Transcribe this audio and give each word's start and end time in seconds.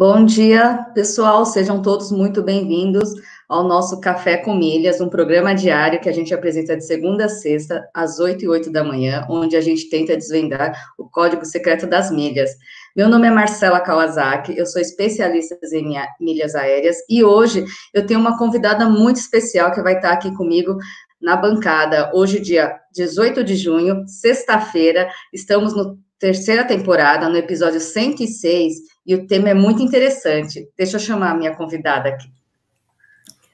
Bom 0.00 0.24
dia, 0.24 0.86
pessoal. 0.94 1.44
Sejam 1.44 1.82
todos 1.82 2.10
muito 2.10 2.42
bem-vindos 2.42 3.12
ao 3.46 3.62
nosso 3.62 4.00
Café 4.00 4.38
com 4.38 4.54
Milhas, 4.54 4.98
um 4.98 5.10
programa 5.10 5.54
diário 5.54 6.00
que 6.00 6.08
a 6.08 6.12
gente 6.12 6.32
apresenta 6.32 6.74
de 6.74 6.86
segunda 6.86 7.26
a 7.26 7.28
sexta, 7.28 7.86
às 7.92 8.18
8 8.18 8.42
e 8.42 8.48
8 8.48 8.72
da 8.72 8.82
manhã, 8.82 9.26
onde 9.28 9.56
a 9.56 9.60
gente 9.60 9.90
tenta 9.90 10.16
desvendar 10.16 10.74
o 10.96 11.06
código 11.06 11.44
secreto 11.44 11.86
das 11.86 12.10
milhas. 12.10 12.48
Meu 12.96 13.10
nome 13.10 13.26
é 13.26 13.30
Marcela 13.30 13.78
Kawasaki, 13.78 14.56
eu 14.56 14.64
sou 14.64 14.80
especialista 14.80 15.58
em 15.70 15.94
milhas 16.18 16.54
aéreas 16.54 16.96
e 17.06 17.22
hoje 17.22 17.66
eu 17.92 18.06
tenho 18.06 18.20
uma 18.20 18.38
convidada 18.38 18.88
muito 18.88 19.16
especial 19.16 19.70
que 19.70 19.82
vai 19.82 19.96
estar 19.96 20.12
aqui 20.12 20.34
comigo 20.34 20.78
na 21.20 21.36
bancada. 21.36 22.10
Hoje, 22.14 22.40
dia 22.40 22.74
18 22.94 23.44
de 23.44 23.54
junho, 23.54 24.08
sexta-feira, 24.08 25.10
estamos 25.30 25.76
no 25.76 25.98
terceira 26.20 26.64
temporada, 26.64 27.30
no 27.30 27.36
episódio 27.36 27.80
106, 27.80 28.74
e 29.06 29.14
o 29.14 29.26
tema 29.26 29.48
é 29.48 29.54
muito 29.54 29.82
interessante. 29.82 30.68
Deixa 30.76 30.96
eu 30.96 31.00
chamar 31.00 31.30
a 31.30 31.34
minha 31.34 31.56
convidada 31.56 32.10
aqui. 32.10 32.30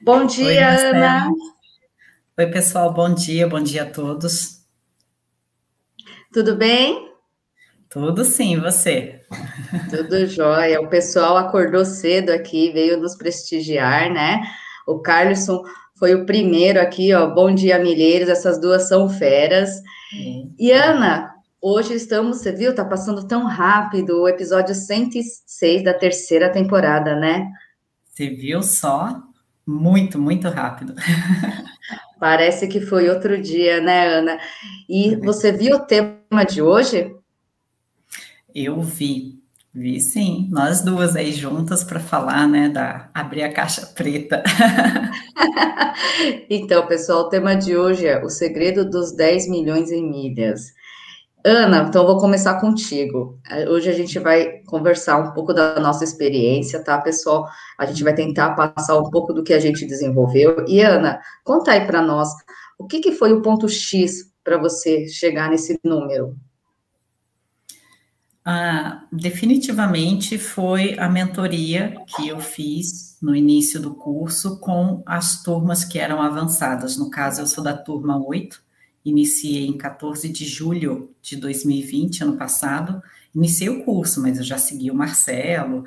Bom 0.01 0.25
dia, 0.25 0.45
Oi, 0.45 0.57
Ana. 0.57 1.31
Oi, 2.37 2.47
pessoal, 2.47 2.93
bom 2.93 3.11
dia, 3.13 3.47
bom 3.47 3.63
dia 3.63 3.83
a 3.83 3.89
todos. 3.89 4.61
Tudo 6.31 6.57
bem? 6.57 7.09
Tudo 7.89 8.25
sim, 8.25 8.59
você? 8.59 9.21
Tudo 9.89 10.27
jóia. 10.27 10.81
O 10.81 10.89
pessoal 10.89 11.37
acordou 11.37 11.85
cedo 11.85 12.31
aqui, 12.31 12.69
veio 12.71 12.99
nos 12.99 13.15
prestigiar, 13.15 14.11
né? 14.11 14.41
O 14.85 14.99
Carlson 14.99 15.63
foi 15.97 16.13
o 16.13 16.25
primeiro 16.25 16.81
aqui, 16.81 17.13
ó. 17.13 17.27
Bom 17.27 17.55
dia, 17.55 17.79
milheiros. 17.79 18.27
Essas 18.27 18.59
duas 18.59 18.89
são 18.89 19.09
feras. 19.09 19.69
E 20.59 20.71
Ana, 20.71 21.36
Hoje 21.59 21.95
estamos, 21.95 22.37
você 22.37 22.51
viu, 22.51 22.75
tá 22.75 22.85
passando 22.85 23.27
tão 23.27 23.45
rápido 23.45 24.21
o 24.21 24.27
episódio 24.27 24.75
106 24.75 25.83
da 25.83 25.91
terceira 25.91 26.51
temporada, 26.51 27.15
né? 27.15 27.51
Você 28.05 28.29
viu 28.29 28.61
só? 28.61 29.23
Muito, 29.65 30.19
muito 30.19 30.47
rápido. 30.49 30.93
Parece 32.19 32.67
que 32.67 32.79
foi 32.79 33.09
outro 33.09 33.41
dia, 33.41 33.81
né, 33.81 34.07
Ana? 34.07 34.39
E 34.87 35.15
você 35.15 35.51
viu 35.51 35.77
o 35.77 35.85
tema 35.85 36.43
de 36.47 36.61
hoje? 36.61 37.11
Eu 38.53 38.79
vi, 38.81 39.39
vi 39.73 39.99
sim. 39.99 40.47
Nós 40.51 40.81
duas 40.81 41.15
aí 41.15 41.31
juntas 41.31 41.83
para 41.83 41.99
falar, 41.99 42.47
né, 42.47 42.69
da 42.69 43.09
abrir 43.15 43.41
a 43.41 43.51
caixa 43.51 43.83
preta. 43.87 44.43
então, 46.49 46.85
pessoal, 46.85 47.21
o 47.21 47.29
tema 47.29 47.55
de 47.55 47.75
hoje 47.75 48.05
é 48.05 48.23
o 48.23 48.29
segredo 48.29 48.87
dos 48.87 49.11
10 49.15 49.49
milhões 49.49 49.91
em 49.91 50.07
milhas. 50.07 50.76
Ana, 51.49 51.85
então 51.87 52.01
eu 52.01 52.07
vou 52.07 52.19
começar 52.19 52.59
contigo. 52.59 53.39
É, 53.49 53.69
hoje 53.69 53.89
a 53.89 53.93
gente 53.93 54.19
vai 54.19 54.59
conversar 54.65 55.17
um 55.17 55.31
pouco 55.31 55.53
da 55.53 55.79
nossa 55.79 56.03
experiência, 56.03 56.83
tá, 56.83 56.99
pessoal? 56.99 57.47
A 57.77 57.85
gente 57.85 58.03
vai 58.03 58.13
tentar 58.13 58.53
passar 58.53 58.99
um 58.99 59.09
pouco 59.09 59.31
do 59.31 59.41
que 59.41 59.53
a 59.53 59.59
gente 59.59 59.85
desenvolveu. 59.85 60.65
E 60.67 60.81
Ana, 60.81 61.21
conta 61.45 61.71
aí 61.71 61.87
para 61.87 62.01
nós, 62.01 62.27
o 62.77 62.85
que, 62.85 62.99
que 62.99 63.13
foi 63.13 63.31
o 63.31 63.41
ponto 63.41 63.69
X 63.69 64.29
para 64.43 64.57
você 64.57 65.07
chegar 65.07 65.49
nesse 65.49 65.79
número? 65.85 66.35
Ah, 68.43 69.05
definitivamente 69.09 70.37
foi 70.37 70.99
a 70.99 71.07
mentoria 71.07 71.95
que 72.07 72.27
eu 72.27 72.41
fiz 72.41 73.17
no 73.21 73.33
início 73.33 73.79
do 73.79 73.95
curso 73.95 74.59
com 74.59 75.01
as 75.05 75.41
turmas 75.43 75.85
que 75.85 75.97
eram 75.97 76.21
avançadas. 76.21 76.97
No 76.97 77.09
caso, 77.09 77.39
eu 77.39 77.47
sou 77.47 77.63
da 77.63 77.73
turma 77.73 78.21
8, 78.21 78.61
iniciei 79.03 79.67
em 79.67 79.77
14 79.77 80.29
de 80.29 80.45
julho 80.45 81.13
de 81.21 81.35
2020, 81.37 82.23
ano 82.23 82.37
passado. 82.37 83.01
Iniciei 83.33 83.69
o 83.69 83.83
curso, 83.83 84.21
mas 84.21 84.37
eu 84.37 84.43
já 84.43 84.57
segui 84.57 84.91
o 84.91 84.95
Marcelo, 84.95 85.85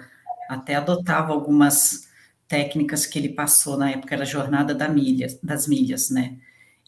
até 0.49 0.75
adotava 0.77 1.33
algumas 1.33 2.09
técnicas 2.49 3.07
que 3.07 3.19
ele 3.19 3.29
passou 3.31 3.77
na 3.77 3.91
época, 3.91 4.15
era 4.15 4.25
a 4.25 4.27
jornada 4.27 4.75
da 4.75 4.89
milha, 4.89 5.29
das 5.43 5.69
milhas, 5.69 6.11
né? 6.11 6.37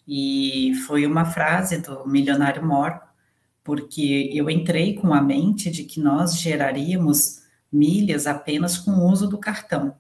E 0.07 0.75
foi 0.87 1.07
uma 1.07 1.25
frase 1.25 1.79
do 1.79 2.07
milionário 2.07 2.67
Mor, 2.67 3.01
porque 3.63 4.31
eu 4.33 4.51
entrei 4.51 4.95
com 4.95 5.15
a 5.15 5.23
mente 5.23 5.71
de 5.71 5.85
que 5.85 6.01
nós 6.01 6.37
geraríamos 6.41 7.43
milhas 7.73 8.27
apenas 8.27 8.77
com 8.77 8.91
o 8.91 9.11
uso 9.11 9.29
do 9.29 9.39
cartão, 9.39 9.95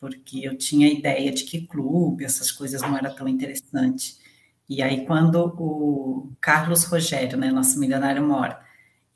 porque 0.00 0.46
eu 0.46 0.56
tinha 0.56 0.86
a 0.86 0.92
ideia 0.92 1.32
de 1.32 1.44
que 1.44 1.66
clube, 1.66 2.24
essas 2.24 2.52
coisas 2.52 2.80
não 2.80 2.96
era 2.96 3.10
tão 3.10 3.28
interessante. 3.28 4.16
E 4.68 4.82
aí, 4.82 5.06
quando 5.06 5.54
o 5.58 6.32
Carlos 6.40 6.84
Rogério, 6.84 7.38
né, 7.38 7.50
nosso 7.50 7.80
milionário 7.80 8.22
mora, 8.26 8.60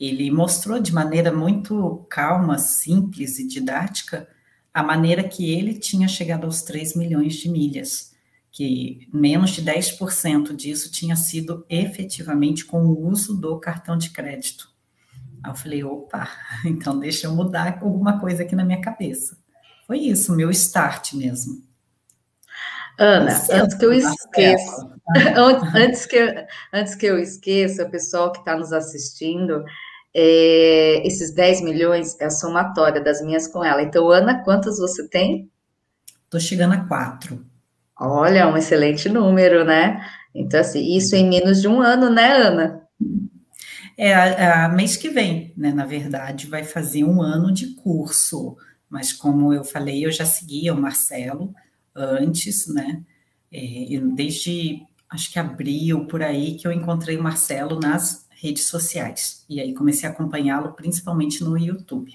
ele 0.01 0.31
mostrou 0.31 0.81
de 0.81 0.93
maneira 0.93 1.31
muito 1.31 2.07
calma, 2.09 2.59
simples 2.59 3.39
e 3.39 3.47
didática 3.47 4.29
a 4.73 4.83
maneira 4.83 5.23
que 5.23 5.53
ele 5.53 5.75
tinha 5.75 6.09
chegado 6.09 6.45
aos 6.45 6.63
3 6.63 6.97
milhões 6.97 7.35
de 7.35 7.49
milhas, 7.49 8.13
que 8.51 9.09
menos 9.13 9.51
de 9.51 9.63
10% 9.63 10.57
disso 10.57 10.91
tinha 10.91 11.15
sido 11.15 11.65
efetivamente 11.69 12.65
com 12.65 12.87
o 12.87 13.07
uso 13.07 13.39
do 13.39 13.61
cartão 13.61 13.97
de 13.97 14.11
crédito. 14.11 14.73
Aí 15.43 15.51
eu 15.51 15.55
falei, 15.55 15.85
opa, 15.85 16.29
então 16.65 16.99
deixa 16.99 17.27
eu 17.27 17.35
mudar 17.35 17.79
alguma 17.83 18.19
coisa 18.19 18.43
aqui 18.43 18.57
na 18.57 18.65
minha 18.65 18.81
cabeça. 18.81 19.37
Foi 19.87 19.99
isso, 19.99 20.35
meu 20.35 20.51
start 20.51 21.13
mesmo. 21.15 21.63
Ana, 22.99 23.33
antes 23.51 23.75
que 23.77 23.85
eu 23.85 23.93
esqueça, 23.93 25.01
antes, 25.75 26.07
que, 26.07 26.47
antes 26.73 26.95
que 26.95 27.07
eu 27.07 27.19
esqueça, 27.19 27.85
o 27.85 27.91
pessoal 27.91 28.33
que 28.33 28.39
está 28.39 28.57
nos 28.57 28.73
assistindo, 28.73 29.65
é, 30.15 31.07
esses 31.07 31.35
10 31.35 31.63
milhões 31.63 32.19
é 32.21 32.27
a 32.27 32.31
somatória 32.31 33.01
das 33.01 33.23
minhas 33.23 33.47
com 33.47 33.65
ela. 33.65 33.83
Então, 33.83 34.11
Ana, 34.11 34.43
quantas 34.45 34.79
você 34.79 35.09
tem? 35.09 35.51
Estou 36.25 36.41
chegando 36.41 36.75
a 36.75 36.85
quatro. 36.85 37.45
Olha, 37.99 38.49
um 38.49 38.57
excelente 38.57 39.09
número, 39.09 39.65
né? 39.65 40.05
Então, 40.35 40.61
assim, 40.61 40.97
isso 40.97 41.15
em 41.15 41.29
menos 41.29 41.61
de 41.61 41.69
um 41.69 41.81
ano, 41.81 42.11
né, 42.11 42.33
Ana? 42.33 42.83
É, 43.97 44.15
a, 44.15 44.65
a 44.65 44.69
mês 44.69 44.97
que 44.97 45.09
vem, 45.09 45.53
né? 45.57 45.73
Na 45.73 45.85
verdade, 45.85 46.47
vai 46.47 46.65
fazer 46.65 47.05
um 47.05 47.23
ano 47.23 47.53
de 47.53 47.75
curso. 47.75 48.57
Mas, 48.89 49.13
como 49.13 49.53
eu 49.53 49.65
falei, 49.65 50.05
eu 50.05 50.11
já 50.11 50.25
seguia 50.25 50.75
o 50.75 50.81
Marcelo 50.81 51.55
antes, 51.95 52.67
né? 52.67 53.03
É, 53.53 54.01
desde 54.15 54.83
acho 55.13 55.31
que 55.33 55.39
abril 55.39 56.07
por 56.07 56.23
aí 56.23 56.57
que 56.57 56.67
eu 56.67 56.73
encontrei 56.73 57.17
o 57.17 57.23
Marcelo 57.23 57.79
nas 57.79 58.27
redes 58.31 58.65
sociais. 58.65 59.45
E 59.49 59.61
aí 59.61 59.75
comecei 59.75 60.09
a 60.09 60.13
acompanhá-lo 60.13 60.73
principalmente 60.73 61.45
no 61.45 61.57
YouTube. 61.57 62.13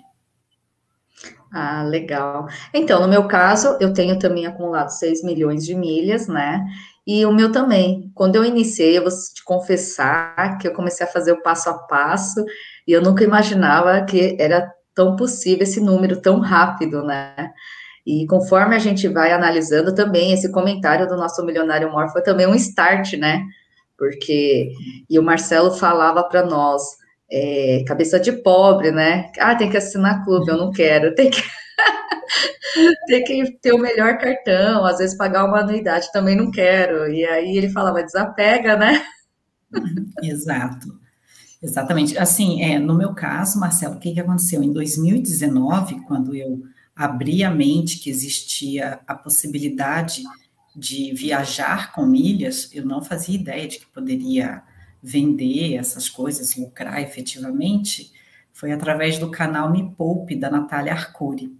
Ah, 1.51 1.83
legal. 1.83 2.47
Então, 2.73 3.01
no 3.01 3.07
meu 3.07 3.27
caso, 3.27 3.77
eu 3.79 3.93
tenho 3.93 4.19
também 4.19 4.45
acumulado 4.45 4.89
6 4.89 5.23
milhões 5.23 5.65
de 5.65 5.73
milhas, 5.73 6.27
né? 6.27 6.65
E 7.05 7.25
o 7.25 7.31
meu 7.31 7.51
também. 7.51 8.11
Quando 8.13 8.35
eu 8.35 8.43
iniciei, 8.43 8.97
eu 8.97 9.03
vou 9.03 9.11
te 9.11 9.43
confessar 9.45 10.57
que 10.57 10.67
eu 10.67 10.73
comecei 10.73 11.05
a 11.05 11.09
fazer 11.09 11.31
o 11.31 11.41
passo 11.41 11.69
a 11.69 11.73
passo 11.73 12.43
e 12.85 12.91
eu 12.91 13.01
nunca 13.01 13.23
imaginava 13.23 14.03
que 14.03 14.35
era 14.39 14.69
tão 14.93 15.15
possível 15.15 15.63
esse 15.63 15.79
número 15.79 16.19
tão 16.19 16.39
rápido, 16.39 17.03
né? 17.03 17.53
E 18.07 18.25
conforme 18.25 18.73
a 18.73 18.79
gente 18.79 19.06
vai 19.09 19.34
analisando 19.34 19.94
também, 19.94 20.31
esse 20.31 20.50
comentário 20.50 21.09
do 21.09 21.18
nosso 21.18 21.45
milionário 21.45 21.91
Mor 21.91 22.07
foi 22.07 22.22
também 22.22 22.47
um 22.47 22.56
start, 22.56 23.16
né? 23.16 23.44
Porque, 23.98 24.71
e 25.09 25.19
o 25.19 25.24
Marcelo 25.24 25.71
falava 25.71 26.24
para 26.24 26.45
nós, 26.45 26.81
é, 27.30 27.83
cabeça 27.86 28.18
de 28.18 28.31
pobre, 28.31 28.92
né? 28.92 29.30
Ah, 29.38 29.56
tem 29.56 29.69
que 29.69 29.75
assinar 29.75 30.24
clube, 30.24 30.50
eu 30.50 30.56
não 30.56 30.71
quero, 30.71 31.13
tem 31.15 31.30
que. 31.30 31.44
tem 33.07 33.25
que 33.25 33.51
ter 33.62 33.74
o 33.74 33.77
melhor 33.77 34.18
cartão, 34.18 34.86
às 34.86 35.00
vezes 35.00 35.18
pagar 35.18 35.44
uma 35.44 35.60
anuidade 35.60 36.10
também 36.13 36.38
não 36.38 36.50
quero. 36.50 37.12
E 37.12 37.25
aí 37.25 37.57
ele 37.57 37.69
falava, 37.71 38.01
desapega, 38.01 38.77
né? 38.77 39.03
Exato. 40.24 40.88
Exatamente. 41.62 42.18
Assim, 42.18 42.63
é, 42.63 42.80
no 42.80 42.94
meu 42.94 43.13
caso, 43.13 43.60
Marcelo, 43.60 43.95
o 43.95 44.00
que, 44.00 44.13
que 44.13 44.21
aconteceu? 44.21 44.63
Em 44.63 44.71
2019, 44.71 46.06
quando 46.07 46.33
eu 46.33 46.63
abri 46.97 47.44
a 47.44 47.51
mente 47.51 47.99
que 47.99 48.09
existia 48.09 48.99
a 49.05 49.13
possibilidade 49.13 50.23
de 50.75 51.13
viajar 51.13 51.91
com 51.91 52.05
milhas, 52.05 52.69
eu 52.73 52.83
não 52.83 53.03
fazia 53.03 53.35
ideia 53.35 53.67
de 53.67 53.79
que 53.79 53.85
poderia 53.85 54.63
vender 55.01 55.75
essas 55.75 56.09
coisas, 56.09 56.55
lucrar 56.55 57.01
efetivamente, 57.01 58.11
foi 58.51 58.71
através 58.71 59.19
do 59.19 59.29
canal 59.29 59.71
Me 59.71 59.94
Poupe, 59.95 60.35
da 60.35 60.49
Natália 60.49 60.94
Arcuri. 60.94 61.55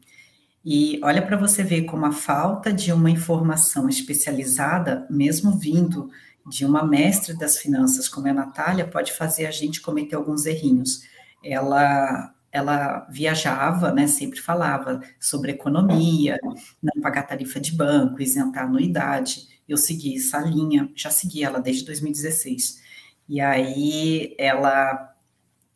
E 0.66 1.00
olha 1.04 1.22
para 1.22 1.38
você 1.38 1.64
ver 1.64 1.84
como 1.84 2.06
a 2.06 2.12
falta 2.12 2.74
de 2.74 2.92
uma 2.92 3.10
informação 3.10 3.88
especializada, 3.88 5.06
mesmo 5.10 5.58
vindo 5.58 6.10
de 6.50 6.66
uma 6.66 6.84
mestre 6.84 7.38
das 7.38 7.58
finanças 7.58 8.10
como 8.10 8.28
é 8.28 8.32
a 8.32 8.34
Natália, 8.34 8.88
pode 8.88 9.14
fazer 9.14 9.46
a 9.46 9.52
gente 9.52 9.82
cometer 9.82 10.16
alguns 10.16 10.46
errinhos. 10.46 11.04
Ela 11.44 12.34
ela 12.58 13.08
viajava, 13.10 13.92
né, 13.94 14.08
sempre 14.08 14.40
falava 14.42 15.02
sobre 15.20 15.52
economia, 15.52 16.38
não 16.82 17.02
pagar 17.02 17.24
tarifa 17.24 17.60
de 17.60 17.74
banco, 17.74 18.22
isentar 18.22 18.66
anuidade. 18.66 19.48
Eu 19.68 19.78
segui 19.78 20.18
essa 20.18 20.40
linha, 20.40 20.92
já 20.96 21.10
segui 21.12 21.44
ela 21.44 21.60
desde 21.62 21.86
2016. 21.86 22.82
E 23.30 23.42
aí 23.42 24.36
ela 24.40 25.14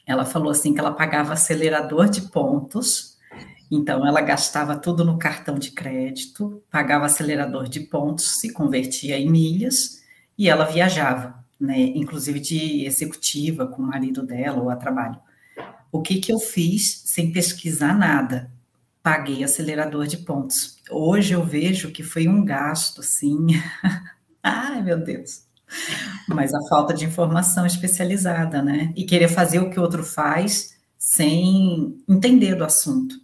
ela 0.05 0.25
falou 0.25 0.51
assim 0.51 0.73
que 0.73 0.79
ela 0.79 0.93
pagava 0.93 1.33
acelerador 1.33 2.09
de 2.09 2.21
pontos 2.23 3.17
Então, 3.71 4.05
ela 4.05 4.21
gastava 4.21 4.77
tudo 4.77 5.05
no 5.05 5.17
cartão 5.17 5.57
de 5.57 5.71
crédito, 5.71 6.63
pagava 6.69 7.05
acelerador 7.05 7.67
de 7.69 7.81
pontos, 7.81 8.39
se 8.39 8.51
convertia 8.53 9.17
em 9.17 9.29
milhas 9.29 10.03
e 10.37 10.49
ela 10.49 10.65
viajava, 10.65 11.43
né? 11.59 11.79
Inclusive 11.79 12.39
de 12.39 12.85
executiva 12.85 13.67
com 13.67 13.81
o 13.83 13.87
marido 13.87 14.23
dela 14.25 14.61
ou 14.61 14.69
a 14.69 14.75
trabalho. 14.75 15.19
O 15.91 16.01
que, 16.01 16.19
que 16.19 16.31
eu 16.31 16.39
fiz 16.39 17.03
sem 17.05 17.31
pesquisar 17.31 17.97
nada? 17.97 18.49
Paguei 19.03 19.43
acelerador 19.43 20.07
de 20.07 20.17
pontos. 20.17 20.77
Hoje 20.89 21.33
eu 21.33 21.43
vejo 21.43 21.91
que 21.91 22.03
foi 22.03 22.27
um 22.27 22.45
gasto, 22.45 23.03
sim. 23.03 23.47
Ai, 24.41 24.81
meu 24.81 24.97
Deus. 24.97 25.43
Mas 26.27 26.53
a 26.53 26.61
falta 26.67 26.93
de 26.93 27.05
informação 27.05 27.65
especializada, 27.65 28.61
né? 28.61 28.93
E 28.95 29.03
querer 29.03 29.27
fazer 29.27 29.59
o 29.59 29.69
que 29.69 29.79
o 29.79 29.83
outro 29.83 30.03
faz 30.03 30.75
sem 30.97 32.03
entender 32.07 32.55
do 32.55 32.63
assunto. 32.63 33.15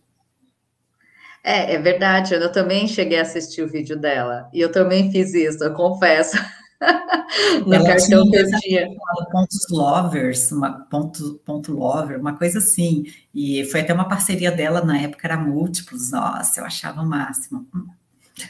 É, 1.44 1.75
é 1.75 1.80
verdade. 1.80 2.34
Eu 2.34 2.52
também 2.52 2.88
cheguei 2.88 3.19
a 3.19 3.22
assistir 3.22 3.62
o 3.62 3.69
vídeo 3.69 3.98
dela. 3.98 4.50
E 4.54 4.60
eu 4.60 4.72
também 4.72 5.12
fiz 5.12 5.34
isso, 5.34 5.64
eu 5.64 5.74
confesso. 5.74 6.38
no 7.66 7.74
Ela 7.74 7.88
cartão 7.88 8.30
que 8.30 8.36
eu 8.36 8.60
tinha. 8.60 8.88
Pontos 9.32 9.68
lovers, 9.70 10.52
uma, 10.52 10.86
ponto, 10.90 11.42
ponto 11.46 11.74
lover, 11.74 12.20
uma 12.20 12.38
coisa 12.38 12.60
assim. 12.60 13.06
E 13.34 13.64
foi 13.66 13.82
até 13.82 13.94
uma 13.94 14.08
parceria 14.08 14.52
dela, 14.52 14.84
na 14.84 15.00
época 15.00 15.28
era 15.28 15.38
múltiplos. 15.38 16.12
Nossa, 16.12 16.60
eu 16.60 16.66
achava 16.66 17.02
o 17.02 17.06
máximo. 17.06 17.68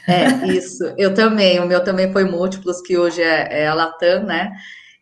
É, 0.06 0.46
isso. 0.52 0.84
Eu 0.96 1.14
também. 1.14 1.60
O 1.60 1.66
meu 1.66 1.82
também 1.82 2.12
foi 2.12 2.24
múltiplos, 2.24 2.80
que 2.80 2.96
hoje 2.98 3.22
é, 3.22 3.62
é 3.62 3.66
a 3.68 3.74
Latam, 3.74 4.24
né? 4.24 4.52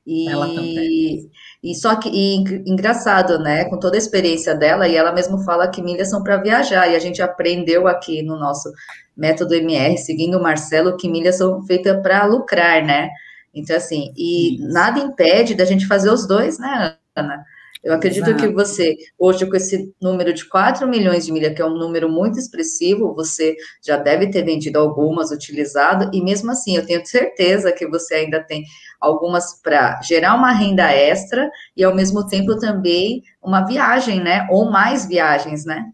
E, 0.06 0.28
ela 0.28 0.46
também. 0.46 1.30
E 1.66 1.74
só 1.74 1.96
que, 1.96 2.08
e, 2.08 2.36
engraçado, 2.70 3.40
né? 3.40 3.64
Com 3.64 3.76
toda 3.76 3.96
a 3.96 3.98
experiência 3.98 4.54
dela, 4.54 4.86
e 4.86 4.94
ela 4.94 5.10
mesmo 5.10 5.42
fala 5.42 5.66
que 5.66 5.82
milhas 5.82 6.08
são 6.08 6.22
para 6.22 6.36
viajar, 6.36 6.88
e 6.88 6.94
a 6.94 6.98
gente 7.00 7.20
aprendeu 7.20 7.88
aqui 7.88 8.22
no 8.22 8.38
nosso 8.38 8.72
método 9.16 9.52
MR, 9.52 9.98
seguindo 9.98 10.38
o 10.38 10.42
Marcelo, 10.42 10.96
que 10.96 11.08
milhas 11.08 11.38
são 11.38 11.60
feitas 11.64 12.00
para 12.02 12.24
lucrar, 12.24 12.84
né? 12.84 13.10
Então, 13.52 13.76
assim, 13.76 14.12
e 14.16 14.54
Isso. 14.54 14.72
nada 14.72 15.00
impede 15.00 15.56
da 15.56 15.64
gente 15.64 15.88
fazer 15.88 16.08
os 16.08 16.24
dois, 16.24 16.56
né, 16.56 16.94
Ana? 17.16 17.44
Eu 17.86 17.94
acredito 17.94 18.26
Exato. 18.30 18.42
que 18.42 18.48
você, 18.48 18.96
hoje, 19.16 19.48
com 19.48 19.54
esse 19.54 19.94
número 20.02 20.34
de 20.34 20.44
4 20.48 20.88
milhões 20.88 21.24
de 21.24 21.30
milha, 21.30 21.54
que 21.54 21.62
é 21.62 21.64
um 21.64 21.78
número 21.78 22.10
muito 22.10 22.36
expressivo, 22.36 23.14
você 23.14 23.54
já 23.80 23.96
deve 23.96 24.28
ter 24.28 24.42
vendido 24.42 24.80
algumas, 24.80 25.30
utilizado, 25.30 26.10
e 26.12 26.20
mesmo 26.20 26.50
assim, 26.50 26.76
eu 26.76 26.84
tenho 26.84 27.06
certeza 27.06 27.70
que 27.70 27.86
você 27.86 28.16
ainda 28.16 28.42
tem 28.42 28.64
algumas 29.00 29.62
para 29.62 30.02
gerar 30.02 30.34
uma 30.34 30.50
renda 30.50 30.90
extra 30.90 31.48
e, 31.76 31.84
ao 31.84 31.94
mesmo 31.94 32.26
tempo, 32.26 32.58
também 32.58 33.22
uma 33.40 33.64
viagem, 33.64 34.18
né? 34.18 34.48
Ou 34.50 34.68
mais 34.68 35.06
viagens, 35.06 35.64
né? 35.64 35.86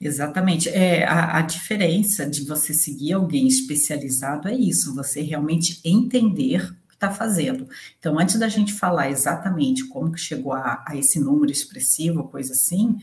Exatamente. 0.00 0.70
É, 0.70 1.04
a, 1.04 1.36
a, 1.36 1.42
diferença 1.42 2.24
de 2.24 2.46
você 2.46 2.72
seguir 2.72 3.12
alguém 3.12 3.46
especializado 3.46 4.48
é 4.48 4.54
isso, 4.54 4.94
você 4.94 5.20
realmente 5.20 5.82
entender 5.84 6.66
está 6.94 7.10
fazendo. 7.10 7.68
Então, 7.98 8.18
antes 8.18 8.38
da 8.38 8.48
gente 8.48 8.72
falar 8.72 9.10
exatamente 9.10 9.86
como 9.88 10.12
que 10.12 10.20
chegou 10.20 10.52
a, 10.52 10.84
a 10.86 10.96
esse 10.96 11.20
número 11.20 11.50
expressivo, 11.50 12.28
coisa 12.28 12.52
assim, 12.52 12.96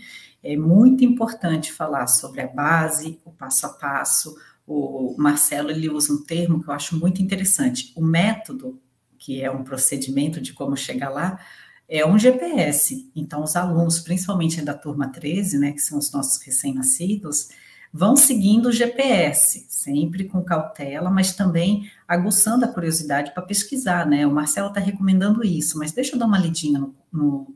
é 0.44 0.58
muito 0.58 1.04
importante 1.04 1.72
falar 1.72 2.08
sobre 2.08 2.42
a 2.42 2.48
base, 2.48 3.20
o 3.24 3.32
passo 3.32 3.66
a 3.66 3.70
passo. 3.70 4.36
O 4.66 5.16
Marcelo 5.18 5.70
ele 5.70 5.90
usa 5.90 6.14
um 6.14 6.24
termo 6.24 6.62
que 6.62 6.70
eu 6.70 6.74
acho 6.74 6.98
muito 6.98 7.22
interessante. 7.22 7.94
O 7.96 8.02
método, 8.02 8.82
que 9.20 9.42
é 9.42 9.52
um 9.52 9.64
procedimento 9.64 10.42
de 10.42 10.54
como 10.54 10.76
chegar 10.76 11.10
lá, 11.10 11.40
é 11.88 12.06
um 12.06 12.18
GPS. 12.18 13.12
Então, 13.16 13.44
os 13.44 13.56
alunos, 13.56 14.00
principalmente 14.00 14.62
da 14.62 14.74
turma 14.74 15.10
13, 15.10 15.60
né, 15.60 15.74
que 15.74 15.82
são 15.82 16.00
os 16.00 16.12
nossos 16.12 16.42
recém-nascidos, 16.42 17.50
vão 17.94 18.16
seguindo 18.16 18.68
o 18.68 18.72
GPS, 18.72 19.66
sempre 19.68 20.26
com 20.26 20.44
cautela, 20.44 21.10
mas 21.10 21.36
também 21.36 21.92
aguçando 22.08 22.64
a 22.64 22.68
curiosidade 22.68 23.34
para 23.34 23.44
pesquisar, 23.44 24.06
né? 24.08 24.26
O 24.26 24.32
Marcelo 24.32 24.70
está 24.70 24.80
recomendando 24.80 25.44
isso, 25.44 25.78
mas 25.78 25.92
deixa 25.92 26.16
eu 26.16 26.20
dar 26.20 26.26
uma 26.26 26.40
lidinha 26.40 26.80
no, 26.80 26.96
no, 27.12 27.56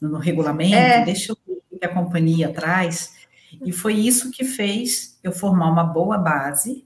no 0.00 0.18
regulamento, 0.18 0.74
é. 0.74 1.04
deixa 1.04 1.32
eu 1.32 1.38
ver 1.46 1.60
o 1.70 1.78
que 1.78 1.84
a 1.84 1.94
companhia 1.94 2.52
traz. 2.52 3.14
E 3.64 3.72
foi 3.72 3.94
isso 3.94 4.30
que 4.30 4.44
fez 4.44 5.18
eu 5.22 5.32
formar 5.32 5.70
uma 5.70 5.84
boa 5.84 6.18
base, 6.18 6.84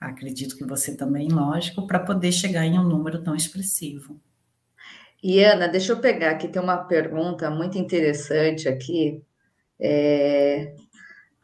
acredito 0.00 0.56
que 0.56 0.64
você 0.64 0.96
também, 0.96 1.28
lógico, 1.28 1.86
para 1.86 1.98
poder 1.98 2.32
chegar 2.32 2.64
em 2.64 2.78
um 2.78 2.84
número 2.84 3.22
tão 3.22 3.34
expressivo. 3.34 4.20
E 5.22 5.42
Ana, 5.42 5.66
deixa 5.66 5.92
eu 5.92 6.00
pegar 6.00 6.32
aqui, 6.32 6.48
tem 6.48 6.60
uma 6.60 6.76
pergunta 6.76 7.50
muito 7.50 7.78
interessante 7.78 8.68
aqui. 8.68 9.22
É, 9.80 10.74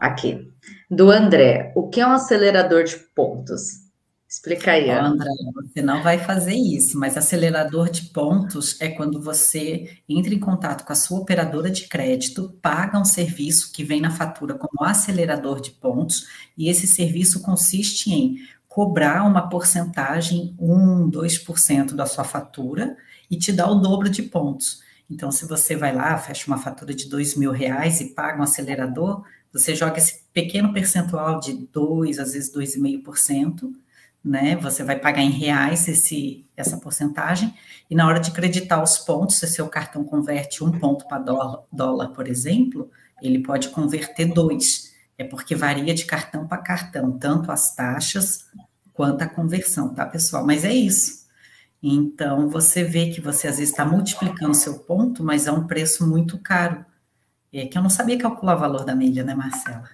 aqui, 0.01 0.51
do 0.91 1.11
André. 1.11 1.73
O 1.77 1.89
que 1.89 2.01
é 2.01 2.07
um 2.07 2.13
acelerador 2.13 2.85
de 2.85 2.97
pontos? 3.15 3.91
Explica 4.27 4.71
aí. 4.71 4.89
André, 4.89 5.29
você 5.55 5.83
não 5.83 6.05
vai 6.05 6.17
fazer 6.17 6.55
isso, 6.55 6.97
mas 6.97 7.17
acelerador 7.17 7.91
de 7.91 8.03
pontos 8.11 8.81
é 8.81 8.89
quando 8.89 9.21
você 9.21 9.91
entra 10.09 10.33
em 10.33 10.39
contato 10.39 10.85
com 10.85 10.93
a 10.93 10.97
sua 10.97 11.19
operadora 11.19 11.69
de 11.69 11.89
crédito, 11.89 12.57
paga 12.63 12.99
um 12.99 13.05
serviço 13.05 13.73
que 13.73 13.83
vem 13.83 14.01
na 14.01 14.13
fatura 14.13 14.55
como 14.55 14.85
acelerador 14.89 15.61
de 15.61 15.73
pontos, 15.73 16.29
e 16.57 16.69
esse 16.69 16.87
serviço 16.87 17.43
consiste 17.43 18.13
em 18.13 18.37
cobrar 18.69 19.25
uma 19.25 19.49
porcentagem, 19.49 20.55
1, 20.61 21.11
2% 21.11 21.97
da 21.97 22.07
sua 22.07 22.23
fatura, 22.23 22.97
e 23.29 23.37
te 23.37 23.51
dar 23.51 23.69
o 23.69 23.81
dobro 23.81 24.09
de 24.09 24.23
pontos. 24.23 24.81
Então, 25.11 25.33
se 25.33 25.45
você 25.45 25.75
vai 25.75 25.93
lá, 25.93 26.17
fecha 26.17 26.47
uma 26.47 26.57
fatura 26.57 26.95
de 26.95 27.09
dois 27.09 27.35
mil 27.35 27.51
reais 27.51 28.01
e 28.01 28.15
paga 28.15 28.39
um 28.39 28.45
acelerador, 28.45 29.25
você 29.53 29.75
joga 29.75 29.99
esse 29.99 30.23
pequeno 30.33 30.73
percentual 30.73 31.41
de 31.41 31.53
2, 31.73 32.19
às 32.19 32.33
vezes 32.33 32.53
2,5%, 32.55 33.73
né? 34.25 34.57
Você 34.57 34.85
vai 34.85 34.99
pagar 34.99 35.23
em 35.23 35.31
reais 35.31 35.89
esse, 35.89 36.47
essa 36.57 36.77
porcentagem, 36.77 37.55
e 37.89 37.95
na 37.95 38.07
hora 38.07 38.21
de 38.21 38.31
creditar 38.31 38.83
os 38.83 38.99
pontos, 38.99 39.37
se 39.37 39.47
seu 39.47 39.69
cartão 39.69 40.05
converte 40.05 40.63
um 40.63 40.79
ponto 40.79 41.07
para 41.09 41.19
dólar, 41.19 41.63
dólar, 41.73 42.09
por 42.09 42.29
exemplo, 42.29 42.91
ele 43.23 43.43
pode 43.43 43.71
converter 43.71 44.27
dois. 44.27 44.91
É 45.19 45.25
porque 45.25 45.55
varia 45.55 45.95
de 45.95 46.05
cartão 46.05 46.47
para 46.47 46.59
cartão, 46.59 47.19
tanto 47.19 47.53
as 47.53 47.75
taxas 47.75 48.47
quanto 48.93 49.23
a 49.23 49.27
conversão, 49.27 49.95
tá, 49.95 50.07
pessoal? 50.07 50.47
Mas 50.47 50.65
é 50.65 50.73
isso. 50.73 51.21
Então, 51.83 52.49
você 52.49 52.85
vê 52.85 53.11
que 53.11 53.21
você 53.21 53.49
às 53.49 53.57
vezes 53.57 53.71
está 53.71 53.85
multiplicando 53.85 54.55
seu 54.55 54.81
ponto, 54.81 55.25
mas 55.25 55.47
é 55.47 55.53
um 55.53 55.67
preço 55.67 56.07
muito 56.07 56.39
caro. 56.39 56.85
É 57.53 57.67
que 57.67 57.77
eu 57.77 57.83
não 57.83 57.91
sabia 57.91 58.19
calcular 58.19 58.57
o 58.57 58.61
valor 58.61 58.85
da 58.85 58.95
milha, 58.95 59.25
né, 59.25 59.35
Marcela? 59.35 59.85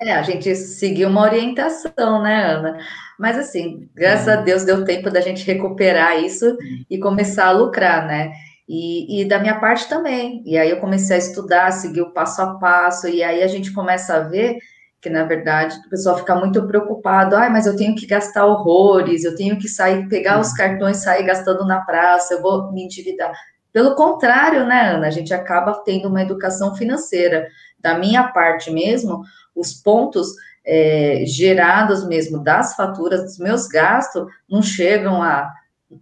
É, 0.00 0.14
a 0.14 0.22
gente 0.22 0.56
seguiu 0.56 1.08
uma 1.08 1.22
orientação, 1.22 2.22
né, 2.22 2.44
Ana? 2.44 2.78
Mas 3.16 3.38
assim, 3.38 3.88
graças 3.94 4.26
é. 4.26 4.32
a 4.32 4.36
Deus 4.36 4.64
deu 4.64 4.84
tempo 4.84 5.08
da 5.08 5.20
gente 5.20 5.46
recuperar 5.46 6.18
isso 6.18 6.56
e 6.90 6.98
começar 6.98 7.46
a 7.46 7.52
lucrar, 7.52 8.04
né? 8.04 8.32
E, 8.68 9.20
e, 9.20 9.24
da 9.24 9.38
minha 9.38 9.60
parte 9.60 9.88
também. 9.88 10.42
E 10.44 10.58
aí 10.58 10.70
eu 10.70 10.80
comecei 10.80 11.14
a 11.14 11.18
estudar, 11.20 11.70
seguir 11.70 12.00
o 12.00 12.12
passo 12.12 12.42
a 12.42 12.58
passo, 12.58 13.06
e 13.06 13.22
aí 13.22 13.44
a 13.44 13.46
gente 13.46 13.72
começa 13.72 14.16
a 14.16 14.20
ver 14.20 14.58
que, 15.00 15.10
na 15.10 15.24
verdade, 15.24 15.76
o 15.86 15.90
pessoal 15.90 16.16
fica 16.16 16.34
muito 16.34 16.66
preocupado, 16.66 17.36
ah, 17.36 17.50
mas 17.50 17.66
eu 17.66 17.76
tenho 17.76 17.94
que 17.94 18.06
gastar 18.06 18.46
horrores, 18.46 19.24
eu 19.24 19.36
tenho 19.36 19.58
que 19.58 19.68
sair, 19.68 20.08
pegar 20.08 20.40
os 20.40 20.52
cartões, 20.52 20.98
sair 20.98 21.24
gastando 21.24 21.66
na 21.66 21.80
praça, 21.80 22.34
eu 22.34 22.42
vou 22.42 22.72
me 22.72 22.84
endividar. 22.84 23.32
Pelo 23.72 23.94
contrário, 23.94 24.66
né, 24.66 24.90
Ana? 24.90 25.06
A 25.06 25.10
gente 25.10 25.32
acaba 25.32 25.82
tendo 25.84 26.08
uma 26.08 26.22
educação 26.22 26.74
financeira. 26.74 27.48
Da 27.78 27.98
minha 27.98 28.28
parte 28.28 28.70
mesmo, 28.70 29.22
os 29.56 29.72
pontos 29.72 30.28
é, 30.64 31.24
gerados 31.26 32.06
mesmo 32.06 32.38
das 32.42 32.76
faturas 32.76 33.22
dos 33.22 33.38
meus 33.38 33.66
gastos 33.66 34.26
não 34.48 34.62
chegam 34.62 35.22
a 35.22 35.50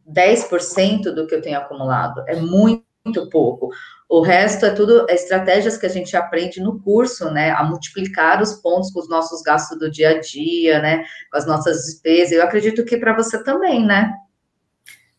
10% 0.06 1.12
do 1.14 1.26
que 1.26 1.34
eu 1.34 1.42
tenho 1.42 1.58
acumulado. 1.58 2.22
É 2.26 2.36
muito, 2.36 2.84
muito 3.04 3.28
pouco. 3.30 3.70
O 4.08 4.20
resto 4.20 4.66
é 4.66 4.70
tudo 4.70 5.06
estratégias 5.08 5.76
que 5.76 5.86
a 5.86 5.90
gente 5.90 6.16
aprende 6.16 6.60
no 6.60 6.80
curso, 6.80 7.30
né? 7.30 7.52
A 7.52 7.62
multiplicar 7.62 8.42
os 8.42 8.54
pontos 8.54 8.90
com 8.90 9.00
os 9.00 9.08
nossos 9.08 9.40
gastos 9.42 9.78
do 9.78 9.90
dia 9.90 10.10
a 10.10 10.20
dia, 10.20 10.80
né? 10.80 11.04
Com 11.30 11.38
as 11.38 11.46
nossas 11.46 11.84
despesas. 11.84 12.32
Eu 12.32 12.42
acredito 12.42 12.84
que 12.84 12.96
para 12.96 13.14
você 13.14 13.42
também, 13.42 13.86
né? 13.86 14.12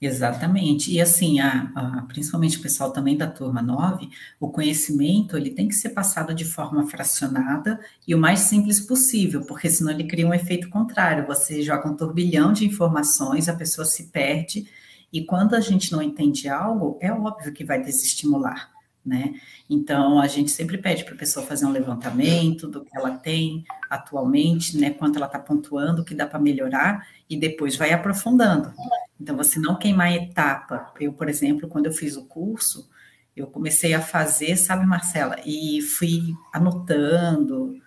Exatamente. 0.02 0.92
E 0.92 1.00
assim, 1.00 1.40
a, 1.40 1.72
a, 1.76 2.02
principalmente 2.08 2.58
o 2.58 2.62
pessoal 2.62 2.92
também 2.92 3.16
da 3.16 3.28
turma 3.28 3.62
9, 3.62 4.10
o 4.40 4.50
conhecimento 4.50 5.38
ele 5.38 5.52
tem 5.52 5.68
que 5.68 5.76
ser 5.76 5.90
passado 5.90 6.34
de 6.34 6.44
forma 6.44 6.88
fracionada 6.88 7.80
e 8.08 8.16
o 8.16 8.18
mais 8.18 8.40
simples 8.40 8.80
possível, 8.80 9.46
porque 9.46 9.70
senão 9.70 9.92
ele 9.92 10.06
cria 10.06 10.26
um 10.28 10.34
efeito 10.34 10.70
contrário. 10.70 11.28
Você 11.28 11.62
joga 11.62 11.88
um 11.88 11.96
turbilhão 11.96 12.52
de 12.52 12.66
informações, 12.66 13.48
a 13.48 13.56
pessoa 13.56 13.86
se 13.86 14.06
perde, 14.08 14.68
e 15.14 15.24
quando 15.24 15.54
a 15.54 15.60
gente 15.60 15.92
não 15.92 16.02
entende 16.02 16.50
algo, 16.50 16.98
é 17.00 17.12
óbvio 17.12 17.54
que 17.54 17.64
vai 17.64 17.80
desestimular. 17.80 18.72
Né? 19.04 19.34
Então, 19.68 20.20
a 20.20 20.28
gente 20.28 20.52
sempre 20.52 20.78
pede 20.78 21.04
para 21.04 21.16
a 21.16 21.18
pessoa 21.18 21.44
fazer 21.44 21.66
um 21.66 21.72
levantamento 21.72 22.68
do 22.68 22.86
que 22.86 22.96
ela 22.96 23.18
tem 23.18 23.66
atualmente, 23.90 24.78
né? 24.78 24.92
Quanto 24.92 25.18
ela 25.18 25.26
está 25.26 25.40
pontuando, 25.40 26.04
o 26.04 26.06
que 26.06 26.14
dá 26.14 26.28
para 26.28 26.38
melhorar, 26.40 27.08
e 27.28 27.36
depois 27.36 27.76
vai 27.76 27.92
aprofundando. 27.92 28.72
Então, 29.20 29.36
você 29.36 29.60
não 29.60 29.76
queimar 29.76 30.14
etapa. 30.14 30.94
Eu, 31.00 31.14
por 31.14 31.28
exemplo, 31.28 31.68
quando 31.68 31.88
eu 31.88 31.92
fiz 31.92 32.16
o 32.16 32.26
curso, 32.26 32.88
eu 33.36 33.48
comecei 33.48 33.94
a 33.94 34.02
fazer, 34.02 34.56
sabe, 34.56 34.86
Marcela, 34.86 35.38
e 35.44 35.82
fui 35.82 36.36
anotando 36.54 37.82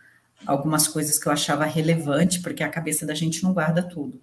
algumas 0.47 0.89
coisas 0.89 1.19
que 1.19 1.29
eu 1.29 1.33
achava 1.33 1.65
relevante, 1.65 2.41
porque 2.41 2.63
a 2.63 2.69
cabeça 2.69 3.07
da 3.07 3.15
gente 3.15 3.43
não 3.43 3.53
guarda 3.53 3.83
tudo. 3.83 4.21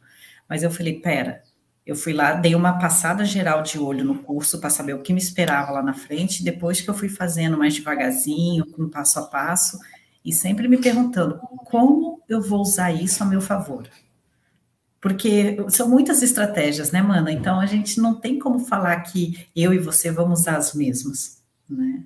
Mas 0.48 0.64
eu 0.64 0.72
falei, 0.72 1.00
pera, 1.00 1.42
eu 1.86 1.96
fui 1.96 2.14
lá, 2.14 2.34
dei 2.34 2.54
uma 2.54 2.78
passada 2.78 3.26
geral 3.26 3.64
de 3.64 3.80
olho 3.80 4.06
no 4.06 4.20
curso 4.20 4.60
para 4.60 4.70
saber 4.70 4.94
o 4.94 5.02
que 5.02 5.14
me 5.14 5.20
esperava 5.20 5.72
lá 5.72 5.82
na 5.82 5.94
frente, 5.94 6.44
depois 6.44 6.80
que 6.80 6.90
eu 6.90 6.94
fui 6.94 7.10
fazendo 7.10 7.58
mais 7.58 7.74
devagarzinho, 7.74 8.66
com 8.68 8.88
passo 8.88 9.20
a 9.20 9.24
passo, 9.24 9.80
e 10.24 10.32
sempre 10.32 10.68
me 10.68 10.78
perguntando 10.78 11.40
como 11.66 12.22
eu 12.30 12.42
vou 12.42 12.62
usar 12.62 12.92
isso 12.92 13.24
a 13.24 13.26
meu 13.26 13.42
favor. 13.42 13.88
Porque 15.02 15.58
são 15.70 15.90
muitas 15.90 16.22
estratégias, 16.22 16.92
né, 16.92 17.02
Mana? 17.02 17.32
Então 17.32 17.60
a 17.60 17.66
gente 17.66 18.00
não 18.00 18.14
tem 18.14 18.38
como 18.38 18.60
falar 18.60 19.02
que 19.02 19.48
eu 19.56 19.74
e 19.74 19.80
você 19.80 20.12
vamos 20.12 20.42
usar 20.42 20.58
as 20.58 20.76
mesmas, 20.76 21.42
né? 21.68 22.04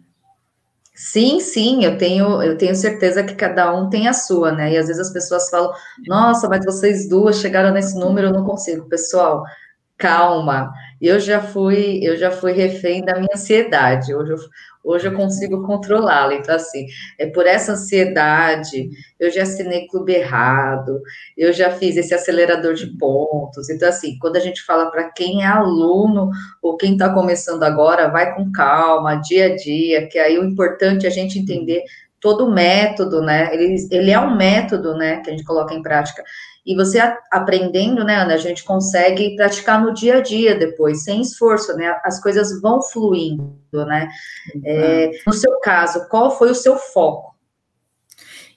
Sim, 0.97 1.41
sim, 1.41 1.83
eu 1.83 1.97
tenho, 1.97 2.41
eu 2.41 2.57
tenho 2.57 2.73
certeza 2.73 3.21
que 3.21 3.35
cada 3.35 3.75
um 3.75 3.89
tem 3.89 4.07
a 4.07 4.13
sua, 4.13 4.53
né? 4.53 4.71
E 4.71 4.77
às 4.77 4.87
vezes 4.87 5.07
as 5.07 5.11
pessoas 5.11 5.49
falam, 5.49 5.73
nossa, 6.07 6.47
mas 6.47 6.63
vocês 6.63 7.09
duas 7.09 7.39
chegaram 7.41 7.73
nesse 7.73 7.99
número, 7.99 8.27
eu 8.27 8.33
não 8.33 8.45
consigo. 8.45 8.87
Pessoal, 8.87 9.43
calma. 9.97 10.71
Eu 11.01 11.19
já 11.19 11.41
fui, 11.41 11.99
eu 12.03 12.17
já 12.17 12.31
fui 12.31 12.51
refém 12.51 13.03
da 13.03 13.15
minha 13.15 13.33
ansiedade. 13.33 14.13
Hoje 14.13 14.31
eu, 14.31 14.37
Hoje 14.85 15.07
eu 15.07 15.13
consigo 15.13 15.63
controlá-la. 15.63 16.35
Então, 16.35 16.55
assim, 16.55 16.85
é 17.17 17.25
por 17.25 17.47
essa 17.47 17.71
ansiedade, 17.71 18.87
eu 19.19 19.31
já 19.31 19.41
assinei 19.41 19.87
clube 19.87 20.13
errado, 20.13 21.01
eu 21.35 21.51
já 21.51 21.71
fiz 21.71 21.97
esse 21.97 22.13
acelerador 22.13 22.75
de 22.75 22.85
pontos. 22.95 23.67
Então, 23.71 23.89
assim, 23.89 24.15
quando 24.19 24.35
a 24.35 24.39
gente 24.39 24.61
fala 24.61 24.91
para 24.91 25.09
quem 25.09 25.41
é 25.43 25.47
aluno 25.47 26.29
ou 26.61 26.77
quem 26.77 26.93
está 26.93 27.11
começando 27.11 27.63
agora, 27.63 28.09
vai 28.09 28.35
com 28.35 28.51
calma, 28.51 29.15
dia 29.15 29.47
a 29.47 29.55
dia, 29.55 30.07
que 30.07 30.19
aí 30.19 30.37
o 30.37 30.45
importante 30.45 31.07
é 31.07 31.09
a 31.09 31.11
gente 31.11 31.39
entender 31.39 31.81
todo 32.19 32.45
o 32.45 32.51
método, 32.51 33.21
né? 33.21 33.49
Ele, 33.53 33.75
ele 33.89 34.11
é 34.11 34.19
um 34.19 34.35
método, 34.35 34.95
né, 34.95 35.17
que 35.21 35.29
a 35.29 35.33
gente 35.33 35.43
coloca 35.43 35.73
em 35.73 35.81
prática. 35.81 36.23
E 36.65 36.75
você 36.75 36.99
aprendendo, 37.31 38.03
né, 38.03 38.15
Ana, 38.15 38.33
a 38.33 38.37
gente 38.37 38.63
consegue 38.63 39.35
praticar 39.35 39.83
no 39.83 39.93
dia 39.93 40.17
a 40.17 40.21
dia 40.21 40.57
depois, 40.57 41.03
sem 41.03 41.21
esforço, 41.21 41.75
né? 41.75 41.95
As 42.03 42.19
coisas 42.19 42.59
vão 42.59 42.81
fluindo, 42.81 43.53
né? 43.71 44.09
É, 44.63 45.11
no 45.27 45.33
seu 45.33 45.59
caso, 45.59 46.07
qual 46.09 46.35
foi 46.35 46.49
o 46.49 46.55
seu 46.55 46.75
foco? 46.77 47.35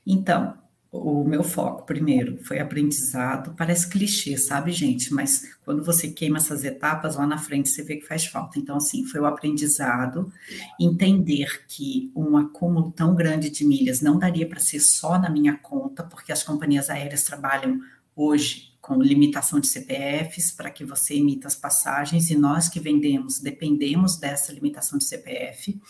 Então, 0.06 0.54
o 0.90 1.22
meu 1.22 1.42
foco, 1.42 1.84
primeiro, 1.84 2.38
foi 2.44 2.58
aprendizado. 2.60 3.54
Parece 3.54 3.88
clichê, 3.90 4.38
sabe, 4.38 4.72
gente? 4.72 5.12
Mas 5.12 5.42
quando 5.62 5.84
você 5.84 6.08
queima 6.08 6.38
essas 6.38 6.64
etapas, 6.64 7.16
lá 7.16 7.26
na 7.26 7.36
frente 7.36 7.68
você 7.68 7.82
vê 7.82 7.96
que 7.96 8.06
faz 8.06 8.24
falta. 8.24 8.58
Então, 8.58 8.76
assim, 8.76 9.04
foi 9.04 9.20
o 9.20 9.26
aprendizado, 9.26 10.32
entender 10.80 11.66
que 11.68 12.10
um 12.16 12.38
acúmulo 12.38 12.90
tão 12.90 13.14
grande 13.14 13.50
de 13.50 13.66
milhas 13.66 14.00
não 14.00 14.18
daria 14.18 14.48
para 14.48 14.60
ser 14.60 14.80
só 14.80 15.18
na 15.18 15.28
minha 15.28 15.58
conta, 15.58 16.02
porque 16.04 16.32
as 16.32 16.42
companhias 16.42 16.88
aéreas 16.88 17.22
trabalham 17.22 17.80
hoje 18.22 18.68
com 18.80 19.02
limitação 19.02 19.60
de 19.60 19.66
CPFs 19.66 20.50
para 20.50 20.70
que 20.70 20.84
você 20.84 21.14
emita 21.14 21.46
as 21.46 21.54
passagens 21.54 22.30
e 22.30 22.36
nós 22.36 22.68
que 22.68 22.80
vendemos 22.80 23.38
dependemos 23.38 24.16
dessa 24.16 24.52
limitação 24.52 24.98
de 24.98 25.04
CPF. 25.04 25.80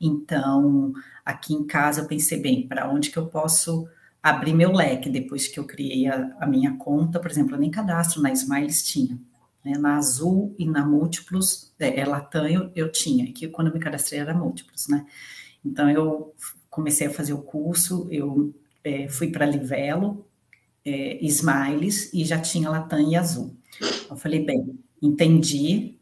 Então, 0.00 0.92
aqui 1.24 1.52
em 1.52 1.64
casa 1.64 2.00
eu 2.00 2.06
pensei 2.06 2.40
bem, 2.40 2.66
para 2.66 2.88
onde 2.88 3.10
que 3.10 3.18
eu 3.18 3.26
posso 3.26 3.88
abrir 4.22 4.54
meu 4.54 4.72
leque 4.72 5.10
depois 5.10 5.48
que 5.48 5.58
eu 5.58 5.64
criei 5.64 6.06
a, 6.06 6.36
a 6.40 6.46
minha 6.46 6.76
conta, 6.76 7.20
por 7.20 7.30
exemplo, 7.30 7.54
eu 7.54 7.60
nem 7.60 7.70
cadastro 7.70 8.22
na 8.22 8.32
Smiles 8.32 8.84
tinha, 8.84 9.18
né? 9.64 9.72
na 9.78 9.96
Azul 9.96 10.54
e 10.58 10.66
na 10.66 10.86
Múltiplos, 10.86 11.72
é, 11.78 12.00
é 12.00 12.06
Latam 12.06 12.46
eu, 12.46 12.70
eu 12.74 12.90
tinha, 12.90 13.30
que 13.32 13.48
quando 13.48 13.68
eu 13.68 13.74
me 13.74 13.80
cadastrei 13.80 14.20
era 14.20 14.34
Múltiplos, 14.34 14.88
né? 14.88 15.06
Então 15.64 15.90
eu 15.90 16.34
comecei 16.70 17.06
a 17.08 17.10
fazer 17.10 17.32
o 17.32 17.42
curso, 17.42 18.06
eu 18.10 18.54
é, 18.84 19.08
fui 19.08 19.30
para 19.30 19.46
Livelo, 19.46 20.27
é, 20.84 21.18
Smiles 21.26 22.12
e 22.12 22.24
já 22.24 22.40
tinha 22.40 22.70
Latam 22.70 23.00
e 23.00 23.16
Azul. 23.16 23.56
Eu 24.10 24.16
falei, 24.16 24.44
bem, 24.44 24.78
entendi. 25.02 25.98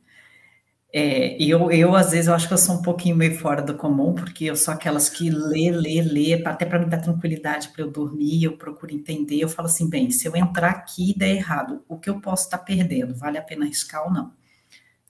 É, 0.93 1.37
eu, 1.43 1.71
eu, 1.71 1.95
às 1.95 2.13
vezes, 2.13 2.27
eu 2.27 2.35
acho 2.35 2.49
que 2.49 2.55
eu 2.55 2.59
sou 2.59 2.77
um 2.77 2.83
pouquinho 2.83 3.17
meio 3.17 3.37
fora 3.37 3.61
do 3.61 3.75
comum, 3.75 4.15
porque 4.15 4.45
eu 4.47 4.57
sou 4.57 4.73
aquelas 4.73 5.09
que 5.11 5.29
lê, 5.29 5.71
lê, 5.71 6.01
lê, 6.01 6.43
até 6.43 6.65
para 6.65 6.79
me 6.79 6.87
dar 6.87 7.03
tranquilidade 7.03 7.69
para 7.69 7.83
eu 7.83 7.91
dormir, 7.91 8.45
eu 8.45 8.57
procuro 8.57 8.95
entender. 8.95 9.39
Eu 9.39 9.49
falo 9.49 9.67
assim, 9.67 9.91
bem, 9.91 10.11
se 10.11 10.27
eu 10.27 10.35
entrar 10.35 10.71
aqui 10.71 11.11
e 11.11 11.19
der 11.19 11.37
errado, 11.37 11.85
o 11.89 11.99
que 11.99 12.09
eu 12.09 12.21
posso 12.21 12.45
estar 12.45 12.59
tá 12.59 12.65
perdendo? 12.65 13.15
Vale 13.15 13.37
a 13.37 13.43
pena 13.43 13.67
arriscar 13.67 14.05
ou 14.07 14.13
não? 14.13 14.33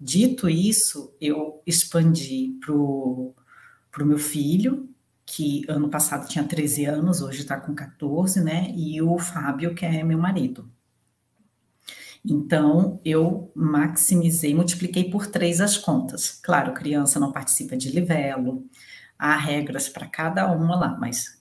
Dito 0.00 0.48
isso, 0.48 1.14
eu 1.20 1.62
expandi 1.66 2.58
para 2.60 2.74
o 2.74 3.34
meu 4.00 4.18
filho, 4.18 4.88
que 5.26 5.64
ano 5.68 5.90
passado 5.90 6.28
tinha 6.28 6.44
13 6.44 6.84
anos, 6.86 7.20
hoje 7.20 7.40
está 7.40 7.60
com 7.60 7.74
14, 7.74 8.40
né? 8.42 8.72
E 8.76 9.02
o 9.02 9.18
Fábio, 9.18 9.74
que 9.74 9.84
é 9.84 10.04
meu 10.04 10.18
marido. 10.18 10.70
Então, 12.24 13.00
eu 13.04 13.52
maximizei, 13.54 14.54
multipliquei 14.54 15.10
por 15.10 15.26
três 15.26 15.60
as 15.60 15.76
contas. 15.76 16.40
Claro, 16.42 16.74
criança 16.74 17.20
não 17.20 17.32
participa 17.32 17.76
de 17.76 17.90
livelo, 17.90 18.64
há 19.18 19.36
regras 19.36 19.88
para 19.88 20.08
cada 20.08 20.50
uma 20.52 20.76
lá, 20.76 20.96
mas 20.98 21.40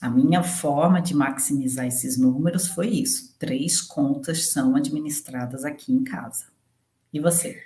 a 0.00 0.08
minha 0.10 0.42
forma 0.42 1.00
de 1.00 1.14
maximizar 1.14 1.86
esses 1.86 2.18
números 2.18 2.68
foi 2.68 2.88
isso: 2.88 3.34
três 3.38 3.80
contas 3.80 4.48
são 4.50 4.76
administradas 4.76 5.64
aqui 5.64 5.92
em 5.92 6.04
casa. 6.04 6.46
E 7.12 7.20
você? 7.20 7.60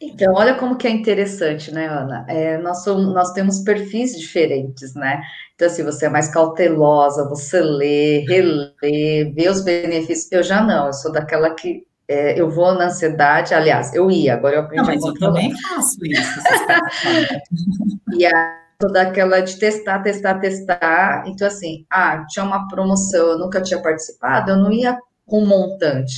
Então, 0.00 0.34
olha 0.34 0.54
como 0.54 0.76
que 0.76 0.86
é 0.86 0.90
interessante, 0.90 1.72
né, 1.72 1.86
Ana? 1.86 2.24
É, 2.28 2.58
nós, 2.58 2.84
somos, 2.84 3.12
nós 3.12 3.32
temos 3.32 3.60
perfis 3.60 4.18
diferentes, 4.18 4.94
né? 4.94 5.20
Então, 5.54 5.66
assim, 5.66 5.82
você 5.82 6.06
é 6.06 6.08
mais 6.08 6.28
cautelosa, 6.28 7.28
você 7.28 7.60
lê, 7.60 8.20
relê, 8.20 9.32
vê 9.34 9.48
os 9.48 9.62
benefícios. 9.62 10.30
Eu 10.30 10.42
já 10.42 10.62
não, 10.62 10.86
eu 10.86 10.92
sou 10.92 11.12
daquela 11.12 11.50
que 11.50 11.86
é, 12.06 12.40
eu 12.40 12.48
vou 12.48 12.74
na 12.74 12.86
ansiedade, 12.86 13.54
aliás, 13.54 13.94
eu 13.94 14.10
ia, 14.10 14.34
agora 14.34 14.56
eu 14.56 14.60
aprendi 14.62 14.82
não, 14.82 14.94
mas 14.94 15.04
eu 15.04 15.14
também 15.14 15.54
faço 15.60 15.98
isso. 16.06 16.40
e 18.16 18.24
a 18.24 18.58
sou 18.80 18.92
daquela 18.92 19.40
de 19.40 19.58
testar, 19.58 19.98
testar, 20.02 20.38
testar. 20.38 21.24
Então, 21.26 21.48
assim, 21.48 21.84
ah, 21.90 22.24
tinha 22.28 22.44
uma 22.44 22.68
promoção, 22.68 23.30
eu 23.30 23.38
nunca 23.38 23.60
tinha 23.60 23.82
participado, 23.82 24.52
eu 24.52 24.56
não 24.56 24.72
ia 24.72 24.96
com 25.26 25.44
montante, 25.44 26.14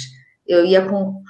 eu 0.46 0.64
ia 0.64 0.84
com 0.84 1.22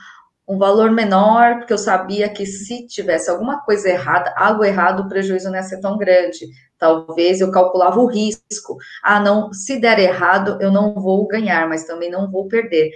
um 0.51 0.59
valor 0.59 0.91
menor, 0.91 1.59
porque 1.59 1.73
eu 1.73 1.79
sabia 1.79 2.29
que 2.29 2.45
se 2.45 2.85
tivesse 2.89 3.31
alguma 3.31 3.61
coisa 3.61 3.89
errada, 3.89 4.35
algo 4.37 4.65
errado, 4.65 5.05
o 5.05 5.09
prejuízo 5.09 5.49
não 5.49 5.55
ia 5.55 5.63
ser 5.63 5.81
tão 5.81 5.97
grande. 5.97 6.45
Talvez 6.77 7.41
eu 7.41 7.53
calculava 7.53 8.01
o 8.01 8.07
risco. 8.07 8.77
Ah, 9.01 9.21
não, 9.21 9.53
se 9.53 9.79
der 9.79 10.01
errado, 10.01 10.59
eu 10.61 10.73
não 10.73 10.95
vou 10.95 11.25
ganhar, 11.29 11.69
mas 11.69 11.85
também 11.85 12.11
não 12.11 12.29
vou 12.29 12.49
perder. 12.49 12.91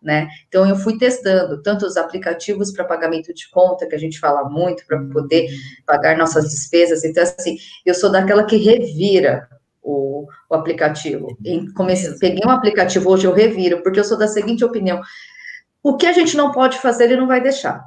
Né? 0.00 0.28
Então 0.46 0.68
eu 0.68 0.76
fui 0.76 0.96
testando 0.96 1.60
tanto 1.60 1.84
os 1.84 1.96
aplicativos 1.96 2.72
para 2.72 2.84
pagamento 2.84 3.34
de 3.34 3.50
conta, 3.50 3.86
que 3.86 3.96
a 3.96 3.98
gente 3.98 4.20
fala 4.20 4.48
muito 4.48 4.86
para 4.86 5.02
poder 5.12 5.48
pagar 5.84 6.16
nossas 6.16 6.50
despesas. 6.50 7.02
Então, 7.02 7.24
assim, 7.24 7.56
eu 7.84 7.94
sou 7.94 8.12
daquela 8.12 8.44
que 8.44 8.56
revira 8.56 9.48
o, 9.82 10.26
o 10.48 10.54
aplicativo. 10.54 11.36
Comecei, 11.74 12.16
peguei 12.18 12.42
um 12.46 12.50
aplicativo, 12.50 13.10
hoje 13.10 13.26
eu 13.26 13.34
reviro, 13.34 13.82
porque 13.82 13.98
eu 13.98 14.04
sou 14.04 14.16
da 14.16 14.28
seguinte 14.28 14.64
opinião: 14.64 15.00
o 15.82 15.96
que 15.96 16.06
a 16.06 16.12
gente 16.12 16.36
não 16.36 16.52
pode 16.52 16.78
fazer, 16.78 17.04
ele 17.04 17.16
não 17.16 17.26
vai 17.26 17.40
deixar. 17.40 17.84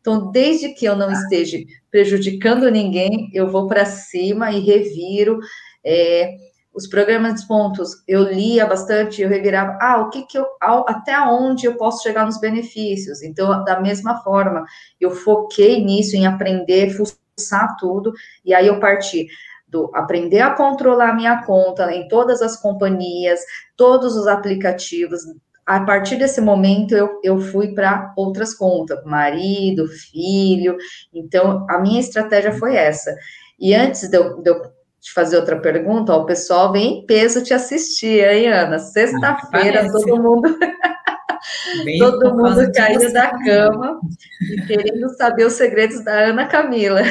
Então, 0.00 0.30
desde 0.30 0.70
que 0.74 0.86
eu 0.86 0.96
não 0.96 1.10
esteja 1.10 1.58
prejudicando 1.90 2.70
ninguém, 2.70 3.30
eu 3.32 3.50
vou 3.50 3.66
para 3.66 3.84
cima 3.84 4.50
e 4.50 4.60
reviro. 4.60 5.38
É, 5.84 6.36
os 6.78 6.86
programas 6.86 7.40
de 7.40 7.48
pontos, 7.48 8.04
eu 8.06 8.22
lia 8.22 8.64
bastante, 8.64 9.20
eu 9.20 9.28
revirava, 9.28 9.76
ah, 9.80 10.00
o 10.00 10.10
que 10.10 10.22
que 10.26 10.38
eu, 10.38 10.46
até 10.60 11.18
onde 11.20 11.66
eu 11.66 11.76
posso 11.76 12.04
chegar 12.04 12.24
nos 12.24 12.38
benefícios? 12.38 13.20
Então, 13.20 13.64
da 13.64 13.80
mesma 13.80 14.22
forma, 14.22 14.64
eu 15.00 15.10
foquei 15.10 15.84
nisso, 15.84 16.14
em 16.14 16.24
aprender, 16.24 16.90
fuçar 16.90 17.76
tudo, 17.80 18.12
e 18.44 18.54
aí 18.54 18.68
eu 18.68 18.78
parti 18.78 19.26
do 19.66 19.90
aprender 19.92 20.40
a 20.40 20.54
controlar 20.54 21.14
minha 21.14 21.42
conta 21.42 21.92
em 21.92 22.06
todas 22.06 22.40
as 22.40 22.56
companhias, 22.60 23.40
todos 23.76 24.16
os 24.16 24.28
aplicativos, 24.28 25.22
a 25.68 25.84
partir 25.84 26.16
desse 26.16 26.40
momento 26.40 26.96
eu, 26.96 27.20
eu 27.22 27.38
fui 27.38 27.74
para 27.74 28.14
outras 28.16 28.54
contas, 28.54 29.04
marido, 29.04 29.86
filho. 29.86 30.78
Então, 31.12 31.66
a 31.68 31.78
minha 31.78 32.00
estratégia 32.00 32.52
foi 32.52 32.74
essa. 32.74 33.14
E 33.60 33.74
antes 33.74 34.08
de 34.08 34.16
eu, 34.16 34.40
de 34.40 34.48
eu 34.48 34.62
te 34.98 35.12
fazer 35.12 35.36
outra 35.36 35.60
pergunta, 35.60 36.14
ó, 36.14 36.22
o 36.22 36.26
pessoal 36.26 36.72
vem 36.72 37.00
em 37.00 37.06
peso 37.06 37.44
te 37.44 37.52
assistir, 37.52 38.26
hein, 38.26 38.48
Ana? 38.48 38.78
Sexta-feira, 38.78 39.82
ah, 39.82 39.92
todo 39.92 40.22
mundo. 40.22 40.58
todo 41.98 42.34
mundo 42.34 42.72
caindo 42.72 43.12
da 43.12 43.30
cama 43.44 44.00
e 44.40 44.62
querendo 44.62 45.14
saber 45.16 45.44
os 45.44 45.52
segredos 45.52 46.02
da 46.02 46.30
Ana 46.30 46.46
Camila. 46.46 47.02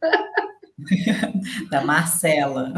da 1.70 1.80
Marcela. 1.80 2.74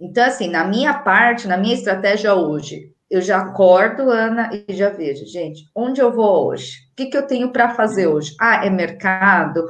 Então, 0.00 0.24
assim, 0.24 0.48
na 0.48 0.64
minha 0.64 0.94
parte, 0.94 1.46
na 1.46 1.58
minha 1.58 1.74
estratégia 1.74 2.34
hoje, 2.34 2.96
eu 3.10 3.20
já 3.20 3.38
acordo, 3.38 4.10
Ana, 4.10 4.50
e 4.52 4.74
já 4.74 4.90
vejo, 4.90 5.26
gente, 5.26 5.68
onde 5.74 6.00
eu 6.00 6.12
vou 6.12 6.48
hoje? 6.48 6.78
O 6.92 6.96
que, 6.96 7.06
que 7.06 7.16
eu 7.16 7.26
tenho 7.26 7.52
para 7.52 7.70
fazer 7.70 8.06
hoje? 8.06 8.34
Ah, 8.40 8.66
é 8.66 8.70
mercado? 8.70 9.64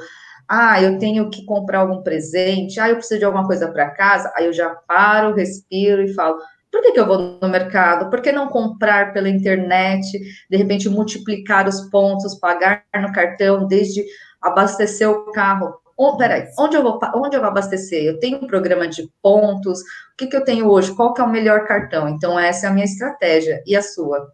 ah, 0.48 0.80
eu 0.80 0.98
tenho 0.98 1.28
que 1.28 1.44
comprar 1.44 1.80
algum 1.80 2.02
presente, 2.02 2.80
ah, 2.80 2.88
eu 2.88 2.96
preciso 2.96 3.18
de 3.18 3.24
alguma 3.26 3.46
coisa 3.46 3.70
para 3.70 3.90
casa, 3.90 4.32
aí 4.34 4.46
eu 4.46 4.52
já 4.52 4.70
paro, 4.70 5.34
respiro 5.34 6.02
e 6.02 6.14
falo, 6.14 6.38
por 6.72 6.80
que, 6.80 6.92
que 6.92 7.00
eu 7.00 7.06
vou 7.06 7.38
no 7.40 7.48
mercado? 7.48 8.08
Por 8.08 8.22
que 8.22 8.32
não 8.32 8.48
comprar 8.48 9.12
pela 9.12 9.28
internet, 9.28 10.18
de 10.50 10.56
repente 10.56 10.88
multiplicar 10.88 11.68
os 11.68 11.82
pontos, 11.90 12.38
pagar 12.38 12.82
no 12.96 13.12
cartão, 13.12 13.66
desde 13.66 14.04
abastecer 14.40 15.08
o 15.08 15.32
carro? 15.32 15.74
Oh, 16.00 16.16
peraí, 16.16 16.46
onde 16.56 16.76
eu, 16.76 16.82
vou, 16.82 16.96
onde 17.16 17.34
eu 17.34 17.40
vou 17.40 17.50
abastecer? 17.50 18.04
Eu 18.04 18.20
tenho 18.20 18.38
um 18.38 18.46
programa 18.46 18.86
de 18.86 19.10
pontos, 19.20 19.80
o 19.80 20.16
que, 20.16 20.28
que 20.28 20.36
eu 20.36 20.44
tenho 20.44 20.68
hoje? 20.68 20.94
Qual 20.94 21.12
que 21.12 21.20
é 21.20 21.24
o 21.24 21.28
melhor 21.28 21.66
cartão? 21.66 22.08
Então, 22.08 22.38
essa 22.38 22.66
é 22.66 22.68
a 22.70 22.72
minha 22.72 22.84
estratégia. 22.84 23.60
E 23.66 23.74
a 23.74 23.82
sua? 23.82 24.32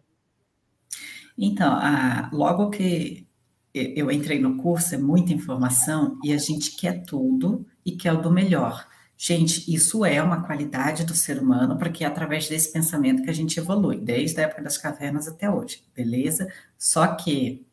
Então, 1.35 1.73
a, 1.73 2.29
logo 2.31 2.69
que 2.69 3.27
eu 3.73 4.11
entrei 4.11 4.39
no 4.39 4.57
curso, 4.57 4.93
é 4.93 4.97
muita 4.99 5.33
informação 5.33 6.19
e 6.23 6.31
a 6.31 6.37
gente 6.37 6.75
quer 6.77 7.03
tudo 7.03 7.65
e 7.83 7.93
quer 7.93 8.13
o 8.13 8.21
do 8.21 8.29
melhor. 8.29 8.87
Gente, 9.17 9.73
isso 9.73 10.05
é 10.05 10.21
uma 10.21 10.43
qualidade 10.43 11.03
do 11.03 11.15
ser 11.15 11.39
humano, 11.39 11.79
porque 11.79 12.03
é 12.03 12.07
através 12.07 12.47
desse 12.47 12.71
pensamento 12.71 13.23
que 13.23 13.29
a 13.29 13.33
gente 13.33 13.57
evolui, 13.57 13.99
desde 13.99 14.39
a 14.39 14.43
época 14.43 14.61
das 14.61 14.77
cavernas 14.77 15.27
até 15.27 15.49
hoje, 15.49 15.83
beleza? 15.95 16.47
Só 16.77 17.07
que 17.07 17.65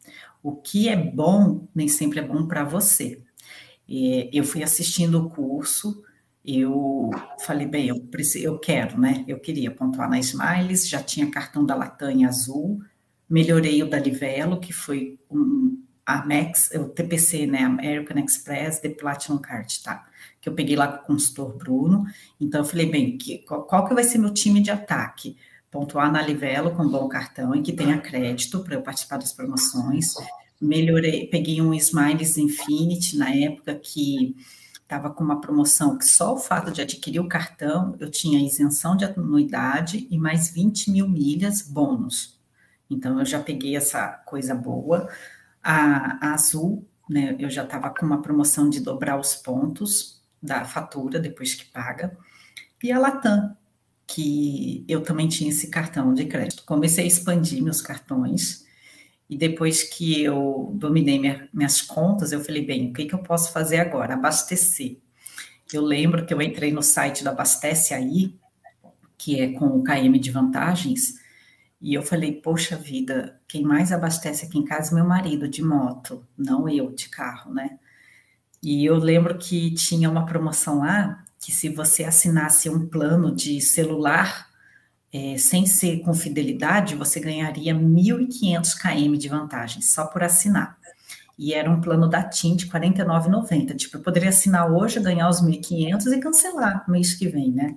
o 0.42 0.56
que 0.56 0.88
é 0.88 0.96
bom 0.96 1.68
nem 1.75 1.88
sempre 1.88 2.20
é 2.20 2.22
bom 2.22 2.46
para 2.46 2.64
você. 2.64 3.22
Eu 4.32 4.44
fui 4.44 4.62
assistindo 4.62 5.18
o 5.18 5.28
curso, 5.28 6.02
eu 6.44 7.11
falei, 7.44 7.66
bem, 7.66 7.88
eu, 7.88 8.00
preciso, 8.00 8.44
eu 8.44 8.58
quero, 8.58 8.99
né? 8.99 9.25
Eu 9.28 9.38
queria 9.38 9.70
pontuar 9.70 10.08
na 10.08 10.18
Smiles, 10.18 10.88
já 10.88 11.02
tinha 11.02 11.30
cartão 11.30 11.64
da 11.64 11.75
Latam 11.75 12.26
azul, 12.26 12.82
melhorei 13.28 13.82
o 13.82 13.88
da 13.88 13.99
Livelo, 13.99 14.58
que 14.58 14.72
foi 14.72 15.18
um, 15.30 15.82
a 16.06 16.25
Max, 16.26 16.70
o 16.75 16.88
TPC, 16.88 17.46
né? 17.46 17.64
American 17.64 18.25
Express 18.25 18.80
de 18.80 18.88
Platinum 18.88 19.38
Card, 19.38 19.82
tá? 19.82 20.06
que 20.42 20.49
eu 20.49 20.54
peguei 20.54 20.75
lá 20.75 20.88
com 20.88 21.04
o 21.04 21.06
consultor 21.06 21.56
Bruno. 21.56 22.04
Então, 22.40 22.62
eu 22.62 22.64
falei, 22.64 22.90
bem, 22.90 23.16
que, 23.16 23.38
qual, 23.38 23.62
qual, 23.62 23.87
que 23.87 23.94
vai 23.94 24.02
ser 24.02 24.18
meu 24.18 24.34
time 24.34 24.61
de 24.61 24.72
ataque? 24.72 25.37
Pontuar 25.70 26.11
na 26.11 26.20
Livelo 26.20 26.72
com 26.72 26.87
bom 26.88 27.08
cartão 27.08 27.54
e 27.54 27.62
que 27.62 27.72
tenha 27.72 27.96
crédito 27.99 28.61
para 28.61 28.75
eu 28.75 28.82
participar 28.82 29.18
das 29.18 29.32
promoções. 29.32 30.14
Melhorei, 30.62 31.26
peguei 31.26 31.61
um 31.61 31.75
Smiles 31.75 32.38
Infinity 32.38 33.16
na 33.19 33.31
época 33.35 33.75
que 33.75 34.37
estava 34.81 35.11
com 35.11 35.25
uma 35.25 35.40
promoção 35.40 35.99
que 35.99 36.04
só 36.04 36.35
o 36.35 36.38
fato 36.38 36.71
de 36.71 36.81
adquirir 36.81 37.19
o 37.19 37.28
cartão, 37.28 37.97
eu 37.99 38.09
tinha 38.09 38.45
isenção 38.47 38.97
de 38.97 39.04
anuidade 39.04 40.07
e 40.09 40.16
mais 40.16 40.50
20 40.50 40.90
mil 40.92 41.09
milhas 41.09 41.62
bônus. 41.62 42.38
Então, 42.88 43.19
eu 43.19 43.25
já 43.25 43.40
peguei 43.40 43.75
essa 43.75 44.07
coisa 44.26 44.54
boa. 44.54 45.09
A, 45.62 46.28
a 46.28 46.35
Azul, 46.35 46.87
né, 47.09 47.35
eu 47.40 47.50
já 47.50 47.64
estava 47.64 47.90
com 47.90 48.07
uma 48.07 48.23
promoção 48.23 48.71
de 48.71 48.81
dobrar 48.81 49.19
os 49.19 49.35
pontos, 49.35 50.23
da 50.40 50.64
fatura 50.64 51.19
depois 51.19 51.54
que 51.54 51.64
paga, 51.64 52.16
e 52.83 52.92
a 52.92 52.99
Latam, 52.99 53.57
que 54.07 54.85
eu 54.88 55.02
também 55.02 55.28
tinha 55.28 55.50
esse 55.50 55.69
cartão 55.69 56.12
de 56.12 56.26
crédito. 56.26 56.64
Comecei 56.64 57.04
a 57.04 57.07
expandir 57.07 57.62
meus 57.62 57.81
cartões, 57.81 58.64
e 59.32 59.36
depois 59.38 59.82
que 59.82 60.22
eu 60.22 60.70
dominei 60.74 61.18
minha, 61.18 61.48
minhas 61.54 61.80
contas, 61.80 62.32
eu 62.32 62.44
falei, 62.44 62.66
bem, 62.66 62.90
o 62.90 62.92
que, 62.92 63.06
que 63.06 63.14
eu 63.14 63.18
posso 63.20 63.50
fazer 63.50 63.78
agora? 63.78 64.12
Abastecer. 64.12 64.98
Eu 65.72 65.80
lembro 65.80 66.26
que 66.26 66.35
eu 66.35 66.42
entrei 66.42 66.70
no 66.70 66.83
site 66.83 67.24
da 67.24 67.30
Abastece 67.30 67.94
Aí, 67.94 68.38
que 69.16 69.40
é 69.40 69.50
com 69.52 69.68
o 69.68 69.83
KM 69.83 70.18
de 70.18 70.30
vantagens, 70.30 71.14
e 71.80 71.94
eu 71.94 72.02
falei, 72.02 72.42
poxa 72.42 72.76
vida, 72.76 73.40
quem 73.48 73.62
mais 73.62 73.90
abastece 73.90 74.44
aqui 74.44 74.59
em 74.59 74.66
casa 74.66 74.90
é 74.90 74.94
meu 74.96 75.07
marido 75.07 75.48
de 75.48 75.62
moto, 75.64 76.26
não 76.37 76.68
eu 76.68 76.92
de 76.92 77.09
carro, 77.09 77.54
né? 77.54 77.78
E 78.62 78.85
eu 78.85 78.96
lembro 78.96 79.38
que 79.38 79.70
tinha 79.72 80.11
uma 80.11 80.26
promoção 80.26 80.80
lá 80.80 81.24
que 81.40 81.50
se 81.50 81.70
você 81.70 82.04
assinasse 82.04 82.68
um 82.68 82.87
plano 82.87 83.35
de 83.35 83.62
celular 83.62 84.51
é, 85.12 85.37
sem 85.37 85.66
ser 85.66 86.01
com 86.01 86.14
fidelidade, 86.14 86.94
você 86.94 87.20
ganharia 87.20 87.75
1.500 87.75 88.75
km 88.79 89.18
de 89.18 89.29
vantagem, 89.29 89.83
só 89.83 90.07
por 90.07 90.22
assinar. 90.22 90.79
E 91.38 91.53
era 91.53 91.70
um 91.70 91.81
plano 91.81 92.09
da 92.09 92.22
TIM 92.22 92.57
de 92.57 92.66
R$ 92.66 92.81
49,90. 92.81 93.77
Tipo, 93.77 93.96
eu 93.98 94.01
poderia 94.03 94.31
assinar 94.31 94.70
hoje, 94.70 95.01
ganhar 95.01 95.29
os 95.29 95.42
1.500 95.42 96.12
e 96.12 96.20
cancelar 96.20 96.85
no 96.87 96.92
mês 96.92 97.14
que 97.14 97.29
vem, 97.29 97.51
né? 97.51 97.77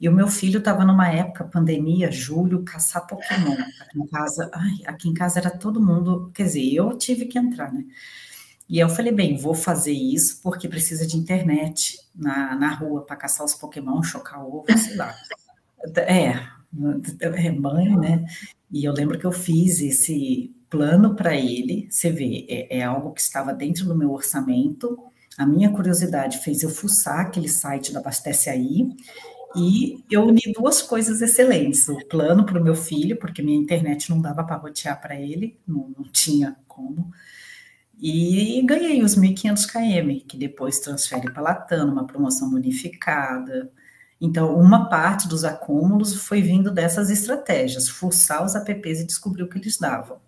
E 0.00 0.08
o 0.08 0.12
meu 0.12 0.28
filho 0.28 0.58
estava 0.58 0.84
numa 0.84 1.08
época, 1.08 1.44
pandemia, 1.44 2.12
julho, 2.12 2.62
caçar 2.62 3.06
Pokémon. 3.06 3.56
Aqui 3.80 3.98
em 3.98 4.06
casa, 4.06 4.50
ai, 4.54 4.74
aqui 4.86 5.08
em 5.08 5.14
casa 5.14 5.40
era 5.40 5.50
todo 5.50 5.84
mundo, 5.84 6.30
quer 6.32 6.44
dizer, 6.44 6.72
eu 6.72 6.96
tive 6.96 7.26
que 7.26 7.38
entrar, 7.38 7.72
né? 7.72 7.84
E 8.68 8.78
eu 8.78 8.88
falei, 8.88 9.12
bem, 9.12 9.36
vou 9.36 9.54
fazer 9.54 9.92
isso 9.92 10.40
porque 10.42 10.68
precisa 10.68 11.06
de 11.06 11.16
internet 11.16 11.98
na, 12.14 12.54
na 12.54 12.74
rua 12.74 13.04
para 13.04 13.16
caçar 13.16 13.44
os 13.44 13.54
Pokémon, 13.54 14.02
chocar 14.02 14.44
ovo, 14.44 14.66
sei 14.76 14.94
lá. 14.94 15.16
É, 15.96 16.57
é 17.20 17.50
mãe, 17.50 17.96
né? 17.96 18.26
E 18.70 18.84
eu 18.84 18.92
lembro 18.92 19.18
que 19.18 19.24
eu 19.24 19.32
fiz 19.32 19.80
esse 19.80 20.54
plano 20.68 21.14
para 21.14 21.34
ele. 21.34 21.88
Você 21.90 22.10
vê, 22.10 22.46
é, 22.48 22.78
é, 22.78 22.84
algo 22.84 23.12
que 23.12 23.20
estava 23.20 23.52
dentro 23.52 23.86
do 23.86 23.96
meu 23.96 24.12
orçamento. 24.12 24.98
A 25.36 25.46
minha 25.46 25.70
curiosidade 25.70 26.38
fez 26.38 26.62
eu 26.62 26.70
fuçar 26.70 27.20
aquele 27.20 27.48
site 27.48 27.92
da 27.92 28.00
Abastece 28.00 28.50
Aí. 28.50 28.88
E 29.56 30.04
eu 30.10 30.26
uni 30.26 30.42
duas 30.54 30.82
coisas 30.82 31.22
excelentes: 31.22 31.88
o 31.88 32.06
plano 32.06 32.44
para 32.44 32.60
o 32.60 32.64
meu 32.64 32.74
filho, 32.74 33.18
porque 33.18 33.42
minha 33.42 33.58
internet 33.58 34.10
não 34.10 34.20
dava 34.20 34.44
para 34.44 34.56
rotear 34.56 35.00
para 35.00 35.18
ele, 35.18 35.58
não, 35.66 35.92
não 35.96 36.04
tinha 36.12 36.56
como 36.66 37.10
e 38.00 38.62
ganhei 38.64 39.02
os 39.02 39.16
1.500 39.16 39.66
km, 39.66 40.24
que 40.26 40.36
depois 40.36 40.78
transfere 40.78 41.32
para 41.32 41.42
Latam, 41.42 41.90
uma 41.90 42.06
promoção 42.06 42.48
bonificada. 42.48 43.72
Então, 44.20 44.58
uma 44.58 44.88
parte 44.88 45.28
dos 45.28 45.44
acúmulos 45.44 46.14
foi 46.14 46.42
vindo 46.42 46.70
dessas 46.70 47.08
estratégias, 47.08 47.88
forçar 47.88 48.44
os 48.44 48.54
apps 48.54 49.00
e 49.00 49.06
descobrir 49.06 49.44
o 49.44 49.48
que 49.48 49.58
eles 49.58 49.78
davam. 49.78 50.18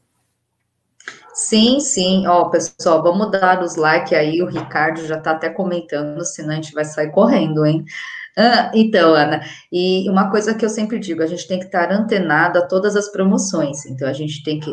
Sim, 1.34 1.80
sim. 1.80 2.26
Ó, 2.26 2.48
pessoal, 2.50 3.02
vamos 3.02 3.30
dar 3.30 3.62
os 3.62 3.76
likes 3.76 4.12
aí. 4.12 4.42
O 4.42 4.46
Ricardo 4.46 5.04
já 5.06 5.16
está 5.16 5.32
até 5.32 5.48
comentando, 5.48 6.24
senão 6.24 6.52
a 6.52 6.56
gente 6.56 6.72
vai 6.72 6.84
sair 6.84 7.10
correndo, 7.10 7.64
hein? 7.64 7.84
Ah, 8.36 8.70
então, 8.74 9.12
Ana, 9.14 9.42
e 9.72 10.08
uma 10.08 10.30
coisa 10.30 10.54
que 10.54 10.64
eu 10.64 10.70
sempre 10.70 10.98
digo, 10.98 11.22
a 11.22 11.26
gente 11.26 11.48
tem 11.48 11.58
que 11.58 11.66
estar 11.66 11.90
antenado 11.92 12.58
a 12.58 12.66
todas 12.66 12.96
as 12.96 13.10
promoções. 13.10 13.84
Então, 13.86 14.08
a 14.08 14.12
gente 14.12 14.42
tem 14.44 14.60
que 14.60 14.72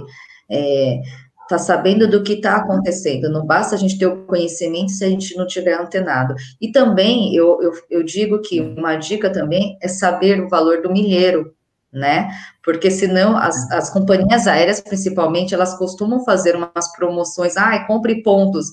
é, 0.49 1.01
tá 1.47 1.57
sabendo 1.57 2.07
do 2.07 2.23
que 2.23 2.33
está 2.33 2.57
acontecendo. 2.57 3.29
Não 3.29 3.45
basta 3.45 3.75
a 3.75 3.77
gente 3.77 3.97
ter 3.97 4.07
o 4.07 4.25
conhecimento 4.25 4.91
se 4.91 5.03
a 5.03 5.09
gente 5.09 5.35
não 5.35 5.47
tiver 5.47 5.79
antenado. 5.79 6.35
E 6.59 6.71
também 6.71 7.35
eu, 7.35 7.59
eu, 7.61 7.71
eu 7.89 8.03
digo 8.03 8.41
que 8.41 8.61
uma 8.61 8.95
dica 8.95 9.29
também 9.29 9.77
é 9.81 9.87
saber 9.87 10.41
o 10.41 10.49
valor 10.49 10.81
do 10.81 10.91
milheiro, 10.91 11.53
né? 11.91 12.29
Porque 12.63 12.91
senão 12.91 13.37
as, 13.37 13.71
as 13.71 13.89
companhias 13.89 14.47
aéreas, 14.47 14.81
principalmente, 14.81 15.53
elas 15.53 15.77
costumam 15.77 16.23
fazer 16.23 16.55
umas 16.55 16.91
promoções, 16.95 17.55
ah, 17.57 17.85
compre 17.85 18.21
pontos. 18.21 18.67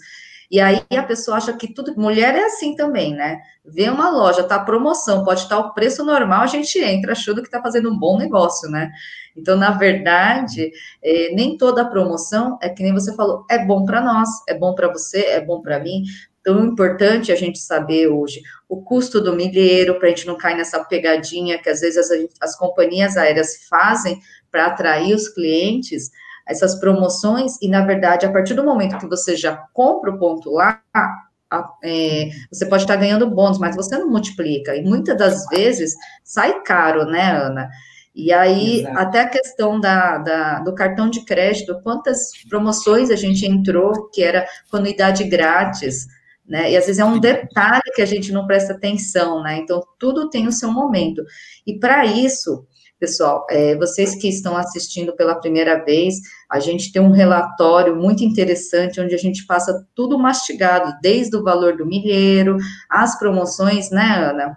E 0.54 0.60
aí 0.60 0.84
a 0.92 1.02
pessoa 1.02 1.36
acha 1.36 1.52
que 1.52 1.74
tudo. 1.74 1.96
Mulher 1.96 2.36
é 2.36 2.44
assim 2.44 2.76
também, 2.76 3.12
né? 3.12 3.40
Vê 3.64 3.88
uma 3.88 4.08
loja, 4.08 4.44
tá 4.44 4.56
promoção, 4.56 5.24
pode 5.24 5.40
estar 5.40 5.58
o 5.58 5.74
preço 5.74 6.04
normal, 6.04 6.42
a 6.42 6.46
gente 6.46 6.78
entra 6.78 7.10
achando 7.10 7.42
que 7.42 7.48
está 7.48 7.60
fazendo 7.60 7.90
um 7.90 7.98
bom 7.98 8.16
negócio, 8.16 8.70
né? 8.70 8.92
Então, 9.36 9.56
na 9.56 9.72
verdade, 9.72 10.70
é, 11.02 11.34
nem 11.34 11.58
toda 11.58 11.84
promoção 11.84 12.56
é 12.62 12.68
que 12.68 12.84
nem 12.84 12.92
você 12.92 13.12
falou, 13.16 13.44
é 13.50 13.66
bom 13.66 13.84
para 13.84 14.00
nós, 14.00 14.28
é 14.48 14.56
bom 14.56 14.76
para 14.76 14.86
você, 14.86 15.24
é 15.24 15.40
bom 15.40 15.60
para 15.60 15.80
mim. 15.80 16.04
Então, 16.40 16.62
é 16.62 16.66
importante 16.66 17.32
a 17.32 17.34
gente 17.34 17.58
saber 17.58 18.06
hoje 18.06 18.40
o 18.68 18.80
custo 18.80 19.20
do 19.20 19.34
milheiro, 19.34 19.98
para 19.98 20.06
a 20.06 20.10
gente 20.10 20.24
não 20.24 20.38
cair 20.38 20.56
nessa 20.56 20.84
pegadinha 20.84 21.58
que 21.58 21.68
às 21.68 21.80
vezes 21.80 21.98
as, 21.98 22.16
as 22.40 22.56
companhias 22.56 23.16
aéreas 23.16 23.66
fazem 23.68 24.20
para 24.52 24.66
atrair 24.66 25.16
os 25.16 25.28
clientes, 25.28 26.12
essas 26.46 26.78
promoções, 26.78 27.60
e 27.60 27.68
na 27.68 27.84
verdade, 27.84 28.26
a 28.26 28.32
partir 28.32 28.54
do 28.54 28.64
momento 28.64 28.98
que 28.98 29.06
você 29.06 29.36
já 29.36 29.56
compra 29.72 30.10
o 30.10 30.18
ponto 30.18 30.50
lá, 30.50 30.80
é, 31.82 32.30
você 32.50 32.66
pode 32.66 32.82
estar 32.82 32.96
ganhando 32.96 33.30
bônus, 33.30 33.58
mas 33.58 33.76
você 33.76 33.96
não 33.96 34.10
multiplica, 34.10 34.74
e 34.74 34.82
muitas 34.82 35.16
das 35.16 35.46
vezes 35.48 35.94
sai 36.22 36.62
caro, 36.62 37.06
né, 37.06 37.32
Ana? 37.36 37.68
E 38.14 38.32
aí, 38.32 38.80
Exato. 38.80 38.98
até 38.98 39.20
a 39.20 39.28
questão 39.28 39.80
da, 39.80 40.18
da, 40.18 40.60
do 40.60 40.72
cartão 40.72 41.10
de 41.10 41.24
crédito, 41.24 41.80
quantas 41.82 42.30
promoções 42.48 43.10
a 43.10 43.16
gente 43.16 43.44
entrou 43.44 44.08
que 44.10 44.22
era 44.22 44.46
com 44.70 44.76
anuidade 44.76 45.24
grátis, 45.24 46.06
né? 46.46 46.70
E 46.70 46.76
às 46.76 46.86
vezes 46.86 47.00
é 47.00 47.04
um 47.04 47.18
detalhe 47.18 47.82
que 47.92 48.02
a 48.02 48.06
gente 48.06 48.30
não 48.30 48.46
presta 48.46 48.72
atenção, 48.72 49.42
né? 49.42 49.56
Então, 49.56 49.82
tudo 49.98 50.30
tem 50.30 50.46
o 50.46 50.52
seu 50.52 50.70
momento. 50.70 51.24
E 51.66 51.78
para 51.78 52.04
isso, 52.04 52.64
pessoal, 52.98 53.46
é, 53.50 53.76
vocês 53.76 54.14
que 54.14 54.28
estão 54.28 54.56
assistindo 54.56 55.14
pela 55.14 55.34
primeira 55.34 55.84
vez, 55.84 56.16
a 56.50 56.60
gente 56.60 56.92
tem 56.92 57.02
um 57.02 57.10
relatório 57.10 57.96
muito 57.96 58.24
interessante 58.24 59.00
onde 59.00 59.14
a 59.14 59.18
gente 59.18 59.46
passa 59.46 59.86
tudo 59.94 60.18
mastigado, 60.18 60.94
desde 61.02 61.36
o 61.36 61.42
valor 61.42 61.76
do 61.76 61.86
milheiro, 61.86 62.56
as 62.88 63.18
promoções, 63.18 63.90
né, 63.90 64.30
Ana? 64.30 64.56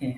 É. 0.00 0.14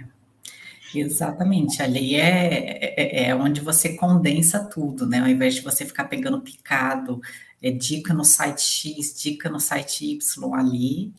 Exatamente, 0.95 1.83
ali 1.83 2.15
é, 2.15 2.95
é, 2.97 3.29
é, 3.29 3.35
onde 3.35 3.61
você 3.61 3.95
condensa 3.97 4.65
tudo, 4.65 5.07
né? 5.07 5.21
Ao 5.21 5.29
invés 5.29 5.57
de 5.57 5.61
você 5.61 5.85
ficar 5.85 6.05
pegando 6.05 6.41
picado, 6.41 7.21
é 7.63 7.71
dica 7.71 8.15
no 8.15 8.25
site 8.25 8.63
X, 8.63 9.15
dica 9.21 9.51
no 9.51 9.61
site 9.61 10.13
Y 10.13 10.55
ali, 10.55 11.13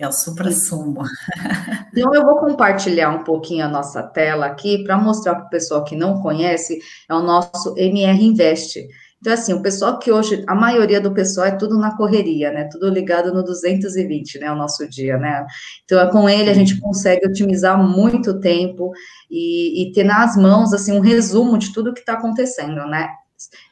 é 0.00 0.08
o 0.08 0.12
supra-sumo. 0.12 1.02
Então, 1.92 2.14
eu 2.14 2.24
vou 2.24 2.36
compartilhar 2.36 3.10
um 3.10 3.24
pouquinho 3.24 3.64
a 3.64 3.68
nossa 3.68 4.00
tela 4.00 4.46
aqui 4.46 4.84
para 4.84 4.96
mostrar 4.96 5.34
para 5.34 5.46
o 5.46 5.50
pessoal 5.50 5.82
que 5.82 5.96
não 5.96 6.22
conhece, 6.22 6.78
é 7.08 7.14
o 7.14 7.20
nosso 7.20 7.74
MR 7.76 8.24
Invest. 8.24 8.86
Então, 9.20 9.32
assim, 9.32 9.52
o 9.52 9.60
pessoal 9.60 9.98
que 9.98 10.12
hoje, 10.12 10.44
a 10.46 10.54
maioria 10.54 11.00
do 11.00 11.12
pessoal 11.12 11.48
é 11.48 11.50
tudo 11.50 11.76
na 11.76 11.96
correria, 11.96 12.52
né? 12.52 12.68
Tudo 12.70 12.88
ligado 12.88 13.34
no 13.34 13.42
220, 13.42 14.38
né? 14.38 14.52
O 14.52 14.54
nosso 14.54 14.88
dia, 14.88 15.18
né? 15.18 15.44
Então, 15.84 16.08
com 16.10 16.28
ele 16.28 16.48
a 16.48 16.54
gente 16.54 16.80
consegue 16.80 17.26
otimizar 17.26 17.76
muito 17.76 18.38
tempo 18.38 18.92
e, 19.28 19.82
e 19.82 19.92
ter 19.92 20.04
nas 20.04 20.36
mãos, 20.36 20.72
assim, 20.72 20.92
um 20.92 21.00
resumo 21.00 21.58
de 21.58 21.72
tudo 21.72 21.92
que 21.92 22.00
está 22.00 22.12
acontecendo, 22.12 22.86
né? 22.86 23.08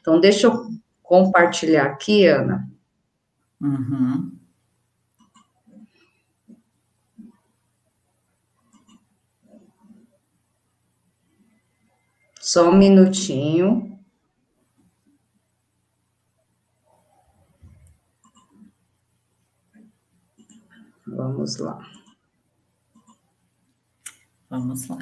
Então, 0.01 0.19
deixa 0.19 0.47
eu 0.47 0.65
compartilhar 1.01 1.85
aqui, 1.85 2.27
Ana. 2.27 2.67
Uhum. 3.61 4.38
Só 12.49 12.67
um 12.67 12.75
minutinho. 12.75 13.95
Vamos 21.05 21.57
lá. 21.59 21.79
Vamos 24.49 24.87
lá. 24.87 24.97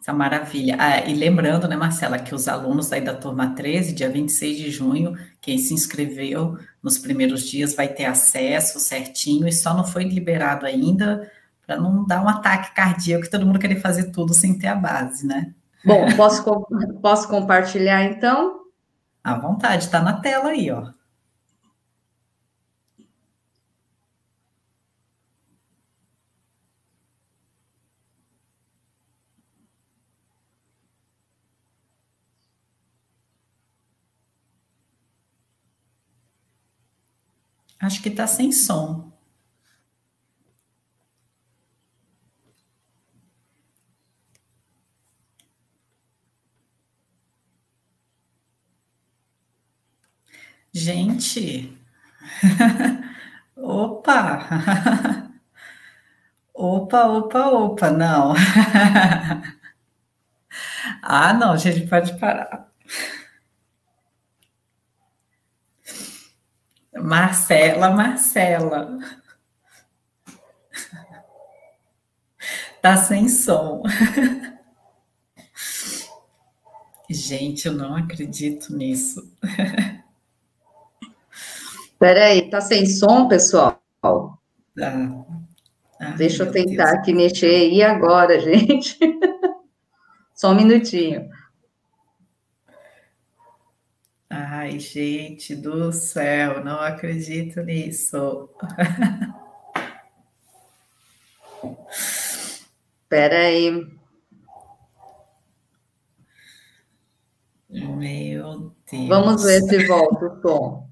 Essa 0.00 0.12
maravilha. 0.12 0.76
Ah, 0.78 1.00
e 1.00 1.12
lembrando, 1.12 1.66
né, 1.66 1.76
Marcela, 1.76 2.20
que 2.20 2.32
os 2.32 2.46
alunos 2.46 2.92
aí 2.92 3.00
da 3.00 3.16
turma 3.16 3.52
13, 3.52 3.92
dia 3.92 4.08
26 4.08 4.56
de 4.56 4.70
junho, 4.70 5.18
quem 5.40 5.58
se 5.58 5.74
inscreveu 5.74 6.56
nos 6.80 6.98
primeiros 6.98 7.48
dias 7.48 7.74
vai 7.74 7.88
ter 7.88 8.04
acesso 8.04 8.78
certinho 8.78 9.48
e 9.48 9.52
só 9.52 9.74
não 9.74 9.84
foi 9.84 10.04
liberado 10.04 10.64
ainda 10.66 11.28
para 11.66 11.76
não 11.80 12.06
dar 12.06 12.22
um 12.22 12.28
ataque 12.28 12.72
cardíaco 12.76 13.24
e 13.24 13.28
todo 13.28 13.44
mundo 13.44 13.58
querer 13.58 13.80
fazer 13.80 14.12
tudo 14.12 14.32
sem 14.32 14.56
ter 14.56 14.68
a 14.68 14.76
base, 14.76 15.26
né? 15.26 15.52
Bom, 15.84 16.06
posso, 16.16 16.44
posso 17.00 17.28
compartilhar 17.28 18.04
então? 18.04 18.60
À 19.24 19.34
vontade, 19.38 19.84
está 19.84 20.00
na 20.02 20.20
tela 20.20 20.50
aí, 20.50 20.70
ó. 20.70 20.92
Acho 37.80 38.00
que 38.00 38.08
está 38.08 38.28
sem 38.28 38.52
som. 38.52 39.09
Gente, 50.72 51.76
opa, 53.56 54.46
opa, 56.54 57.06
opa, 57.06 57.46
opa, 57.48 57.90
não. 57.90 58.34
ah, 61.02 61.32
não, 61.34 61.56
gente, 61.56 61.86
pode 61.88 62.18
parar. 62.18 62.68
Marcela, 66.96 67.90
Marcela. 67.90 68.98
Tá 72.80 72.96
sem 72.96 73.28
som. 73.28 73.82
Gente, 77.10 77.66
eu 77.66 77.72
não 77.72 77.96
acredito 77.96 78.74
nisso. 78.74 79.28
Peraí, 82.00 82.48
tá 82.48 82.62
sem 82.62 82.86
som, 82.86 83.28
pessoal? 83.28 83.78
Tá. 84.00 84.40
Ai, 86.00 86.14
Deixa 86.16 86.44
eu 86.44 86.50
tentar 86.50 86.86
Deus. 86.86 86.98
aqui 86.98 87.12
mexer. 87.12 87.68
E 87.70 87.82
agora, 87.82 88.40
gente? 88.40 88.98
Só 90.34 90.52
um 90.52 90.54
minutinho. 90.54 91.28
Ai, 94.30 94.78
gente 94.78 95.54
do 95.54 95.92
céu, 95.92 96.64
não 96.64 96.80
acredito 96.80 97.60
nisso. 97.60 98.48
Espera 101.92 103.40
aí. 103.40 103.86
Meu 107.68 108.74
Deus. 108.90 109.08
Vamos 109.08 109.44
ver 109.44 109.60
se 109.62 109.86
volta 109.86 110.26
o 110.26 110.40
som. 110.40 110.89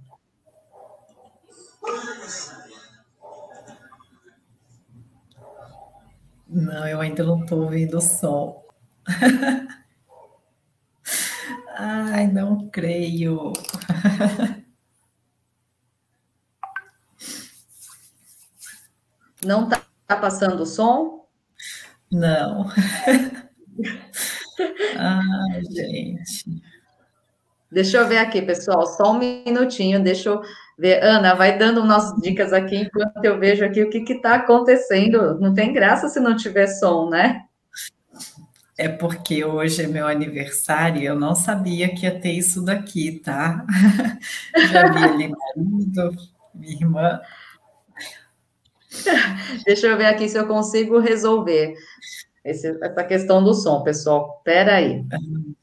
Não, 6.48 6.88
eu 6.88 7.00
ainda 7.00 7.22
não 7.22 7.42
estou 7.42 7.62
ouvindo 7.62 7.98
o 7.98 8.00
som. 8.00 8.64
Ai, 11.76 12.26
não 12.26 12.68
creio. 12.70 13.52
Não 19.44 19.64
está 19.64 19.82
tá 20.04 20.16
passando 20.16 20.62
o 20.62 20.66
som? 20.66 21.24
Não. 22.10 22.68
Ai, 24.98 25.62
gente. 25.70 26.60
Deixa 27.70 27.98
eu 27.98 28.08
ver 28.08 28.18
aqui, 28.18 28.42
pessoal, 28.42 28.84
só 28.84 29.12
um 29.12 29.18
minutinho, 29.18 30.02
deixa 30.02 30.30
eu 30.30 30.42
ver. 30.78 31.02
Ana, 31.02 31.34
vai 31.34 31.58
dando 31.58 31.82
umas 31.82 32.14
dicas 32.16 32.52
aqui 32.52 32.76
enquanto 32.76 33.24
eu 33.24 33.38
vejo 33.38 33.64
aqui 33.64 33.82
o 33.82 33.90
que 33.90 34.12
está 34.12 34.36
acontecendo. 34.36 35.38
Não 35.40 35.52
tem 35.52 35.72
graça 35.72 36.08
se 36.08 36.20
não 36.20 36.36
tiver 36.36 36.66
som, 36.66 37.10
né? 37.10 37.42
É 38.76 38.88
porque 38.88 39.44
hoje 39.44 39.82
é 39.82 39.86
meu 39.88 40.06
aniversário 40.06 41.02
e 41.02 41.04
eu 41.04 41.18
não 41.18 41.34
sabia 41.34 41.92
que 41.92 42.06
ia 42.06 42.20
ter 42.20 42.30
isso 42.30 42.64
daqui, 42.64 43.18
tá? 43.24 43.66
Já 44.70 44.92
vi 44.92 45.02
ali 45.02 45.28
marido, 45.28 46.16
minha 46.54 46.74
irmã. 46.74 47.20
Deixa 49.66 49.88
eu 49.88 49.96
ver 49.96 50.06
aqui 50.06 50.28
se 50.28 50.38
eu 50.38 50.46
consigo 50.46 51.00
resolver 51.00 51.74
esse, 52.48 52.78
essa 52.82 53.04
questão 53.04 53.42
do 53.42 53.54
som, 53.54 53.82
pessoal. 53.82 54.40
Pera 54.44 54.76
aí. 54.76 55.04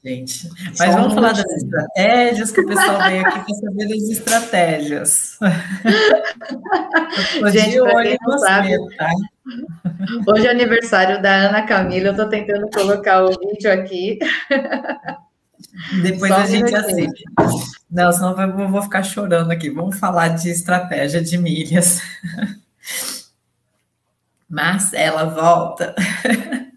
Gente, 0.04 0.50
mas 0.78 0.78
Só 0.78 0.91
vamos 0.91 1.13
um 1.13 1.15
falar 1.15 1.34
das 1.34 1.45
estratégias 1.45 2.52
que 2.52 2.62
o 2.62 2.67
pessoal 2.67 3.10
veio 3.10 3.26
aqui 3.26 3.43
para 3.43 3.56
saber 3.56 3.88
das 3.88 4.10
estratégias. 4.10 5.39
Gente, 7.52 7.80
para 7.80 8.04
quem 8.04 8.17
não 8.21 8.38
sabe, 8.38 8.78
tá? 8.98 9.10
Hoje 10.28 10.48
é 10.48 10.52
aniversário 10.52 11.21
da 11.21 11.32
Ana 11.32 11.63
Camila, 11.63 12.08
eu 12.08 12.12
estou 12.12 12.30
tentando 12.30 12.69
colocar 12.69 13.26
o 13.26 13.30
vídeo 13.30 13.71
aqui. 13.71 14.19
Depois 16.02 16.32
Só 16.32 16.41
a 16.41 16.45
gente 16.45 16.76
assiste. 16.76 17.24
Não, 17.89 18.12
senão 18.12 18.60
eu 18.60 18.69
vou 18.69 18.82
ficar 18.82 19.04
chorando 19.04 19.52
aqui. 19.52 19.69
Vamos 19.69 19.98
falar 19.98 20.30
de 20.30 20.50
estratégia 20.50 21.21
de 21.21 21.38
milhas. 21.38 22.02
Marcela, 24.50 25.26
volta. 25.26 25.95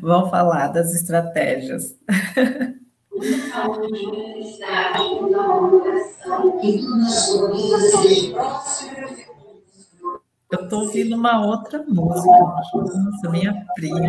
Vamos 0.00 0.30
falar 0.30 0.68
das 0.68 0.94
estratégias. 0.94 1.96
Eu 10.50 10.64
estou 10.64 10.82
ouvindo 10.82 11.16
uma 11.16 11.44
outra 11.44 11.84
música. 11.88 12.28
Nossa, 12.28 13.30
minha 13.30 13.66
prima. 13.74 14.00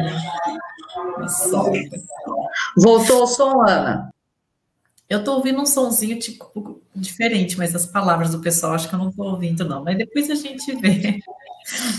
Voltou 2.78 3.24
o 3.24 3.28
som, 3.28 3.62
Ana? 3.62 4.14
Eu 5.08 5.20
estou 5.20 5.36
ouvindo 5.36 5.62
um 5.62 5.66
sonzinho 5.66 6.20
tipo, 6.20 6.82
diferente, 6.96 7.58
mas 7.58 7.76
as 7.76 7.86
palavras 7.86 8.32
do 8.32 8.42
pessoal 8.42 8.74
acho 8.74 8.90
que 8.90 8.96
eu 8.96 9.00
não 9.00 9.10
estou 9.10 9.28
ouvindo, 9.28 9.64
não. 9.64 9.84
Mas 9.84 9.98
depois 9.98 10.30
a 10.30 10.36
gente 10.36 10.76
vê. 10.76 11.20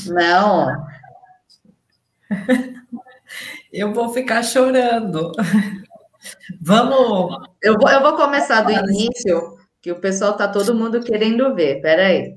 Não. 0.06 0.86
Eu 3.72 3.92
vou 3.92 4.08
ficar 4.10 4.42
chorando. 4.42 5.32
Vamos. 6.60 7.48
Eu 7.62 7.76
vou, 7.78 7.90
eu 7.90 8.00
vou 8.02 8.16
começar 8.16 8.62
do 8.62 8.72
início, 8.72 9.56
que 9.80 9.92
o 9.92 10.00
pessoal 10.00 10.32
está 10.32 10.48
todo 10.48 10.74
mundo 10.74 11.00
querendo 11.00 11.54
ver. 11.54 11.80
Peraí. 11.80 12.34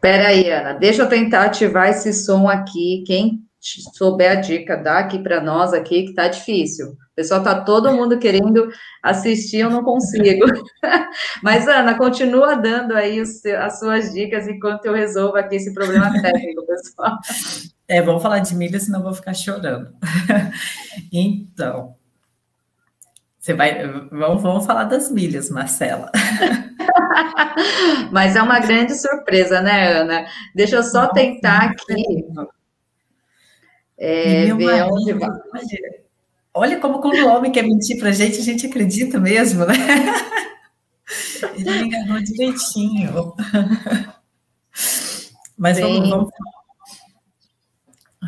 Pera 0.00 0.28
aí, 0.28 0.50
Ana, 0.50 0.74
deixa 0.74 1.02
eu 1.02 1.08
tentar 1.08 1.44
ativar 1.44 1.88
esse 1.88 2.12
som 2.12 2.48
aqui. 2.48 3.02
Quem 3.06 3.42
souber 3.60 4.30
a 4.30 4.34
dica, 4.36 4.76
dá 4.76 4.98
aqui 4.98 5.18
para 5.18 5.40
nós 5.40 5.72
aqui, 5.72 6.04
que 6.04 6.14
tá 6.14 6.28
difícil. 6.28 6.86
O 6.90 7.14
pessoal 7.16 7.42
tá 7.42 7.60
todo 7.60 7.92
mundo 7.92 8.18
querendo 8.18 8.68
assistir, 9.02 9.58
eu 9.58 9.70
não 9.70 9.82
consigo. 9.82 10.46
Mas, 11.42 11.66
Ana, 11.66 11.96
continua 11.96 12.54
dando 12.54 12.94
aí 12.94 13.20
as 13.20 13.78
suas 13.80 14.12
dicas 14.12 14.46
enquanto 14.46 14.86
eu 14.86 14.94
resolvo 14.94 15.36
aqui 15.36 15.56
esse 15.56 15.74
problema 15.74 16.12
técnico, 16.22 16.66
pessoal. 16.66 17.18
É, 17.90 18.02
vamos 18.02 18.22
falar 18.22 18.40
de 18.40 18.54
milho, 18.54 18.78
senão 18.78 18.98
eu 18.98 19.04
vou 19.04 19.14
ficar 19.14 19.32
chorando. 19.32 19.88
então, 21.10 21.96
você 23.48 23.54
vai, 23.54 23.86
vamos, 24.10 24.42
vamos 24.42 24.66
falar 24.66 24.84
das 24.84 25.10
milhas, 25.10 25.48
Marcela. 25.48 26.12
Mas 28.12 28.36
é 28.36 28.42
uma 28.42 28.60
grande 28.60 28.94
surpresa, 28.94 29.62
né, 29.62 29.92
Ana? 29.92 30.26
Deixa 30.54 30.76
eu 30.76 30.82
só 30.82 31.06
tentar 31.06 31.70
aqui. 31.70 32.26
É, 33.96 34.52
ver 34.52 34.84
onde 34.84 35.14
vai. 35.14 35.30
Olha 36.52 36.78
como 36.78 37.00
quando 37.00 37.24
o 37.24 37.28
homem 37.28 37.50
quer 37.50 37.62
mentir 37.62 37.98
para 37.98 38.10
a 38.10 38.12
gente, 38.12 38.38
a 38.38 38.44
gente 38.44 38.66
acredita 38.66 39.18
mesmo, 39.18 39.64
né? 39.64 39.74
Ele 41.56 41.70
me 41.70 41.86
enganou 41.86 42.22
direitinho. 42.22 43.34
Mas 45.56 45.80
vamos, 45.80 46.10
vamos, 46.10 46.30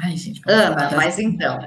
Ai, 0.02 0.16
gente, 0.16 0.40
Ana, 0.46 0.90
mas 0.96 1.18
então. 1.18 1.58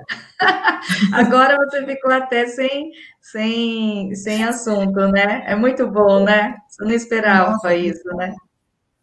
Agora 1.14 1.56
você 1.58 1.86
ficou 1.86 2.12
até 2.12 2.48
sem, 2.48 2.92
sem, 3.22 4.14
sem 4.16 4.44
assunto, 4.44 5.08
né? 5.08 5.44
É 5.48 5.56
muito 5.56 5.88
bom, 5.88 6.24
né? 6.24 6.56
Você 6.68 6.84
não 6.84 6.92
esperava 6.92 7.52
Nossa, 7.52 7.76
isso, 7.76 8.08
né? 8.16 8.34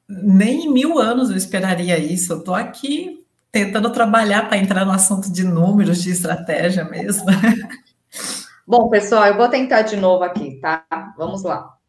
Nem 0.08 0.66
em 0.66 0.72
mil 0.72 0.98
anos 0.98 1.30
eu 1.30 1.36
esperaria 1.36 1.98
isso. 1.98 2.32
Eu 2.32 2.38
estou 2.38 2.54
aqui 2.54 3.24
tentando 3.52 3.90
trabalhar 3.90 4.48
para 4.48 4.58
entrar 4.58 4.84
no 4.84 4.92
assunto 4.92 5.32
de 5.32 5.44
números, 5.44 6.02
de 6.02 6.10
estratégia 6.10 6.84
mesmo. 6.84 7.26
Bom, 8.66 8.88
pessoal, 8.88 9.26
eu 9.26 9.36
vou 9.36 9.48
tentar 9.48 9.82
de 9.82 9.96
novo 9.96 10.22
aqui, 10.22 10.60
tá? 10.60 10.84
Vamos 11.16 11.42
lá. 11.42 11.79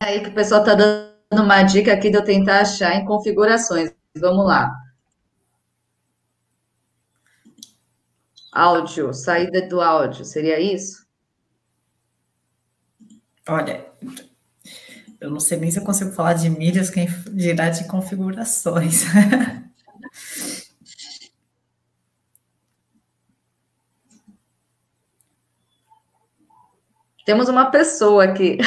Aí 0.00 0.20
que 0.22 0.28
o 0.28 0.34
pessoal 0.34 0.60
está 0.60 0.74
dando 0.74 1.08
uma 1.32 1.62
dica 1.62 1.92
aqui 1.92 2.10
de 2.10 2.16
eu 2.16 2.24
tentar 2.24 2.60
achar 2.60 2.94
em 2.94 3.04
configurações. 3.04 3.92
Vamos 4.16 4.46
lá. 4.46 4.72
Áudio, 8.52 9.12
saída 9.12 9.68
do 9.68 9.80
áudio, 9.80 10.24
seria 10.24 10.58
isso? 10.58 11.06
Olha, 13.46 13.86
eu 15.20 15.30
não 15.30 15.38
sei 15.40 15.58
nem 15.58 15.70
se 15.70 15.78
eu 15.78 15.84
consigo 15.84 16.12
falar 16.12 16.34
de 16.34 16.50
milhas, 16.50 16.90
quem 16.90 17.06
dirá 17.32 17.70
de 17.70 17.86
configurações. 17.86 19.04
Temos 27.24 27.48
uma 27.48 27.70
pessoa 27.70 28.24
aqui. 28.24 28.58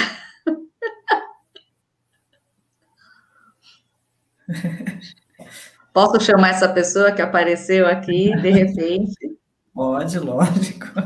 Posso 5.93 6.19
chamar 6.21 6.51
essa 6.51 6.69
pessoa 6.69 7.11
que 7.11 7.21
apareceu 7.21 7.85
aqui 7.87 8.33
de 8.41 8.49
repente? 8.49 9.13
Pode, 9.73 10.19
lógico. 10.19 10.87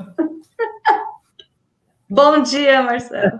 Bom 2.10 2.42
dia, 2.42 2.84
Marcelo. 2.84 3.40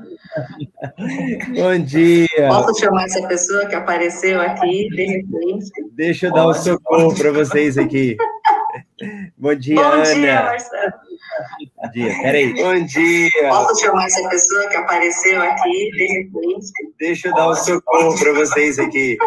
Bom 1.56 1.78
dia. 1.80 2.48
Posso 2.50 2.80
chamar 2.80 3.06
essa 3.06 3.28
pessoa 3.28 3.68
que 3.68 3.76
apareceu 3.76 4.42
aqui 4.42 4.90
de 4.90 5.06
repente? 5.06 5.72
Deixa 5.94 6.28
eu 6.28 6.34
dar 6.34 6.46
Pode, 6.46 6.60
um 6.60 6.64
socorro 6.64 7.16
para 7.16 7.32
vocês 7.32 7.78
aqui. 7.78 8.18
Bom 9.38 9.56
dia, 9.56 9.76
Bom 9.76 9.82
Ana. 9.82 10.04
Bom 10.04 10.14
dia, 10.14 10.44
Marcelo. 10.44 10.94
Bom 11.78 11.92
dia, 11.92 12.22
peraí. 12.22 12.54
Bom 12.56 12.86
dia. 12.86 13.50
Posso 13.50 13.82
chamar 13.82 14.06
essa 14.06 14.30
pessoa 14.30 14.68
que 14.68 14.76
apareceu 14.78 15.42
aqui 15.42 15.92
de 15.92 16.06
repente? 16.18 16.72
Deixa 17.00 17.28
eu 17.28 17.36
dar 17.36 17.50
um 17.50 17.56
socorro 17.56 18.18
para 18.18 18.34
vocês 18.34 18.80
aqui. 18.80 19.18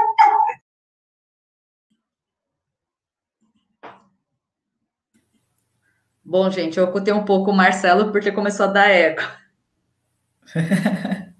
Bom, 6.29 6.51
gente, 6.51 6.79
eu 6.79 6.85
ocutei 6.85 7.14
um 7.14 7.25
pouco 7.25 7.51
o 7.51 7.57
Marcelo 7.57 8.12
porque 8.12 8.31
começou 8.31 8.67
a 8.67 8.69
dar 8.69 8.91
eco. 8.91 9.23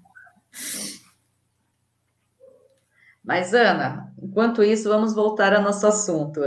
Mas, 3.23 3.53
Ana, 3.53 4.11
enquanto 4.19 4.63
isso, 4.63 4.89
vamos 4.89 5.13
voltar 5.13 5.53
ao 5.53 5.61
nosso 5.61 5.85
assunto. 5.85 6.41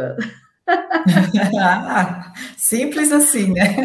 Simples 2.58 3.12
assim, 3.12 3.52
né? 3.52 3.76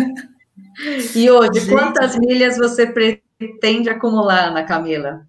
E 1.15 1.30
hoje, 1.30 1.60
Gente. 1.60 1.70
quantas 1.70 2.17
milhas 2.17 2.58
você 2.58 2.88
pretende 2.88 3.91
acumular, 3.91 4.48
Ana 4.48 4.63
Camila? 4.63 5.28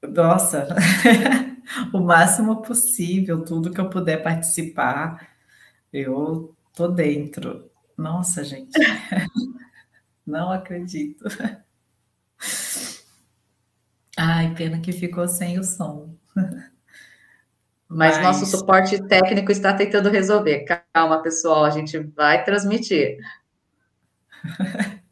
Nossa, 0.00 0.68
o 1.92 1.98
máximo 1.98 2.62
possível, 2.62 3.44
tudo 3.44 3.72
que 3.72 3.80
eu 3.80 3.90
puder 3.90 4.22
participar. 4.22 5.28
Eu 5.92 6.54
Tô 6.78 6.86
dentro. 6.86 7.68
Nossa, 7.96 8.44
gente. 8.44 8.70
Não 10.24 10.52
acredito. 10.52 11.24
Ai, 14.16 14.54
pena 14.54 14.78
que 14.78 14.92
ficou 14.92 15.26
sem 15.26 15.58
o 15.58 15.64
som. 15.64 16.14
Mas, 17.88 18.18
Mas, 18.18 18.22
nosso 18.22 18.46
suporte 18.46 19.02
técnico 19.08 19.50
está 19.50 19.74
tentando 19.74 20.08
resolver. 20.08 20.66
Calma, 20.94 21.20
pessoal, 21.20 21.64
a 21.64 21.70
gente 21.70 21.98
vai 21.98 22.44
transmitir. 22.44 23.18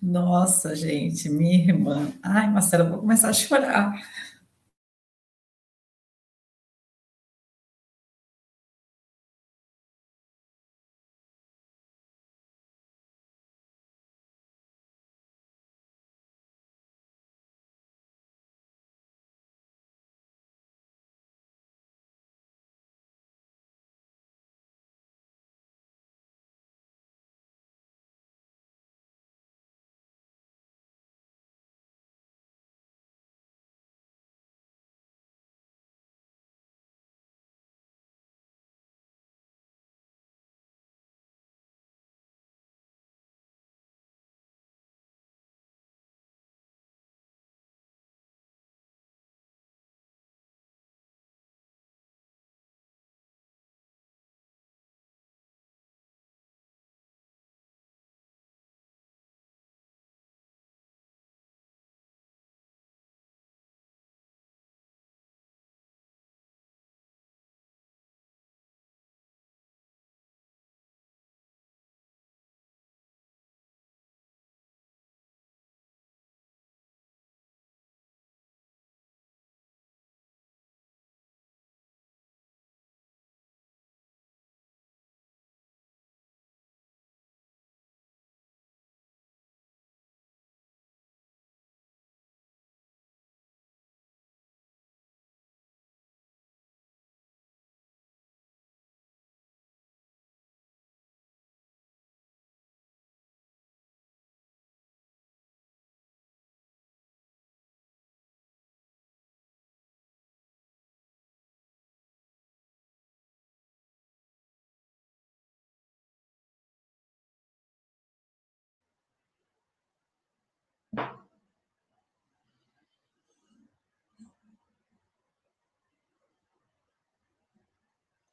Nossa, 0.00 0.76
gente, 0.76 1.28
minha 1.28 1.64
irmã. 1.64 2.12
Ai, 2.22 2.48
Marcela, 2.48 2.88
vou 2.88 3.00
começar 3.00 3.30
a 3.30 3.32
chorar. 3.32 3.92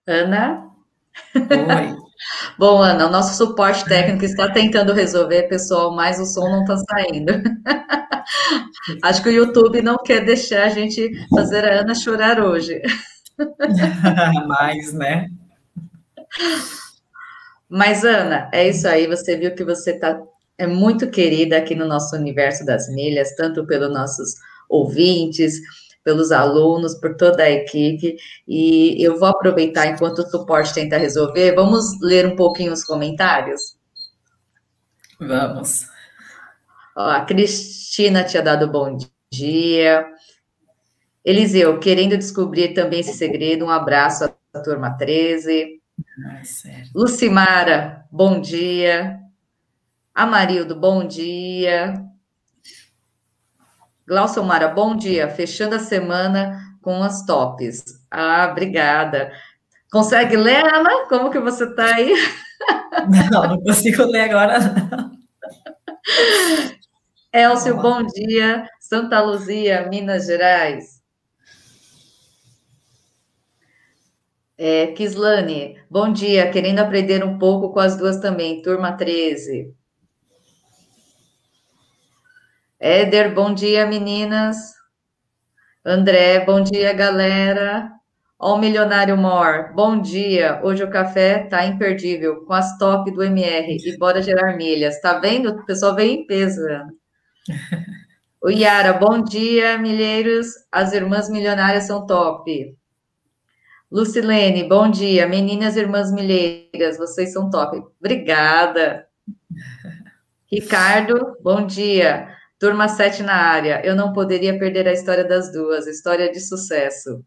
Ana? 0.07 0.69
Oi. 1.35 1.95
Bom, 2.57 2.81
Ana, 2.81 3.07
o 3.07 3.11
nosso 3.11 3.35
suporte 3.35 3.85
técnico 3.85 4.23
está 4.25 4.51
tentando 4.51 4.93
resolver, 4.93 5.43
pessoal, 5.43 5.93
mas 5.93 6.19
o 6.19 6.25
som 6.25 6.49
não 6.49 6.61
está 6.61 6.77
saindo. 6.77 7.33
Acho 9.03 9.21
que 9.21 9.29
o 9.29 9.33
YouTube 9.33 9.81
não 9.81 9.97
quer 9.97 10.23
deixar 10.23 10.63
a 10.63 10.69
gente 10.69 11.11
fazer 11.29 11.65
a 11.65 11.81
Ana 11.81 11.93
chorar 11.93 12.39
hoje. 12.39 12.81
mais, 14.47 14.93
né? 14.93 15.29
Mas, 17.67 18.05
Ana, 18.05 18.49
é 18.53 18.69
isso 18.69 18.87
aí. 18.87 19.07
Você 19.07 19.37
viu 19.37 19.53
que 19.53 19.63
você 19.63 19.99
tá, 19.99 20.19
é 20.57 20.65
muito 20.65 21.09
querida 21.09 21.57
aqui 21.57 21.75
no 21.75 21.87
nosso 21.87 22.15
universo 22.15 22.65
das 22.65 22.87
milhas, 22.89 23.35
tanto 23.35 23.65
pelos 23.65 23.91
nossos 23.91 24.35
ouvintes, 24.69 25.59
pelos 26.05 26.31
alunos, 26.31 26.93
por 26.93 27.17
toda 27.17 27.43
a 27.43 27.49
equipe. 27.49 28.15
E 28.47 29.03
eu 29.03 29.17
vou 29.19 29.27
aproveitar 29.27 29.87
enquanto 29.87 30.19
o 30.19 30.29
suporte 30.29 30.73
tenta 30.73 30.97
resolver. 30.97 31.55
Vamos 31.55 31.99
ler 31.99 32.27
um 32.27 32.35
pouquinho 32.35 32.71
os 32.71 32.85
comentários? 32.85 33.75
Vamos. 35.19 35.87
Ó, 36.95 37.09
a 37.09 37.25
Cristina 37.25 38.23
tinha 38.23 38.43
dado 38.43 38.71
bom 38.71 38.97
dia. 39.31 40.05
Eliseu, 41.25 41.79
querendo 41.79 42.15
descobrir 42.15 42.75
também 42.75 42.99
esse 42.99 43.13
segredo, 43.13 43.65
um 43.65 43.69
abraço 43.71 44.25
à 44.53 44.59
turma 44.59 44.91
13. 44.91 45.81
Ai, 46.27 46.43
Lucimara, 46.93 48.05
bom 48.11 48.39
dia. 48.39 49.19
Amarildo, 50.13 50.75
bom 50.75 51.05
dia. 51.05 52.05
Glaucio 54.07 54.43
Mara, 54.43 54.67
bom 54.67 54.95
dia. 54.95 55.27
Fechando 55.29 55.75
a 55.75 55.79
semana 55.79 56.61
com 56.81 57.01
as 57.01 57.25
tops. 57.25 57.83
Ah, 58.11 58.49
obrigada. 58.51 59.31
Consegue 59.91 60.37
ler, 60.37 60.63
Ana? 60.63 61.07
Como 61.07 61.31
que 61.31 61.39
você 61.39 61.63
está 61.63 61.95
aí? 61.95 62.13
Não, 63.31 63.49
não 63.49 63.61
consigo 63.61 64.03
ler 64.05 64.21
agora, 64.21 64.57
não. 64.59 65.11
Elcio, 67.33 67.75
bom 67.75 68.01
dia. 68.03 68.65
Santa 68.79 69.21
Luzia, 69.21 69.87
Minas 69.89 70.25
Gerais. 70.25 71.01
É, 74.57 74.87
Kislane, 74.87 75.77
bom 75.89 76.11
dia. 76.11 76.49
Querendo 76.49 76.79
aprender 76.79 77.23
um 77.23 77.37
pouco 77.37 77.73
com 77.73 77.79
as 77.79 77.97
duas 77.97 78.17
também, 78.17 78.61
turma 78.61 78.93
13. 78.93 79.75
Éder, 82.79 83.33
bom 83.33 83.53
dia, 83.53 83.85
meninas. 83.85 84.57
André, 85.83 86.43
bom 86.43 86.61
dia, 86.61 86.91
galera. 86.91 87.89
Ó, 88.37 88.55
o 88.55 88.57
Milionário 88.57 89.15
Mor, 89.15 89.73
bom 89.73 90.01
dia. 90.01 90.59
Hoje 90.61 90.83
o 90.83 90.89
café 90.89 91.45
tá 91.45 91.65
imperdível, 91.65 92.43
com 92.45 92.51
as 92.51 92.77
top 92.77 93.09
do 93.11 93.23
MR 93.23 93.77
e 93.77 93.97
bora 93.97 94.21
gerar 94.21 94.57
milhas. 94.57 94.99
Tá 94.99 95.17
vendo? 95.19 95.51
O 95.51 95.65
pessoal 95.65 95.95
vem 95.95 96.21
em 96.21 96.27
peso. 96.27 96.61
O 98.43 98.49
Yara, 98.49 98.93
bom 98.93 99.23
dia, 99.23 99.77
milheiros. 99.77 100.47
As 100.69 100.91
irmãs 100.91 101.29
milionárias 101.29 101.87
são 101.87 102.05
top. 102.05 102.77
Lucilene, 103.89 104.67
bom 104.67 104.91
dia. 104.91 105.25
Meninas 105.25 105.77
irmãs 105.77 106.11
milheiras, 106.11 106.97
vocês 106.97 107.31
são 107.31 107.49
top. 107.49 107.81
Obrigada. 107.99 109.07
Ricardo, 110.51 111.37
bom 111.41 111.65
dia. 111.65 112.34
Turma 112.59 112.87
7 112.87 113.23
na 113.23 113.35
área. 113.35 113.85
Eu 113.85 113.95
não 113.95 114.13
poderia 114.13 114.57
perder 114.57 114.87
a 114.87 114.93
história 114.93 115.23
das 115.23 115.51
duas. 115.51 115.87
História 115.87 116.31
de 116.31 116.39
sucesso. 116.39 117.23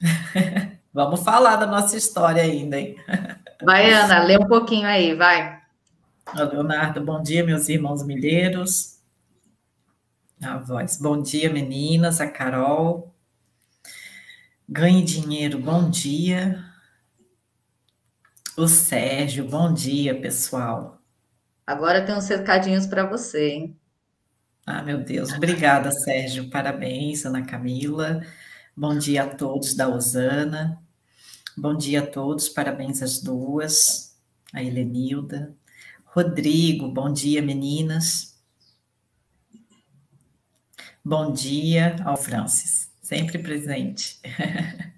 Vamos 0.92 1.20
falar 1.22 1.56
da 1.56 1.66
nossa 1.66 1.96
história 1.96 2.42
ainda, 2.42 2.78
hein? 2.78 2.96
Vai, 3.62 3.92
Ana, 3.92 4.24
lê 4.24 4.38
um 4.38 4.48
pouquinho 4.48 4.86
aí, 4.86 5.14
vai. 5.14 5.60
Leonardo, 6.34 6.98
bom 7.02 7.22
dia, 7.22 7.44
meus 7.44 7.68
irmãos 7.68 8.02
milheiros. 8.02 8.98
A 10.42 10.56
voz. 10.56 10.96
Bom 10.98 11.20
dia, 11.20 11.52
meninas. 11.52 12.22
A 12.22 12.26
Carol. 12.26 13.14
Ganhe 14.66 15.04
dinheiro, 15.04 15.58
bom 15.58 15.90
dia. 15.90 16.64
O 18.56 18.66
Sérgio, 18.66 19.44
bom 19.44 19.72
dia, 19.74 20.18
pessoal. 20.18 20.98
Agora 21.66 22.04
tem 22.04 22.14
uns 22.14 22.28
recadinhos 22.28 22.86
para 22.86 23.04
você, 23.04 23.48
hein? 23.48 23.79
Ah, 24.72 24.84
meu 24.84 24.98
Deus. 25.02 25.32
Obrigada, 25.32 25.90
Sérgio. 25.90 26.48
Parabéns, 26.48 27.26
Ana 27.26 27.44
Camila. 27.44 28.24
Bom 28.76 28.96
dia 28.96 29.24
a 29.24 29.26
todos 29.26 29.74
da 29.74 29.88
Osana. 29.88 30.80
Bom 31.58 31.76
dia 31.76 31.98
a 31.98 32.06
todos. 32.06 32.48
Parabéns 32.48 33.02
às 33.02 33.20
duas. 33.20 34.16
A 34.52 34.62
Helenilda. 34.62 35.52
Rodrigo, 36.04 36.88
bom 36.88 37.12
dia, 37.12 37.42
meninas. 37.42 38.40
Bom 41.04 41.32
dia 41.32 41.96
ao 42.04 42.16
Francis, 42.16 42.92
sempre 43.02 43.38
presente. 43.40 44.20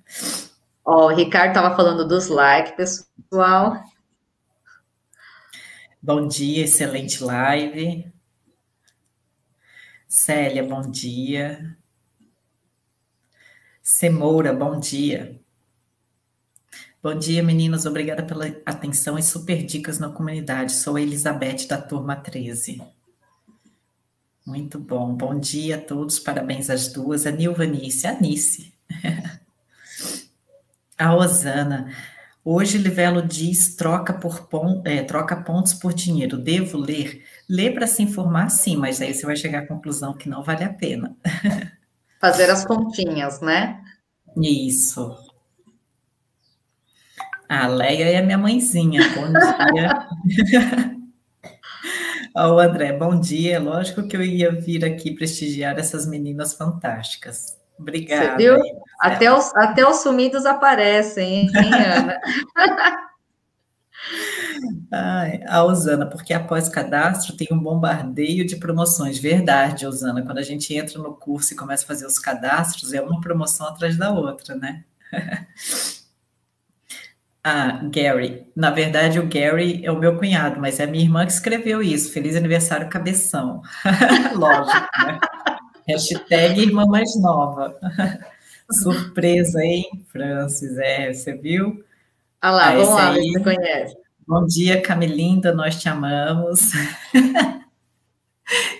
Ó, 0.84 1.06
o 1.06 1.14
Ricardo 1.14 1.48
estava 1.48 1.74
falando 1.74 2.06
dos 2.06 2.28
likes, 2.28 2.74
pessoal. 2.76 3.82
Bom 6.02 6.28
dia, 6.28 6.64
excelente 6.64 7.24
live. 7.24 8.12
Célia, 10.12 10.62
bom 10.62 10.82
dia. 10.82 11.74
Semoura, 13.82 14.52
bom 14.52 14.78
dia. 14.78 15.40
Bom 17.02 17.18
dia, 17.18 17.42
meninas. 17.42 17.86
Obrigada 17.86 18.22
pela 18.22 18.44
atenção 18.66 19.18
e 19.18 19.22
super 19.22 19.64
dicas 19.64 19.98
na 19.98 20.10
comunidade. 20.10 20.72
Sou 20.72 20.96
a 20.96 21.00
Elizabeth, 21.00 21.66
da 21.66 21.80
turma 21.80 22.14
13. 22.14 22.82
Muito 24.44 24.78
bom. 24.78 25.14
Bom 25.14 25.40
dia 25.40 25.76
a 25.76 25.80
todos. 25.80 26.18
Parabéns 26.18 26.68
às 26.68 26.92
duas. 26.92 27.24
A 27.24 27.30
Nilvanice, 27.30 28.06
a 28.06 28.20
Nice. 28.20 28.70
a 30.98 31.16
Osana. 31.16 31.90
Hoje 32.44 32.76
Livelo 32.76 33.26
diz 33.26 33.76
troca, 33.76 34.12
por 34.12 34.46
pon 34.48 34.82
é, 34.84 35.02
troca 35.02 35.36
pontos 35.36 35.72
por 35.72 35.94
dinheiro. 35.94 36.36
Devo 36.36 36.76
ler? 36.76 37.24
Lê 37.52 37.70
para 37.70 37.86
se 37.86 38.02
informar, 38.02 38.48
sim, 38.48 38.78
mas 38.78 39.02
aí 39.02 39.12
você 39.12 39.26
vai 39.26 39.36
chegar 39.36 39.58
à 39.58 39.66
conclusão 39.66 40.14
que 40.14 40.26
não 40.26 40.42
vale 40.42 40.64
a 40.64 40.72
pena. 40.72 41.14
Fazer 42.18 42.48
as 42.48 42.64
continhas, 42.64 43.42
né? 43.42 43.78
Isso. 44.38 45.14
A 47.46 47.66
Leia 47.66 48.04
é 48.04 48.22
minha 48.22 48.38
mãezinha. 48.38 49.02
Bom 49.10 49.30
dia. 49.74 50.08
Ó, 52.34 52.54
oh, 52.54 52.58
André, 52.58 52.94
bom 52.94 53.20
dia. 53.20 53.60
Lógico 53.60 54.08
que 54.08 54.16
eu 54.16 54.22
ia 54.22 54.50
vir 54.50 54.82
aqui 54.86 55.14
prestigiar 55.14 55.78
essas 55.78 56.06
meninas 56.06 56.54
fantásticas. 56.54 57.58
Obrigada. 57.78 58.30
Você 58.30 58.36
viu? 58.38 58.56
Até, 58.98 59.30
os, 59.30 59.54
até 59.56 59.86
os 59.86 59.96
sumidos 59.96 60.46
aparecem, 60.46 61.42
hein, 61.42 61.50
Ana? 61.54 62.18
Ai, 64.90 65.42
a 65.46 65.64
Osana, 65.64 66.06
porque 66.06 66.34
após 66.34 66.68
cadastro 66.68 67.36
tem 67.36 67.48
um 67.50 67.58
bombardeio 67.58 68.46
de 68.46 68.56
promoções. 68.56 69.18
Verdade, 69.18 69.86
Osana. 69.86 70.22
Quando 70.22 70.38
a 70.38 70.42
gente 70.42 70.74
entra 70.74 70.98
no 70.98 71.14
curso 71.14 71.52
e 71.52 71.56
começa 71.56 71.84
a 71.84 71.86
fazer 71.86 72.06
os 72.06 72.18
cadastros, 72.18 72.92
é 72.92 73.00
uma 73.00 73.20
promoção 73.20 73.66
atrás 73.66 73.96
da 73.96 74.10
outra, 74.10 74.54
né? 74.54 74.84
ah, 77.42 77.80
Gary. 77.90 78.46
Na 78.54 78.70
verdade, 78.70 79.18
o 79.18 79.28
Gary 79.28 79.84
é 79.84 79.90
o 79.90 79.98
meu 79.98 80.18
cunhado, 80.18 80.60
mas 80.60 80.78
é 80.78 80.84
a 80.84 80.86
minha 80.86 81.04
irmã 81.04 81.24
que 81.24 81.32
escreveu 81.32 81.82
isso. 81.82 82.12
Feliz 82.12 82.36
aniversário, 82.36 82.88
cabeção. 82.88 83.62
Lógico, 84.34 84.88
né? 85.06 85.20
Hashtag 85.88 86.60
irmã 86.60 86.86
mais 86.86 87.10
nova. 87.20 87.76
Surpresa, 88.70 89.62
hein, 89.62 90.04
Francis? 90.08 90.76
É, 90.78 91.12
você 91.12 91.34
viu? 91.34 91.84
Olha 92.44 92.52
lá, 92.52 92.70
ah, 92.70 92.74
vamos 92.74 92.88
lá, 92.88 93.12
aí... 93.12 93.30
você 93.30 93.40
conhece. 93.40 93.96
Bom 94.26 94.44
dia, 94.46 94.82
Camilinda, 94.82 95.54
nós 95.54 95.80
te 95.80 95.88
amamos. 95.88 96.72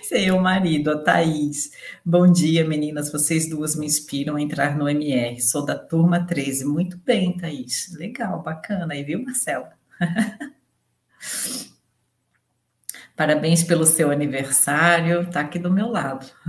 Esse 0.01 0.25
é 0.25 0.33
o 0.33 0.41
marido, 0.41 0.91
a 0.91 1.01
Thaís. 1.01 1.71
Bom 2.05 2.29
dia, 2.29 2.67
meninas. 2.67 3.09
Vocês 3.09 3.49
duas 3.49 3.77
me 3.77 3.85
inspiram 3.85 4.35
a 4.35 4.41
entrar 4.41 4.75
no 4.75 4.89
MR. 4.89 5.39
Sou 5.39 5.65
da 5.65 5.77
turma 5.77 6.27
13. 6.27 6.65
Muito 6.65 6.97
bem, 6.97 7.37
Thaís. 7.37 7.95
Legal, 7.95 8.43
bacana 8.43 8.93
aí, 8.93 9.01
viu, 9.01 9.23
Marcelo? 9.23 9.67
Parabéns 13.15 13.63
pelo 13.63 13.85
seu 13.85 14.11
aniversário. 14.11 15.31
Tá 15.31 15.39
aqui 15.39 15.57
do 15.57 15.71
meu 15.71 15.87
lado. 15.87 16.29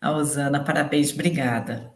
A 0.00 0.10
Osana, 0.10 0.64
parabéns, 0.64 1.12
obrigada. 1.12 1.92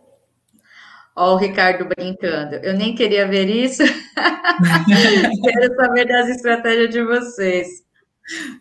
Ó, 1.17 1.35
o 1.35 1.39
Ricardo 1.39 1.87
brincando. 1.87 2.57
Eu 2.57 2.75
nem 2.75 2.95
queria 2.95 3.27
ver 3.27 3.49
isso. 3.49 3.83
Quero 5.43 5.75
saber 5.75 6.07
das 6.07 6.29
estratégias 6.29 6.91
de 6.91 7.03
vocês. 7.03 7.69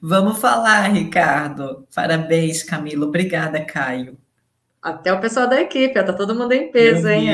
Vamos 0.01 0.39
falar, 0.39 0.87
Ricardo. 0.87 1.85
Parabéns, 1.93 2.63
Camilo. 2.63 3.07
Obrigada, 3.07 3.59
Caio. 3.65 4.17
Até 4.81 5.11
o 5.11 5.19
pessoal 5.19 5.49
da 5.49 5.59
equipe, 5.59 5.93
tá 5.95 6.13
todo 6.13 6.35
mundo 6.35 6.53
em 6.53 6.71
peso, 6.71 7.09
hein? 7.09 7.29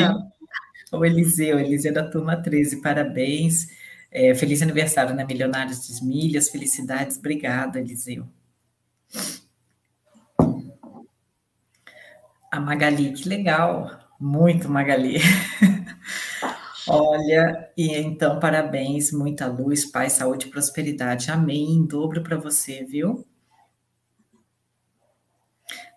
O 0.91 1.05
Eliseu, 1.05 1.59
Eliseu 1.59 1.93
da 1.93 2.09
turma 2.09 2.35
13, 2.35 2.81
parabéns. 2.81 3.67
É, 4.09 4.33
feliz 4.33 4.61
aniversário 4.61 5.11
na 5.11 5.17
né? 5.17 5.25
Milionários 5.25 5.87
de 5.87 6.03
Milhas, 6.03 6.49
felicidades, 6.49 7.17
obrigada, 7.17 7.79
Eliseu. 7.79 8.27
A 12.51 12.59
Magali, 12.59 13.13
que 13.13 13.29
legal, 13.29 14.01
muito 14.21 14.69
Magali. 14.69 15.17
Olha, 16.87 17.69
e 17.77 17.95
então, 17.95 18.39
parabéns, 18.39 19.11
muita 19.11 19.47
luz, 19.47 19.85
paz, 19.85 20.13
saúde 20.13 20.47
e 20.47 20.49
prosperidade. 20.49 21.31
Amém, 21.31 21.71
em 21.71 21.85
dobro 21.85 22.21
para 22.21 22.37
você, 22.37 22.83
viu? 22.83 23.25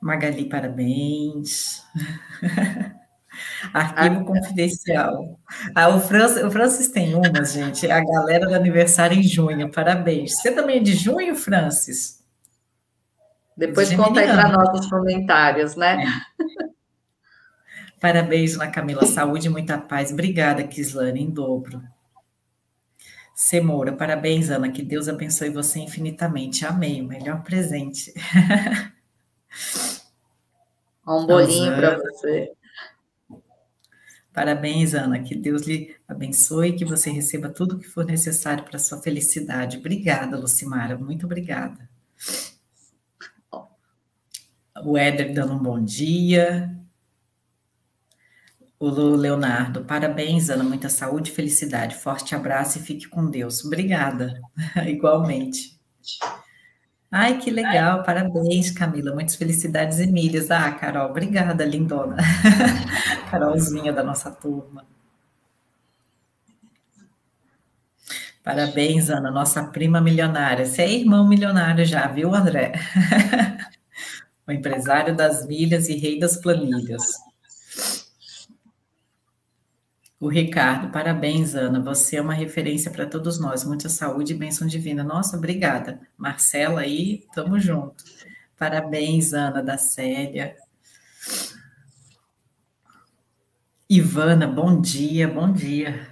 Magali, 0.00 0.48
parabéns. 0.48 1.82
Arquivo 3.72 4.20
ah, 4.20 4.24
confidencial. 4.24 5.40
Ah, 5.74 5.88
o, 5.88 6.00
Francis, 6.00 6.44
o 6.44 6.50
Francis 6.50 6.88
tem 6.88 7.14
uma, 7.14 7.44
gente. 7.44 7.90
A 7.90 8.04
galera 8.04 8.46
do 8.46 8.54
aniversário 8.54 9.18
em 9.18 9.22
junho. 9.22 9.70
Parabéns. 9.72 10.36
Você 10.36 10.52
também 10.52 10.76
é 10.76 10.80
de 10.80 10.94
junho, 10.94 11.34
Francis? 11.34 12.22
Depois 13.56 13.88
de 13.88 13.96
conta 13.96 14.20
aí 14.20 14.28
para 14.28 14.48
nós 14.48 14.72
nos 14.72 14.88
comentários, 14.88 15.74
né? 15.74 16.04
É. 16.04 16.73
Parabéns, 18.04 18.54
Ana 18.54 18.70
Camila. 18.70 19.06
Saúde 19.06 19.46
e 19.46 19.50
muita 19.50 19.78
paz. 19.78 20.12
Obrigada, 20.12 20.62
Kislane, 20.62 21.22
em 21.22 21.30
dobro. 21.30 21.82
Semoura, 23.34 23.96
parabéns, 23.96 24.50
Ana. 24.50 24.70
Que 24.70 24.82
Deus 24.82 25.08
abençoe 25.08 25.48
você 25.48 25.80
infinitamente. 25.80 26.66
Amém. 26.66 27.00
O 27.00 27.08
melhor 27.08 27.42
presente. 27.42 28.12
Um 31.06 31.26
bolinho 31.26 31.74
para 31.76 31.98
você. 31.98 32.52
Parabéns, 34.34 34.94
Ana. 34.94 35.22
Que 35.22 35.34
Deus 35.34 35.62
lhe 35.62 35.96
abençoe 36.06 36.68
e 36.68 36.76
que 36.76 36.84
você 36.84 37.10
receba 37.10 37.48
tudo 37.48 37.76
o 37.76 37.78
que 37.78 37.86
for 37.86 38.04
necessário 38.04 38.64
para 38.64 38.78
sua 38.78 39.00
felicidade. 39.00 39.78
Obrigada, 39.78 40.38
Lucimara. 40.38 40.98
Muito 40.98 41.24
obrigada. 41.24 41.88
O 44.84 44.98
Éder 44.98 45.32
dando 45.32 45.54
um 45.54 45.62
bom 45.62 45.82
dia. 45.82 46.83
O 48.84 49.16
Leonardo, 49.16 49.82
parabéns, 49.82 50.50
Ana. 50.50 50.62
Muita 50.62 50.90
saúde 50.90 51.30
e 51.30 51.34
felicidade. 51.34 51.94
Forte 51.94 52.34
abraço 52.34 52.76
e 52.76 52.82
fique 52.82 53.08
com 53.08 53.30
Deus. 53.30 53.64
Obrigada. 53.64 54.38
Igualmente. 54.86 55.80
Ai, 57.10 57.38
que 57.38 57.50
legal, 57.50 58.02
parabéns, 58.02 58.70
Camila. 58.72 59.14
Muitas 59.14 59.36
felicidades 59.36 60.00
e 60.00 60.06
milhas. 60.06 60.50
Ah, 60.50 60.70
Carol, 60.70 61.08
obrigada, 61.08 61.64
lindona. 61.64 62.18
Carolzinha 63.30 63.90
da 63.90 64.02
nossa 64.02 64.30
turma. 64.30 64.84
Parabéns, 68.42 69.08
Ana, 69.08 69.30
nossa 69.30 69.64
prima 69.64 69.98
milionária. 69.98 70.66
Você 70.66 70.82
é 70.82 70.92
irmão 70.92 71.26
milionário 71.26 71.86
já, 71.86 72.06
viu, 72.06 72.34
André? 72.34 72.72
o 74.46 74.52
empresário 74.52 75.16
das 75.16 75.46
milhas 75.46 75.88
e 75.88 75.96
rei 75.96 76.18
das 76.18 76.36
planilhas. 76.36 77.14
O 80.24 80.28
Ricardo, 80.28 80.90
parabéns, 80.90 81.54
Ana. 81.54 81.78
Você 81.82 82.16
é 82.16 82.22
uma 82.22 82.32
referência 82.32 82.90
para 82.90 83.04
todos 83.04 83.38
nós. 83.38 83.62
Muita 83.62 83.90
saúde 83.90 84.32
e 84.32 84.34
bênção 84.34 84.66
divina. 84.66 85.04
Nossa, 85.04 85.36
obrigada. 85.36 86.00
Marcela 86.16 86.80
aí, 86.80 87.26
tamo 87.34 87.60
junto. 87.60 88.02
Parabéns, 88.56 89.34
Ana 89.34 89.62
da 89.62 89.76
Célia. 89.76 90.56
Ivana, 93.86 94.46
bom 94.46 94.80
dia, 94.80 95.28
bom 95.28 95.52
dia. 95.52 96.08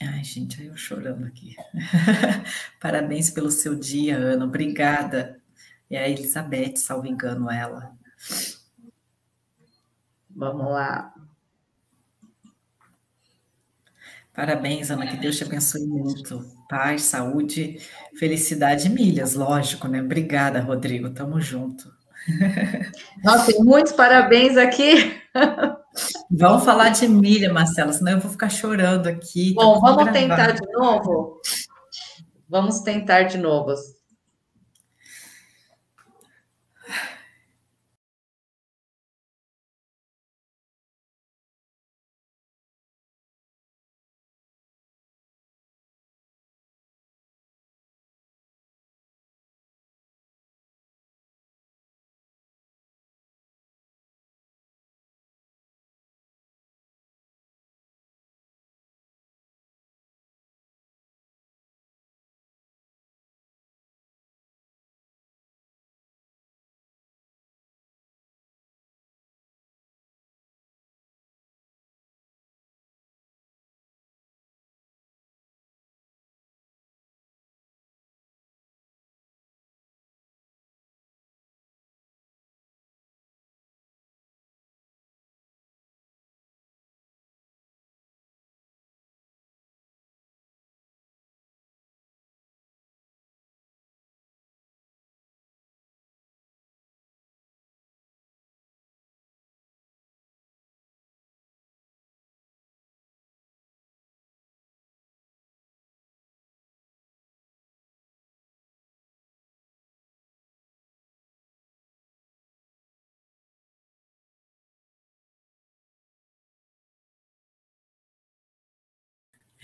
Ai, 0.00 0.24
gente, 0.24 0.64
eu 0.64 0.76
chorando 0.76 1.24
aqui. 1.24 1.54
Parabéns 2.82 3.30
pelo 3.30 3.52
seu 3.52 3.76
dia, 3.76 4.18
Ana. 4.18 4.44
Obrigada. 4.44 5.40
É 5.88 5.98
a 5.98 6.08
Elizabeth, 6.08 6.78
salvo 6.78 7.06
engano, 7.06 7.48
ela. 7.48 7.96
Vamos 10.28 10.66
lá. 10.66 11.11
Parabéns, 14.34 14.90
Ana, 14.90 15.06
que 15.06 15.16
Deus 15.16 15.36
te 15.36 15.44
abençoe 15.44 15.86
muito. 15.86 16.42
Paz, 16.68 17.02
saúde, 17.02 17.78
felicidade 18.18 18.86
e 18.86 18.90
milhas, 18.90 19.34
lógico, 19.34 19.86
né? 19.88 20.00
Obrigada, 20.00 20.60
Rodrigo, 20.60 21.10
tamo 21.10 21.38
junto. 21.38 21.92
Nossa, 23.22 23.52
tem 23.52 23.62
muitos 23.62 23.92
parabéns 23.92 24.56
aqui. 24.56 25.20
Vamos 26.30 26.64
falar 26.64 26.88
de 26.90 27.06
milha, 27.06 27.52
Marcela, 27.52 27.92
senão 27.92 28.12
eu 28.12 28.20
vou 28.20 28.30
ficar 28.30 28.48
chorando 28.48 29.06
aqui. 29.06 29.52
Bom, 29.52 29.78
vamos 29.78 30.04
gravar. 30.04 30.12
tentar 30.12 30.52
de 30.52 30.72
novo? 30.72 31.40
Vamos 32.48 32.80
tentar 32.80 33.24
de 33.24 33.36
novo. 33.36 33.74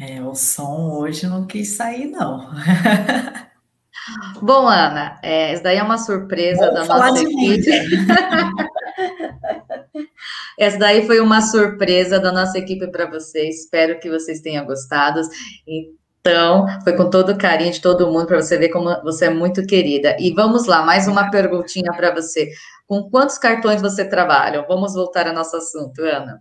É, 0.00 0.22
o 0.22 0.34
som 0.34 0.92
hoje 0.92 1.26
não 1.26 1.46
quis 1.46 1.76
sair, 1.76 2.06
não. 2.06 2.50
Bom, 4.40 4.68
Ana, 4.68 5.18
é, 5.22 5.52
isso 5.52 5.62
daí 5.62 5.76
é 5.76 5.82
uma 5.82 5.98
surpresa 5.98 6.70
Vamos 6.70 6.88
da 6.88 6.98
nossa 6.98 7.22
equipe. 7.22 7.68
Essa 10.58 10.78
daí 10.78 11.06
foi 11.06 11.20
uma 11.20 11.40
surpresa 11.40 12.18
da 12.18 12.32
nossa 12.32 12.58
equipe 12.58 12.86
para 12.88 13.10
vocês. 13.10 13.64
Espero 13.64 13.98
que 14.00 14.08
vocês 14.08 14.40
tenham 14.40 14.66
gostado. 14.66 15.20
Então, 15.66 16.66
foi 16.82 16.96
com 16.96 17.10
todo 17.10 17.32
o 17.32 17.38
carinho 17.38 17.72
de 17.72 17.80
todo 17.80 18.10
mundo 18.10 18.26
para 18.26 18.40
você 18.40 18.56
ver 18.56 18.70
como 18.70 18.88
você 19.02 19.26
é 19.26 19.30
muito 19.30 19.64
querida. 19.66 20.16
E 20.18 20.32
vamos 20.32 20.66
lá, 20.66 20.84
mais 20.84 21.06
uma 21.06 21.30
perguntinha 21.30 21.92
para 21.92 22.14
você. 22.14 22.50
Com 22.86 23.08
quantos 23.10 23.38
cartões 23.38 23.82
você 23.82 24.04
trabalha? 24.04 24.64
Vamos 24.66 24.94
voltar 24.94 25.26
ao 25.26 25.34
nosso 25.34 25.56
assunto, 25.56 26.02
Ana. 26.02 26.40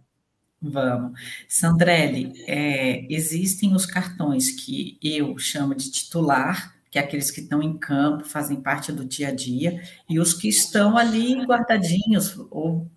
Vamos. 0.62 1.20
Sandrelli, 1.48 2.34
é, 2.48 3.06
existem 3.14 3.76
os 3.76 3.86
cartões 3.86 4.52
que 4.52 4.98
eu 5.04 5.38
chamo 5.38 5.76
de 5.76 5.92
titular, 5.92 6.76
que 6.90 6.98
é 6.98 7.02
aqueles 7.02 7.30
que 7.30 7.42
estão 7.42 7.62
em 7.62 7.78
campo, 7.78 8.26
fazem 8.26 8.60
parte 8.60 8.92
do 8.92 9.06
dia 9.06 9.28
a 9.28 9.32
dia, 9.32 9.82
e 10.10 10.20
os 10.20 10.34
que 10.34 10.48
estão 10.48 10.98
ali 10.98 11.46
guardadinhos, 11.46 12.36
ou 12.50 12.90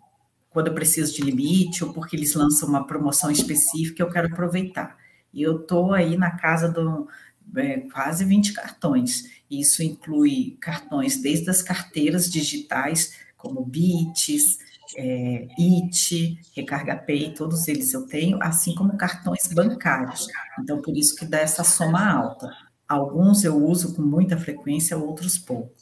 quando 0.48 0.68
eu 0.68 0.74
preciso 0.74 1.14
de 1.14 1.22
limite, 1.22 1.84
ou 1.84 1.92
porque 1.92 2.16
eles 2.16 2.34
lançam 2.34 2.68
uma 2.68 2.86
promoção 2.86 3.30
específica, 3.30 4.02
eu 4.02 4.10
quero 4.10 4.28
aproveitar. 4.28 4.96
E 5.32 5.42
eu 5.42 5.60
estou 5.60 5.92
aí 5.92 6.16
na 6.16 6.30
casa 6.32 6.68
do 6.68 7.08
é, 7.56 7.80
quase 7.92 8.24
20 8.24 8.52
cartões. 8.54 9.24
Isso 9.50 9.82
inclui 9.82 10.56
cartões 10.60 11.20
desde 11.20 11.50
as 11.50 11.62
carteiras 11.62 12.30
digitais, 12.30 13.14
como 13.36 13.64
Bits, 13.64 14.58
é, 14.96 15.46
IT, 15.58 16.40
Recarga 16.54 16.96
Pay, 16.96 17.34
todos 17.34 17.68
eles 17.68 17.92
eu 17.92 18.06
tenho, 18.06 18.38
assim 18.42 18.74
como 18.74 18.96
cartões 18.96 19.46
bancários. 19.52 20.26
Então, 20.58 20.80
por 20.80 20.96
isso 20.96 21.14
que 21.16 21.24
dá 21.24 21.38
essa 21.38 21.64
soma 21.64 22.10
alta. 22.10 22.50
Alguns 22.88 23.44
eu 23.44 23.56
uso 23.56 23.94
com 23.94 24.02
muita 24.02 24.36
frequência, 24.36 24.96
outros 24.96 25.38
pouco. 25.38 25.74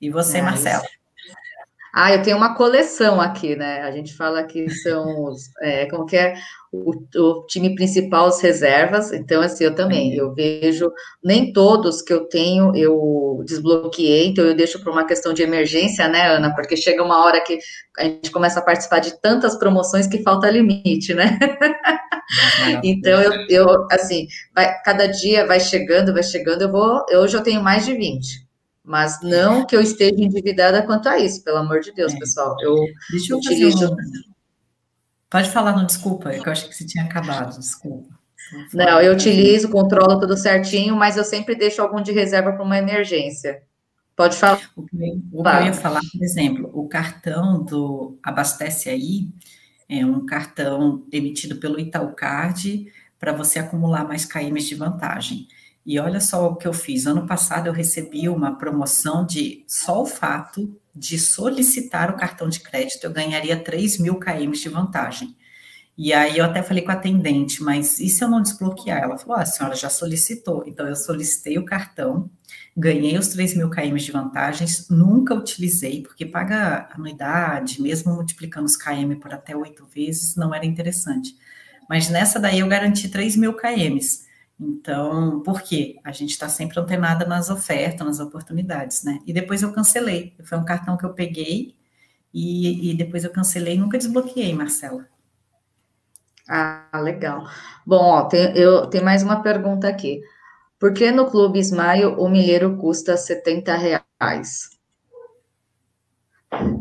E 0.00 0.10
você, 0.10 0.42
Marcelo? 0.42 0.82
Ah, 1.94 2.10
eu 2.10 2.22
tenho 2.22 2.38
uma 2.38 2.54
coleção 2.54 3.20
aqui, 3.20 3.54
né? 3.54 3.82
A 3.82 3.90
gente 3.90 4.14
fala 4.14 4.44
que 4.44 4.70
são 4.70 5.24
os, 5.24 5.50
é, 5.60 5.84
como 5.86 6.06
que 6.06 6.16
é, 6.16 6.34
o, 6.72 6.90
o, 6.90 7.46
time 7.46 7.74
principal, 7.74 8.26
as 8.26 8.40
reservas. 8.40 9.12
Então, 9.12 9.42
assim, 9.42 9.64
eu 9.64 9.74
também, 9.74 10.14
eu 10.14 10.32
vejo, 10.34 10.90
nem 11.22 11.52
todos 11.52 12.00
que 12.00 12.12
eu 12.12 12.26
tenho 12.28 12.74
eu 12.74 13.42
desbloqueei, 13.44 14.28
então 14.28 14.42
eu 14.42 14.56
deixo 14.56 14.80
para 14.80 14.90
uma 14.90 15.04
questão 15.06 15.34
de 15.34 15.42
emergência, 15.42 16.08
né, 16.08 16.28
Ana? 16.34 16.54
Porque 16.54 16.78
chega 16.78 17.02
uma 17.04 17.22
hora 17.22 17.42
que 17.42 17.58
a 17.98 18.04
gente 18.04 18.30
começa 18.30 18.60
a 18.60 18.64
participar 18.64 19.00
de 19.00 19.20
tantas 19.20 19.58
promoções 19.58 20.06
que 20.06 20.22
falta 20.22 20.50
limite, 20.50 21.12
né? 21.12 21.38
então, 22.82 23.20
eu, 23.20 23.32
eu 23.50 23.86
assim, 23.90 24.26
vai, 24.54 24.80
cada 24.82 25.06
dia 25.06 25.46
vai 25.46 25.60
chegando, 25.60 26.14
vai 26.14 26.22
chegando, 26.22 26.62
eu 26.62 26.72
vou, 26.72 27.04
hoje 27.12 27.36
eu 27.36 27.42
tenho 27.42 27.62
mais 27.62 27.84
de 27.84 27.92
20. 27.94 28.41
Mas 28.84 29.20
não 29.22 29.64
que 29.64 29.76
eu 29.76 29.80
esteja 29.80 30.16
endividada 30.16 30.82
quanto 30.82 31.08
a 31.08 31.18
isso, 31.18 31.44
pelo 31.44 31.58
amor 31.58 31.80
de 31.80 31.92
Deus, 31.92 32.12
é. 32.12 32.18
pessoal. 32.18 32.56
Eu 32.60 32.74
Deixa 33.10 33.32
eu 33.32 33.38
utilizo. 33.38 33.92
Um... 33.92 33.96
Pode 35.30 35.50
falar, 35.50 35.76
não, 35.76 35.86
desculpa, 35.86 36.32
é 36.32 36.38
eu 36.38 36.44
acho 36.50 36.68
que 36.68 36.74
você 36.74 36.84
tinha 36.84 37.04
acabado, 37.04 37.58
desculpa. 37.58 38.12
Não, 38.74 39.00
eu 39.00 39.14
utilizo, 39.14 39.70
controlo 39.70 40.20
tudo 40.20 40.36
certinho, 40.36 40.94
mas 40.94 41.16
eu 41.16 41.24
sempre 41.24 41.54
deixo 41.54 41.80
algum 41.80 42.02
de 42.02 42.12
reserva 42.12 42.52
para 42.52 42.62
uma 42.62 42.76
emergência. 42.76 43.62
Pode 44.14 44.36
falar. 44.36 44.60
O 44.76 44.84
que, 44.84 44.96
eu, 44.96 45.22
eu 45.32 45.64
ia 45.64 45.72
falar, 45.72 46.00
por 46.00 46.22
exemplo, 46.22 46.70
o 46.74 46.86
cartão 46.86 47.64
do 47.64 48.18
Abastece 48.22 48.90
Aí 48.90 49.28
é 49.88 50.04
um 50.04 50.26
cartão 50.26 51.06
emitido 51.10 51.56
pelo 51.56 51.80
Itaúcard 51.80 52.86
para 53.18 53.32
você 53.32 53.58
acumular 53.58 54.06
mais 54.06 54.24
KMs 54.24 54.68
de 54.68 54.74
vantagem. 54.74 55.48
E 55.84 55.98
olha 55.98 56.20
só 56.20 56.46
o 56.46 56.56
que 56.56 56.66
eu 56.66 56.72
fiz. 56.72 57.06
Ano 57.06 57.26
passado 57.26 57.66
eu 57.66 57.72
recebi 57.72 58.28
uma 58.28 58.56
promoção 58.56 59.26
de 59.26 59.64
só 59.66 60.02
o 60.02 60.06
fato 60.06 60.74
de 60.94 61.18
solicitar 61.18 62.10
o 62.10 62.16
cartão 62.16 62.48
de 62.48 62.60
crédito, 62.60 63.04
eu 63.04 63.10
ganharia 63.10 63.56
3 63.56 63.98
mil 63.98 64.16
km 64.16 64.52
de 64.52 64.68
vantagem. 64.68 65.34
E 65.96 66.12
aí 66.12 66.38
eu 66.38 66.44
até 66.44 66.62
falei 66.62 66.82
com 66.82 66.90
a 66.90 66.94
atendente, 66.94 67.62
mas 67.62 68.00
e 68.00 68.08
se 68.08 68.24
eu 68.24 68.28
não 68.28 68.40
desbloquear? 68.40 69.02
Ela 69.02 69.18
falou: 69.18 69.36
ah, 69.36 69.42
a 69.42 69.46
senhora 69.46 69.74
já 69.74 69.90
solicitou. 69.90 70.64
Então 70.66 70.86
eu 70.86 70.96
solicitei 70.96 71.58
o 71.58 71.64
cartão, 71.64 72.30
ganhei 72.76 73.18
os 73.18 73.28
3 73.28 73.56
mil 73.56 73.68
km 73.68 73.96
de 73.96 74.12
vantagens, 74.12 74.88
nunca 74.88 75.34
utilizei, 75.34 76.02
porque 76.02 76.24
paga 76.24 76.88
anuidade, 76.92 77.80
mesmo 77.82 78.14
multiplicando 78.14 78.66
os 78.66 78.76
km 78.76 79.16
por 79.20 79.34
até 79.34 79.56
oito 79.56 79.86
vezes, 79.86 80.34
não 80.36 80.54
era 80.54 80.64
interessante. 80.64 81.36
Mas 81.88 82.08
nessa 82.08 82.40
daí 82.40 82.60
eu 82.60 82.68
garanti 82.68 83.08
3 83.08 83.36
mil 83.36 83.54
km. 83.54 83.98
Então, 84.62 85.40
por 85.40 85.60
quê? 85.60 85.96
A 86.04 86.12
gente 86.12 86.30
está 86.30 86.48
sempre 86.48 86.78
antenada 86.78 87.26
nas 87.26 87.50
ofertas, 87.50 88.06
nas 88.06 88.20
oportunidades, 88.20 89.02
né? 89.02 89.18
E 89.26 89.32
depois 89.32 89.62
eu 89.62 89.72
cancelei. 89.72 90.34
Foi 90.44 90.56
um 90.56 90.64
cartão 90.64 90.96
que 90.96 91.04
eu 91.04 91.12
peguei 91.12 91.74
e, 92.32 92.90
e 92.90 92.94
depois 92.94 93.24
eu 93.24 93.30
cancelei 93.30 93.74
e 93.74 93.78
nunca 93.78 93.98
desbloqueei, 93.98 94.54
Marcela. 94.54 95.08
Ah, 96.48 97.00
legal. 97.02 97.48
Bom, 97.84 98.02
ó, 98.02 98.24
tem, 98.24 98.56
eu, 98.56 98.86
tem 98.86 99.02
mais 99.02 99.22
uma 99.22 99.42
pergunta 99.42 99.88
aqui. 99.88 100.20
Por 100.78 100.92
que 100.92 101.10
no 101.10 101.30
Clube 101.30 101.58
Smile 101.58 102.06
o 102.06 102.28
milheiro 102.28 102.76
custa 102.76 103.16
70 103.16 103.74
reais? 103.76 104.70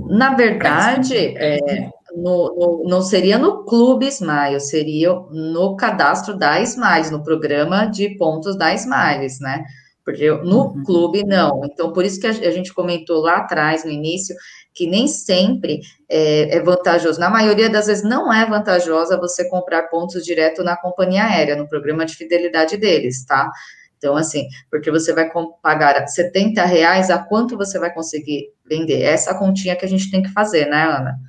Na 0.07 0.35
verdade, 0.35 1.15
é, 1.15 1.89
no, 2.15 2.55
no, 2.55 2.83
não 2.87 3.01
seria 3.01 3.37
no 3.37 3.63
Clube 3.63 4.07
Smile, 4.07 4.59
seria 4.59 5.13
no 5.31 5.75
cadastro 5.75 6.37
da 6.37 6.59
Smiles, 6.61 7.11
no 7.11 7.23
programa 7.23 7.85
de 7.85 8.15
pontos 8.17 8.57
da 8.57 8.73
Smiles, 8.73 9.39
né? 9.39 9.63
Porque 10.03 10.29
no 10.31 10.67
uhum. 10.67 10.83
clube, 10.83 11.23
não. 11.23 11.61
Então, 11.65 11.93
por 11.93 12.03
isso 12.03 12.19
que 12.19 12.27
a, 12.27 12.31
a, 12.31 12.51
gente 12.51 12.73
comentou 12.73 13.21
lá 13.21 13.37
atrás, 13.37 13.85
no 13.85 13.91
início, 13.91 14.35
que 14.73 14.87
nem 14.87 15.07
sempre 15.07 15.79
é, 16.09 16.57
é, 16.57 16.61
vantajoso. 16.61 17.19
Na 17.19 17.29
maioria 17.29 17.69
das 17.69 17.87
vezes, 17.87 18.03
não 18.03 18.33
é 18.33 18.45
vantajosa 18.45 19.19
você 19.19 19.47
comprar 19.47 19.83
pontos 19.83 20.25
direto 20.25 20.63
na 20.63 20.75
companhia 20.75 21.25
aérea, 21.25 21.55
no 21.55 21.67
programa 21.67 22.05
de 22.05 22.15
fidelidade 22.15 22.77
deles, 22.77 23.23
tá? 23.25 23.51
Então, 23.97 24.15
assim, 24.15 24.47
porque 24.71 24.89
você 24.89 25.13
vai 25.13 25.29
pagar 25.61 26.07
70 26.07 26.65
reais, 26.65 27.11
a 27.11 27.19
quanto 27.19 27.55
você 27.55 27.77
vai 27.77 27.93
conseguir 27.93 28.47
vender? 28.67 29.03
Essa 29.03 29.37
continha 29.37 29.75
que 29.75 29.85
a 29.85 29.87
gente 29.87 30.09
tem 30.09 30.23
que 30.23 30.33
fazer, 30.33 30.65
né, 30.65 30.83
Ana? 30.83 31.19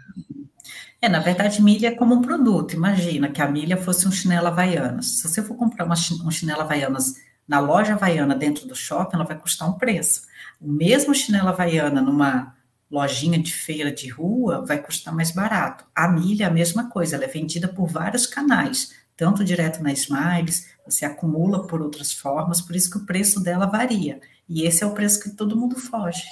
É, 1.03 1.09
na 1.09 1.18
verdade, 1.18 1.61
milha 1.61 1.88
é 1.88 1.90
como 1.96 2.14
um 2.14 2.22
produto. 2.22 2.74
Imagina 2.74 3.28
que 3.28 3.42
a 3.42 3.48
milha 3.48 3.76
fosse 3.76 4.07
um 4.07 4.12
chinelo 4.12 4.46
Havaianas. 4.46 5.18
Se 5.18 5.28
você 5.28 5.42
for 5.42 5.57
comprar 5.57 5.84
uma, 5.84 5.96
um 6.24 6.30
chinelo 6.30 6.61
Havaianas 6.61 7.16
na 7.46 7.59
loja 7.59 7.94
Havaiana 7.94 8.36
dentro 8.36 8.68
do 8.68 8.76
shopping, 8.76 9.16
ela 9.16 9.24
vai 9.24 9.36
custar 9.36 9.68
um 9.68 9.72
preço. 9.72 10.22
O 10.61 10.70
mesmo 10.70 11.12
chinelo 11.12 11.48
Havaiana 11.48 12.00
numa 12.00 12.55
lojinha 12.88 13.36
de 13.36 13.53
feira 13.53 13.90
de 13.90 14.09
rua 14.11 14.64
vai 14.64 14.78
custar 14.80 15.12
mais 15.12 15.32
barato. 15.32 15.84
A 15.92 16.07
milha 16.07 16.44
é 16.44 16.46
a 16.46 16.53
mesma 16.53 16.88
coisa, 16.88 17.16
ela 17.16 17.24
é 17.24 17.28
vendida 17.28 17.66
por 17.66 17.88
vários 17.88 18.24
canais, 18.24 18.94
tanto 19.16 19.42
direto 19.42 19.82
na 19.82 19.92
Smiles, 19.92 20.68
você 20.86 21.05
acumula 21.05 21.66
por 21.66 21.82
outras 21.82 22.12
formas, 22.12 22.61
por 22.61 22.76
isso 22.76 22.90
que 22.90 22.98
o 22.98 23.07
preço 23.07 23.42
dela 23.42 23.66
varia. 23.66 24.20
E 24.48 24.62
esse 24.64 24.84
é 24.84 24.86
o 24.86 24.94
preço 24.94 25.20
que 25.20 25.30
todo 25.30 25.57
mundo 25.57 25.74
foge. 25.74 26.22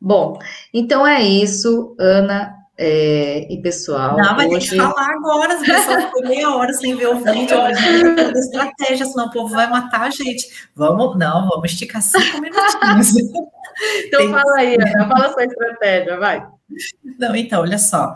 Bom, 0.00 0.38
então 0.72 1.06
é 1.06 1.22
isso, 1.22 1.94
Ana. 1.98 2.54
É, 2.80 3.52
e 3.52 3.60
pessoal. 3.60 4.16
Não, 4.16 4.36
vai 4.36 4.46
hoje... 4.46 4.70
ter 4.70 4.76
que 4.76 4.82
falar 4.82 5.10
agora, 5.10 5.54
as 5.54 5.66
pessoas 5.66 6.04
ficam 6.04 6.22
meia 6.22 6.54
hora 6.54 6.72
sem 6.72 6.94
ver 6.94 7.08
o 7.08 7.16
vídeo, 7.16 7.60
a 7.60 7.72
gente 7.74 8.14
tem 8.14 8.30
estratégia, 8.30 9.04
senão 9.04 9.26
o 9.26 9.32
povo 9.32 9.52
vai 9.52 9.68
matar 9.68 10.02
a 10.02 10.10
gente. 10.10 10.68
Vamos, 10.76 11.18
não, 11.18 11.48
vamos 11.48 11.72
esticar 11.72 12.00
cinco 12.00 12.40
minutinhos. 12.40 13.16
então 14.06 14.20
tem... 14.20 14.30
fala 14.30 14.56
aí, 14.58 14.76
Ana, 14.76 15.08
fala 15.08 15.32
sua 15.32 15.44
estratégia, 15.44 16.20
vai. 16.20 16.46
Não, 17.18 17.34
então, 17.34 17.62
olha 17.62 17.78
só. 17.78 18.14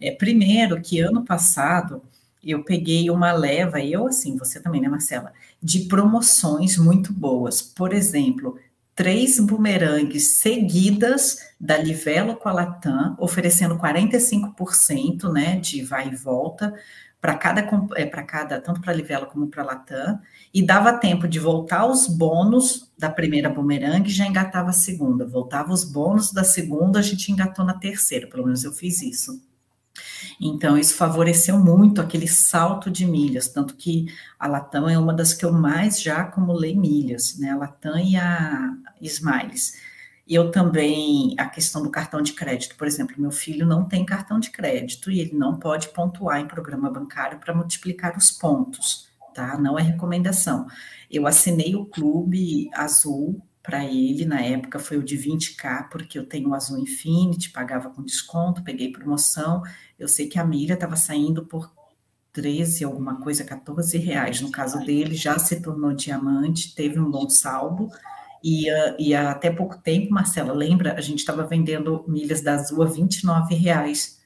É, 0.00 0.12
primeiro 0.12 0.80
que 0.80 1.00
ano 1.00 1.24
passado 1.24 2.00
eu 2.40 2.62
peguei 2.62 3.10
uma 3.10 3.32
leva, 3.32 3.80
eu 3.80 4.06
assim, 4.06 4.36
você 4.36 4.60
também, 4.60 4.80
né, 4.80 4.88
Marcela, 4.88 5.32
de 5.60 5.80
promoções 5.86 6.78
muito 6.78 7.12
boas. 7.12 7.60
Por 7.60 7.92
exemplo, 7.92 8.58
três 8.94 9.40
bumerangues 9.40 10.38
seguidas 10.38 11.38
da 11.60 11.76
Livelo 11.76 12.36
com 12.36 12.48
a 12.48 12.52
Latam, 12.52 13.16
oferecendo 13.18 13.76
45% 13.76 15.32
né, 15.32 15.56
de 15.56 15.82
vai 15.82 16.08
e 16.08 16.14
volta 16.14 16.74
para 17.20 17.36
cada, 17.36 17.66
é, 17.96 18.04
para 18.04 18.22
cada, 18.22 18.60
tanto 18.60 18.80
para 18.80 18.92
a 18.92 18.94
Livelo 18.94 19.26
como 19.26 19.48
para 19.48 19.62
a 19.62 19.66
Latam, 19.66 20.20
e 20.52 20.62
dava 20.62 20.92
tempo 20.98 21.26
de 21.26 21.40
voltar 21.40 21.86
os 21.86 22.06
bônus 22.06 22.92
da 22.98 23.08
primeira 23.08 23.48
bumerangue 23.48 24.10
já 24.10 24.26
engatava 24.26 24.70
a 24.70 24.74
segunda, 24.74 25.26
voltava 25.26 25.72
os 25.72 25.84
bônus 25.84 26.32
da 26.32 26.44
segunda, 26.44 26.98
a 26.98 27.02
gente 27.02 27.32
engatou 27.32 27.64
na 27.64 27.74
terceira, 27.74 28.26
pelo 28.26 28.44
menos 28.44 28.62
eu 28.62 28.72
fiz 28.72 29.00
isso. 29.00 29.40
Então, 30.40 30.76
isso 30.76 30.94
favoreceu 30.94 31.58
muito 31.58 32.00
aquele 32.00 32.28
salto 32.28 32.90
de 32.90 33.06
milhas, 33.06 33.48
tanto 33.48 33.74
que 33.74 34.06
a 34.38 34.46
Latam 34.46 34.88
é 34.88 34.98
uma 34.98 35.14
das 35.14 35.32
que 35.32 35.44
eu 35.44 35.52
mais 35.52 36.00
já 36.02 36.18
acumulei 36.18 36.76
milhas, 36.76 37.38
né? 37.38 37.50
A 37.50 37.56
Latam 37.56 37.98
e 37.98 38.16
a 38.16 38.74
Smiles. 39.06 39.74
E 40.26 40.34
eu 40.34 40.50
também, 40.50 41.34
a 41.38 41.46
questão 41.46 41.82
do 41.82 41.90
cartão 41.90 42.22
de 42.22 42.32
crédito, 42.32 42.76
por 42.76 42.86
exemplo, 42.86 43.14
meu 43.18 43.30
filho 43.30 43.66
não 43.66 43.86
tem 43.86 44.06
cartão 44.06 44.40
de 44.40 44.50
crédito 44.50 45.10
e 45.10 45.20
ele 45.20 45.34
não 45.34 45.58
pode 45.58 45.88
pontuar 45.88 46.40
em 46.40 46.48
programa 46.48 46.90
bancário 46.90 47.38
para 47.38 47.54
multiplicar 47.54 48.16
os 48.16 48.30
pontos, 48.30 49.08
tá? 49.34 49.58
Não 49.58 49.78
é 49.78 49.82
recomendação. 49.82 50.66
Eu 51.10 51.26
assinei 51.26 51.74
o 51.74 51.84
clube 51.84 52.70
azul 52.72 53.42
para 53.62 53.84
ele, 53.84 54.26
na 54.26 54.42
época 54.42 54.78
foi 54.78 54.98
o 54.98 55.02
de 55.02 55.16
20k, 55.16 55.88
porque 55.88 56.18
eu 56.18 56.26
tenho 56.26 56.50
o 56.50 56.54
Azul 56.54 56.78
Infinity, 56.78 57.50
pagava 57.50 57.88
com 57.88 58.02
desconto, 58.02 58.62
peguei 58.62 58.92
promoção. 58.92 59.62
Eu 59.98 60.06
sei 60.06 60.26
que 60.28 60.38
a 60.38 60.44
milha 60.44 60.74
estava 60.74 60.96
saindo 60.96 61.46
por 61.46 61.72
13, 62.32 62.84
alguma 62.84 63.20
coisa, 63.20 63.42
14 63.42 63.96
reais. 63.96 64.40
No 64.42 64.50
caso 64.50 64.80
dele, 64.80 65.14
já 65.14 65.38
se 65.38 65.62
tornou 65.62 65.94
diamante, 65.94 66.74
teve 66.74 67.00
um 67.00 67.10
bom 67.10 67.28
saldo. 67.30 67.88
E, 68.44 68.70
uh, 68.70 68.94
e 68.98 69.14
até 69.14 69.50
pouco 69.50 69.78
tempo, 69.78 70.12
Marcela, 70.12 70.52
lembra? 70.52 70.92
A 70.98 71.00
gente 71.00 71.20
estava 71.20 71.46
vendendo 71.46 72.04
milhas 72.06 72.42
da 72.42 72.52
Azul 72.52 72.82
a 72.82 72.86
29 72.86 73.54
reais. 73.54 74.20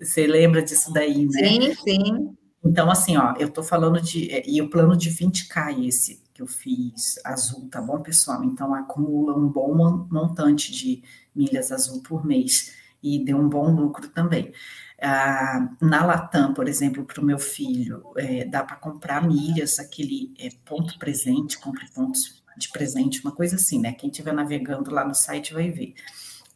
Você 0.00 0.26
lembra 0.26 0.62
disso 0.62 0.90
daí, 0.90 1.26
né? 1.26 1.48
Sim, 1.48 1.74
sim. 1.74 2.36
Então, 2.64 2.90
assim, 2.90 3.18
ó, 3.18 3.34
eu 3.38 3.48
estou 3.48 3.62
falando 3.62 4.00
de. 4.00 4.42
E 4.46 4.62
o 4.62 4.70
plano 4.70 4.96
de 4.96 5.10
20K, 5.10 5.86
esse 5.86 6.22
que 6.32 6.40
eu 6.40 6.46
fiz 6.46 7.20
azul, 7.22 7.68
tá 7.68 7.82
bom, 7.82 8.00
pessoal? 8.00 8.42
Então 8.42 8.74
acumula 8.74 9.36
um 9.36 9.48
bom 9.48 10.06
montante 10.10 10.72
de 10.72 11.02
milhas 11.34 11.70
azul 11.70 12.02
por 12.02 12.24
mês 12.24 12.74
e 13.02 13.22
deu 13.22 13.36
um 13.36 13.50
bom 13.50 13.70
lucro 13.70 14.08
também. 14.08 14.50
Ah, 14.98 15.74
na 15.78 16.06
Latam, 16.06 16.54
por 16.54 16.68
exemplo, 16.68 17.04
para 17.04 17.20
o 17.20 17.24
meu 17.24 17.38
filho, 17.38 18.02
é, 18.16 18.46
dá 18.46 18.62
para 18.62 18.76
comprar 18.76 19.26
milhas, 19.26 19.78
aquele 19.78 20.32
é, 20.38 20.48
ponto 20.64 20.98
presente, 20.98 21.58
compre 21.58 21.90
pontos 21.90 22.41
de 22.56 22.68
presente, 22.70 23.20
uma 23.22 23.32
coisa 23.32 23.56
assim, 23.56 23.80
né? 23.80 23.92
Quem 23.92 24.10
estiver 24.10 24.32
navegando 24.32 24.90
lá 24.90 25.06
no 25.06 25.14
site 25.14 25.52
vai 25.54 25.70
ver. 25.70 25.94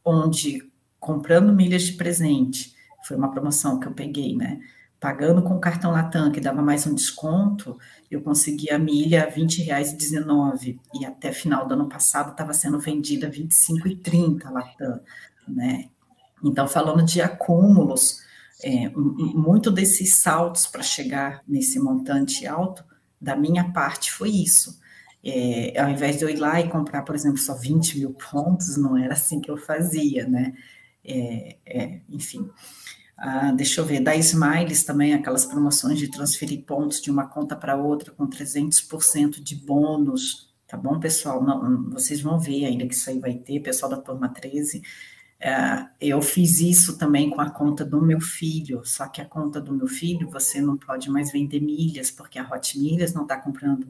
Onde 0.05 0.71
comprando 0.99 1.53
milhas 1.53 1.83
de 1.83 1.93
presente, 1.93 2.75
foi 3.07 3.17
uma 3.17 3.31
promoção 3.31 3.79
que 3.79 3.87
eu 3.87 3.93
peguei, 3.93 4.35
né? 4.35 4.61
Pagando 4.99 5.43
com 5.43 5.55
o 5.55 5.61
cartão 5.61 5.93
Latam, 5.93 6.33
que 6.33 6.41
dava 6.41 6.63
mais 6.63 6.87
um 6.87 6.95
desconto, 6.95 7.79
eu 8.11 8.21
consegui 8.23 8.71
a 8.71 8.79
milha 8.79 9.25
R$ 9.25 9.43
20,19 9.43 10.79
e 10.95 11.05
até 11.07 11.33
final 11.33 11.67
do 11.67 11.75
ano 11.75 11.89
passado 11.89 12.33
estava 12.33 12.53
sendo 12.53 12.81
vendida 12.81 13.29
R$ 13.29 13.47
25,30 13.71 14.51
Latam, 14.51 15.01
né? 15.47 15.89
Então, 16.43 16.67
falando 16.67 17.05
de 17.05 17.21
acúmulos, 17.21 18.21
é, 18.63 18.89
muito 18.89 19.71
desses 19.71 20.17
saltos 20.17 20.67
para 20.67 20.83
chegar 20.83 21.43
nesse 21.47 21.79
montante 21.79 22.47
alto, 22.47 22.85
da 23.21 23.37
minha 23.37 23.71
parte, 23.73 24.13
foi 24.13 24.31
isso. 24.31 24.79
É, 25.29 25.81
ao 25.81 25.91
invés 25.91 26.19
de 26.19 26.25
eu 26.25 26.31
ir 26.31 26.37
lá 26.37 26.61
e 26.61 26.69
comprar, 26.69 27.03
por 27.03 27.15
exemplo, 27.15 27.39
só 27.39 27.55
20 27.55 27.99
mil 27.99 28.15
pontos, 28.15 28.77
não 28.77 28.97
era 28.97 29.15
assim 29.15 29.41
que 29.41 29.51
eu 29.51 29.57
fazia, 29.57 30.27
né? 30.29 30.55
É, 31.05 31.57
é, 31.67 32.01
enfim. 32.09 32.49
Ah, 33.17 33.51
deixa 33.53 33.81
eu 33.81 33.85
ver, 33.85 34.01
da 34.01 34.15
Smiles 34.15 34.85
também, 34.85 35.15
aquelas 35.15 35.47
promoções 35.47 35.99
de 35.99 36.09
transferir 36.11 36.65
pontos 36.65 37.01
de 37.01 37.11
uma 37.11 37.27
conta 37.27 37.57
para 37.57 37.77
outra 37.77 38.13
com 38.13 38.29
300% 38.29 39.43
de 39.43 39.57
bônus, 39.57 40.55
tá 40.69 40.77
bom, 40.77 41.01
pessoal? 41.01 41.43
Não, 41.43 41.91
vocês 41.91 42.21
vão 42.21 42.39
ver 42.39 42.67
ainda 42.67 42.87
que 42.87 42.95
isso 42.95 43.11
aí 43.11 43.19
vai 43.19 43.35
ter, 43.35 43.61
pessoal 43.61 43.91
da 43.91 43.97
turma 44.01 44.29
13. 44.29 44.83
É, 45.41 45.89
eu 46.01 46.23
fiz 46.23 46.61
isso 46.61 46.99
também 46.99 47.31
com 47.31 47.41
a 47.41 47.51
conta 47.51 47.85
do 47.85 48.01
meu 48.03 48.21
filho, 48.21 48.85
só 48.85 49.09
que 49.09 49.21
a 49.21 49.25
conta 49.27 49.61
do 49.61 49.73
meu 49.75 49.89
filho 49.89 50.31
você 50.31 50.61
não 50.61 50.77
pode 50.77 51.11
mais 51.11 51.33
vender 51.33 51.61
milhas, 51.61 52.11
porque 52.11 52.39
a 52.39 52.49
Hot 52.49 52.79
Milhas 52.79 53.13
não 53.15 53.23
está 53.23 53.37
comprando 53.39 53.89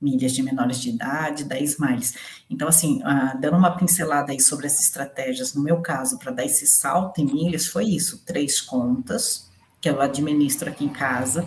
milhas 0.00 0.32
de 0.32 0.42
menores 0.42 0.80
de 0.80 0.90
idade, 0.90 1.44
10 1.44 1.78
miles. 1.78 2.14
Então, 2.48 2.68
assim, 2.68 3.02
uh, 3.02 3.38
dando 3.40 3.56
uma 3.56 3.76
pincelada 3.76 4.32
aí 4.32 4.40
sobre 4.40 4.66
essas 4.66 4.82
estratégias, 4.82 5.54
no 5.54 5.62
meu 5.62 5.80
caso, 5.80 6.18
para 6.18 6.32
dar 6.32 6.44
esse 6.44 6.66
salto 6.66 7.20
em 7.20 7.26
milhas, 7.26 7.66
foi 7.66 7.84
isso: 7.86 8.24
três 8.24 8.60
contas 8.60 9.48
que 9.80 9.88
eu 9.88 10.00
administro 10.00 10.70
aqui 10.70 10.84
em 10.84 10.88
casa. 10.88 11.46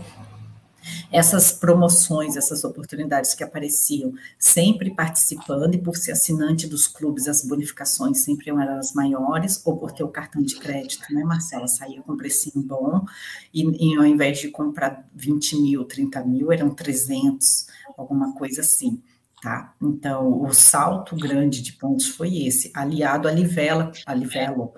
Essas 1.12 1.52
promoções, 1.52 2.36
essas 2.36 2.64
oportunidades 2.64 3.34
que 3.34 3.44
apareciam, 3.44 4.14
sempre 4.40 4.94
participando, 4.94 5.76
e 5.76 5.78
por 5.78 5.96
ser 5.96 6.14
assinante 6.14 6.68
dos 6.68 6.88
clubes, 6.88 7.28
as 7.28 7.44
bonificações 7.44 8.20
sempre 8.20 8.50
eram 8.50 8.80
as 8.80 8.94
maiores, 8.94 9.62
ou 9.66 9.78
por 9.78 9.92
ter 9.92 10.04
o 10.04 10.10
cartão 10.10 10.42
de 10.42 10.56
crédito, 10.56 11.14
né, 11.14 11.24
Marcela? 11.24 11.68
Saía 11.68 12.02
com 12.02 12.16
precinho 12.16 12.64
bom, 12.64 13.06
e, 13.54 13.94
e 13.94 13.98
ao 13.98 14.06
invés 14.06 14.40
de 14.40 14.50
comprar 14.50 15.08
20 15.14 15.62
mil, 15.62 15.86
30 15.86 16.24
mil, 16.24 16.52
eram 16.52 16.70
300 16.70 17.68
alguma 17.98 18.34
coisa 18.34 18.62
assim, 18.62 19.02
tá? 19.42 19.74
Então, 19.82 20.44
o 20.44 20.54
salto 20.54 21.16
grande 21.16 21.62
de 21.62 21.74
pontos 21.74 22.08
foi 22.08 22.46
esse, 22.46 22.72
aliado 22.74 23.28
a 23.28 23.32
Livela, 23.32 23.92
a 24.06 24.14
Livelo, 24.14 24.74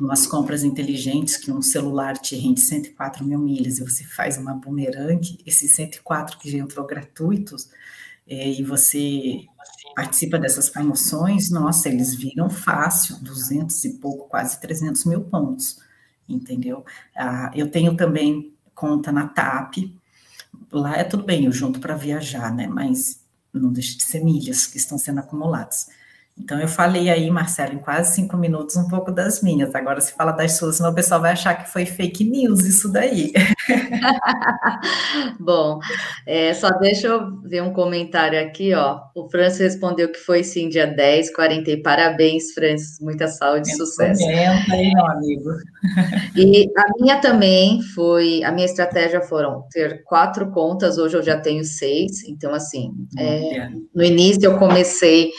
com 0.00 0.10
as 0.10 0.26
compras 0.26 0.64
inteligentes, 0.64 1.36
que 1.36 1.52
um 1.52 1.60
celular 1.60 2.16
te 2.16 2.34
rende 2.34 2.60
104 2.60 3.22
mil 3.22 3.38
milhas 3.38 3.78
e 3.78 3.84
você 3.84 4.02
faz 4.02 4.38
uma 4.38 4.54
bumerangue, 4.54 5.38
esses 5.44 5.74
104 5.74 6.38
que 6.38 6.50
já 6.50 6.56
entrou 6.56 6.86
gratuitos, 6.86 7.68
é, 8.26 8.48
e 8.48 8.64
você 8.64 9.44
participa 9.94 10.38
dessas 10.38 10.70
promoções, 10.70 11.50
nossa, 11.50 11.90
eles 11.90 12.14
viram 12.14 12.48
fácil, 12.48 13.16
200 13.22 13.84
e 13.84 13.98
pouco, 13.98 14.26
quase 14.26 14.58
300 14.58 15.04
mil 15.04 15.20
pontos, 15.20 15.80
entendeu? 16.26 16.82
Ah, 17.14 17.50
eu 17.54 17.70
tenho 17.70 17.94
também 17.94 18.54
conta 18.74 19.12
na 19.12 19.28
TAP, 19.28 19.94
lá 20.72 20.96
é 20.96 21.04
tudo 21.04 21.24
bem, 21.24 21.44
eu 21.44 21.52
junto 21.52 21.78
para 21.78 21.94
viajar, 21.94 22.54
né? 22.54 22.66
Mas 22.66 23.20
não 23.52 23.70
deixa 23.70 23.98
de 23.98 24.04
ser 24.04 24.24
milhas 24.24 24.66
que 24.66 24.78
estão 24.78 24.96
sendo 24.96 25.20
acumuladas. 25.20 25.88
Então, 26.42 26.58
eu 26.58 26.66
falei 26.66 27.10
aí, 27.10 27.30
Marcelo, 27.30 27.74
em 27.74 27.78
quase 27.78 28.14
cinco 28.14 28.34
minutos, 28.36 28.74
um 28.76 28.88
pouco 28.88 29.12
das 29.12 29.42
minhas. 29.42 29.74
Agora, 29.74 30.00
se 30.00 30.14
fala 30.14 30.32
das 30.32 30.56
suas, 30.56 30.76
senão 30.76 30.90
o 30.90 30.94
pessoal 30.94 31.20
vai 31.20 31.32
achar 31.32 31.54
que 31.54 31.70
foi 31.70 31.84
fake 31.84 32.24
news 32.24 32.60
isso 32.60 32.90
daí. 32.90 33.30
Bom, 35.38 35.78
é, 36.26 36.54
só 36.54 36.70
deixa 36.70 37.08
eu 37.08 37.40
ver 37.42 37.62
um 37.62 37.74
comentário 37.74 38.40
aqui, 38.40 38.72
ó. 38.72 39.00
O 39.14 39.28
Francis 39.28 39.60
respondeu 39.60 40.10
que 40.10 40.18
foi 40.18 40.42
sim, 40.42 40.70
dia 40.70 40.86
10, 40.86 41.34
40. 41.34 41.70
E 41.70 41.82
parabéns, 41.82 42.54
Francis. 42.54 42.98
Muita 43.00 43.28
saúde 43.28 43.68
e 43.70 43.76
sucesso. 43.76 44.22
Comenta 44.22 44.72
aí, 44.72 44.94
meu 44.94 45.06
amigo. 45.06 45.50
E 46.34 46.70
a 46.74 46.84
minha 46.98 47.20
também 47.20 47.82
foi, 47.94 48.42
a 48.44 48.50
minha 48.50 48.66
estratégia 48.66 49.20
foram 49.20 49.64
ter 49.70 50.02
quatro 50.04 50.50
contas, 50.50 50.96
hoje 50.96 51.18
eu 51.18 51.22
já 51.22 51.38
tenho 51.38 51.64
seis. 51.64 52.24
Então, 52.26 52.54
assim, 52.54 52.92
é, 53.18 53.68
no 53.94 54.02
início 54.02 54.42
eu 54.44 54.58
comecei 54.58 55.30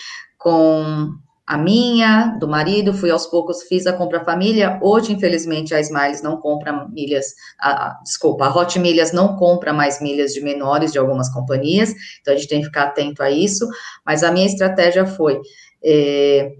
com 0.41 1.13
a 1.45 1.57
minha, 1.57 2.37
do 2.39 2.47
marido, 2.47 2.93
fui 2.93 3.11
aos 3.11 3.27
poucos, 3.27 3.63
fiz 3.63 3.85
a 3.85 3.93
compra 3.93 4.23
família. 4.23 4.79
Hoje, 4.81 5.11
infelizmente, 5.11 5.75
a 5.75 5.79
Smiles 5.79 6.21
não 6.21 6.37
compra 6.37 6.87
milhas, 6.87 7.25
a, 7.59 7.99
desculpa, 8.03 8.45
a 8.45 8.55
Hot 8.55 8.79
Milhas 8.79 9.11
não 9.11 9.35
compra 9.35 9.73
mais 9.73 10.01
milhas 10.01 10.33
de 10.33 10.41
menores 10.41 10.91
de 10.91 10.97
algumas 10.97 11.29
companhias, 11.29 11.93
então 12.21 12.33
a 12.33 12.37
gente 12.37 12.47
tem 12.47 12.59
que 12.59 12.67
ficar 12.67 12.83
atento 12.83 13.21
a 13.21 13.29
isso. 13.29 13.67
Mas 14.05 14.23
a 14.23 14.31
minha 14.31 14.45
estratégia 14.45 15.05
foi 15.05 15.39
é, 15.83 16.53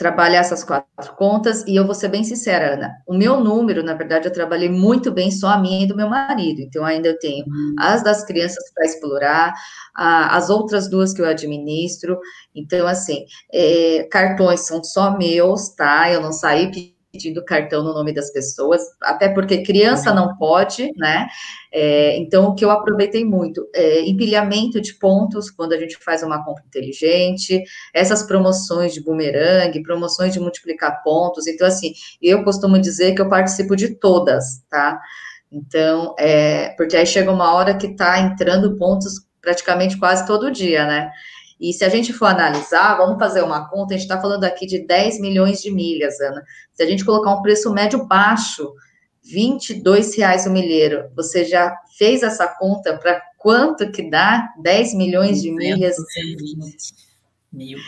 trabalhar 0.00 0.38
essas 0.38 0.64
quatro 0.64 1.14
contas, 1.14 1.62
e 1.66 1.76
eu 1.76 1.84
vou 1.84 1.94
ser 1.94 2.08
bem 2.08 2.24
sincera, 2.24 2.72
Ana, 2.72 2.90
o 3.06 3.12
meu 3.12 3.38
número, 3.38 3.82
na 3.82 3.92
verdade, 3.92 4.26
eu 4.26 4.32
trabalhei 4.32 4.70
muito 4.70 5.12
bem 5.12 5.30
só 5.30 5.48
a 5.48 5.58
minha 5.58 5.84
e 5.84 5.86
do 5.86 5.94
meu 5.94 6.08
marido, 6.08 6.62
então 6.62 6.86
ainda 6.86 7.08
eu 7.08 7.18
tenho 7.18 7.44
uhum. 7.46 7.74
as 7.78 8.02
das 8.02 8.24
crianças 8.24 8.72
para 8.72 8.86
explorar, 8.86 9.52
a, 9.94 10.34
as 10.38 10.48
outras 10.48 10.88
duas 10.88 11.12
que 11.12 11.20
eu 11.20 11.26
administro, 11.26 12.18
então, 12.54 12.86
assim, 12.86 13.26
é, 13.52 14.08
cartões 14.10 14.66
são 14.66 14.82
só 14.82 15.18
meus, 15.18 15.68
tá, 15.74 16.10
eu 16.10 16.22
não 16.22 16.32
saí 16.32 16.70
pedindo 17.12 17.44
cartão 17.44 17.82
no 17.82 17.92
nome 17.92 18.12
das 18.12 18.30
pessoas, 18.32 18.82
até 19.02 19.28
porque 19.28 19.62
criança 19.62 20.14
não 20.14 20.36
pode, 20.36 20.92
né? 20.96 21.26
É, 21.72 22.16
então, 22.16 22.48
o 22.48 22.54
que 22.54 22.64
eu 22.64 22.70
aproveitei 22.70 23.24
muito, 23.24 23.68
é, 23.74 24.02
empilhamento 24.02 24.80
de 24.80 24.94
pontos 24.94 25.50
quando 25.50 25.72
a 25.72 25.78
gente 25.78 25.96
faz 25.98 26.22
uma 26.22 26.44
compra 26.44 26.64
inteligente, 26.66 27.62
essas 27.92 28.22
promoções 28.22 28.94
de 28.94 29.02
bumerangue, 29.02 29.82
promoções 29.82 30.32
de 30.32 30.40
multiplicar 30.40 31.02
pontos. 31.02 31.46
Então, 31.46 31.66
assim, 31.66 31.92
eu 32.22 32.44
costumo 32.44 32.78
dizer 32.78 33.14
que 33.14 33.20
eu 33.20 33.28
participo 33.28 33.74
de 33.74 33.96
todas, 33.96 34.62
tá? 34.70 35.00
Então, 35.50 36.14
é, 36.18 36.70
porque 36.76 36.96
aí 36.96 37.06
chega 37.06 37.32
uma 37.32 37.52
hora 37.54 37.76
que 37.76 37.96
tá 37.96 38.20
entrando 38.20 38.76
pontos 38.76 39.14
praticamente 39.40 39.98
quase 39.98 40.26
todo 40.26 40.50
dia, 40.50 40.86
né? 40.86 41.10
E 41.60 41.74
se 41.74 41.84
a 41.84 41.90
gente 41.90 42.12
for 42.12 42.26
analisar, 42.26 42.96
vamos 42.96 43.18
fazer 43.18 43.42
uma 43.42 43.68
conta, 43.68 43.92
a 43.92 43.96
gente 43.98 44.06
está 44.06 44.18
falando 44.18 44.44
aqui 44.44 44.66
de 44.66 44.86
10 44.86 45.20
milhões 45.20 45.60
de 45.60 45.70
milhas, 45.70 46.18
Ana. 46.18 46.42
Se 46.72 46.82
a 46.82 46.86
gente 46.86 47.04
colocar 47.04 47.34
um 47.34 47.42
preço 47.42 47.70
médio 47.70 48.06
baixo, 48.06 48.72
22 49.22 50.16
reais 50.16 50.46
o 50.46 50.50
milheiro, 50.50 51.10
você 51.14 51.44
já 51.44 51.76
fez 51.98 52.22
essa 52.22 52.48
conta 52.48 52.96
para 52.96 53.20
quanto 53.36 53.92
que 53.92 54.08
dá 54.08 54.48
10 54.62 54.94
milhões 54.94 55.42
de 55.42 55.52
milhas? 55.52 55.96
Mil. 57.52 57.78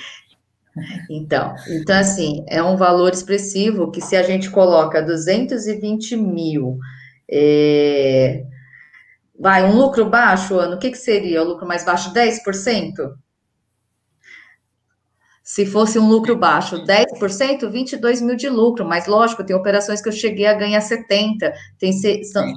Então, 1.11 1.55
então, 1.69 1.99
assim, 1.99 2.45
é 2.49 2.63
um 2.63 2.77
valor 2.77 3.13
expressivo 3.13 3.91
que 3.91 4.01
se 4.01 4.17
a 4.17 4.23
gente 4.23 4.51
coloca 4.51 5.03
220 5.03 6.17
mil, 6.17 6.79
é, 7.31 8.45
vai, 9.39 9.65
um 9.65 9.77
lucro 9.77 10.09
baixo, 10.09 10.59
ano, 10.59 10.77
o 10.77 10.79
que, 10.79 10.91
que 10.91 10.99
seria 10.99 11.43
o 11.43 11.47
lucro 11.47 11.67
mais 11.67 11.85
baixo? 11.85 12.13
10%? 12.13 13.15
Se 15.43 15.67
fosse 15.67 15.99
um 15.99 16.09
lucro 16.09 16.37
baixo, 16.37 16.85
10%, 16.85 17.69
22 17.69 18.23
mil 18.23 18.37
de 18.37 18.49
lucro, 18.49 18.85
mas 18.85 19.07
lógico, 19.07 19.45
tem 19.45 19.57
operações 19.57 20.01
que 20.01 20.09
eu 20.09 20.13
cheguei 20.13 20.47
a 20.47 20.55
ganhar 20.55 20.81
70%, 20.81 21.53
tem, 21.79 21.93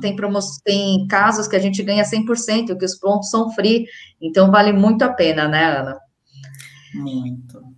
tem, 0.02 0.16
tem 0.64 1.08
casos 1.08 1.48
que 1.48 1.56
a 1.56 1.60
gente 1.60 1.82
ganha 1.82 2.04
100%, 2.04 2.78
que 2.78 2.86
os 2.86 2.96
pontos 2.96 3.30
são 3.32 3.52
free, 3.52 3.86
então 4.22 4.52
vale 4.52 4.72
muito 4.72 5.02
a 5.04 5.10
pena, 5.10 5.48
né, 5.48 5.80
Ana? 5.80 5.98
Muito. 6.94 7.76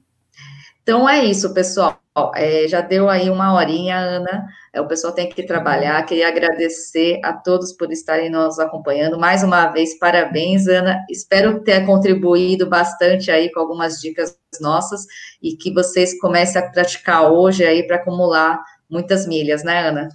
Então 0.84 1.08
é 1.08 1.24
isso, 1.26 1.54
pessoal. 1.54 2.00
É, 2.34 2.68
já 2.68 2.82
deu 2.82 3.10
aí 3.10 3.30
uma 3.30 3.54
horinha, 3.54 3.98
Ana. 3.98 4.48
É, 4.74 4.80
o 4.80 4.88
pessoal 4.88 5.14
tem 5.14 5.28
que 5.28 5.44
trabalhar. 5.44 6.02
Queria 6.06 6.30
agradecer 6.30 7.20
a 7.24 7.34
todos 7.34 7.74
por 7.74 7.92
estarem 7.92 8.30
nos 8.30 8.58
acompanhando. 8.58 9.20
Mais 9.20 9.44
uma 9.44 9.68
vez, 9.68 10.00
parabéns, 10.00 10.66
Ana. 10.68 11.04
Espero 11.10 11.62
ter 11.62 11.86
contribuído 11.86 12.70
bastante 12.70 13.30
aí 13.30 13.52
com 13.52 13.60
algumas 13.60 14.00
dicas 14.00 14.38
nossas 14.60 15.06
e 15.42 15.56
que 15.56 15.74
vocês 15.74 16.20
comecem 16.20 16.62
a 16.62 16.70
praticar 16.70 17.32
hoje 17.32 17.64
aí 17.64 17.86
para 17.86 17.98
acumular 17.98 18.64
muitas 18.90 19.28
milhas, 19.28 19.64
né, 19.64 19.88
Ana? 19.88 20.10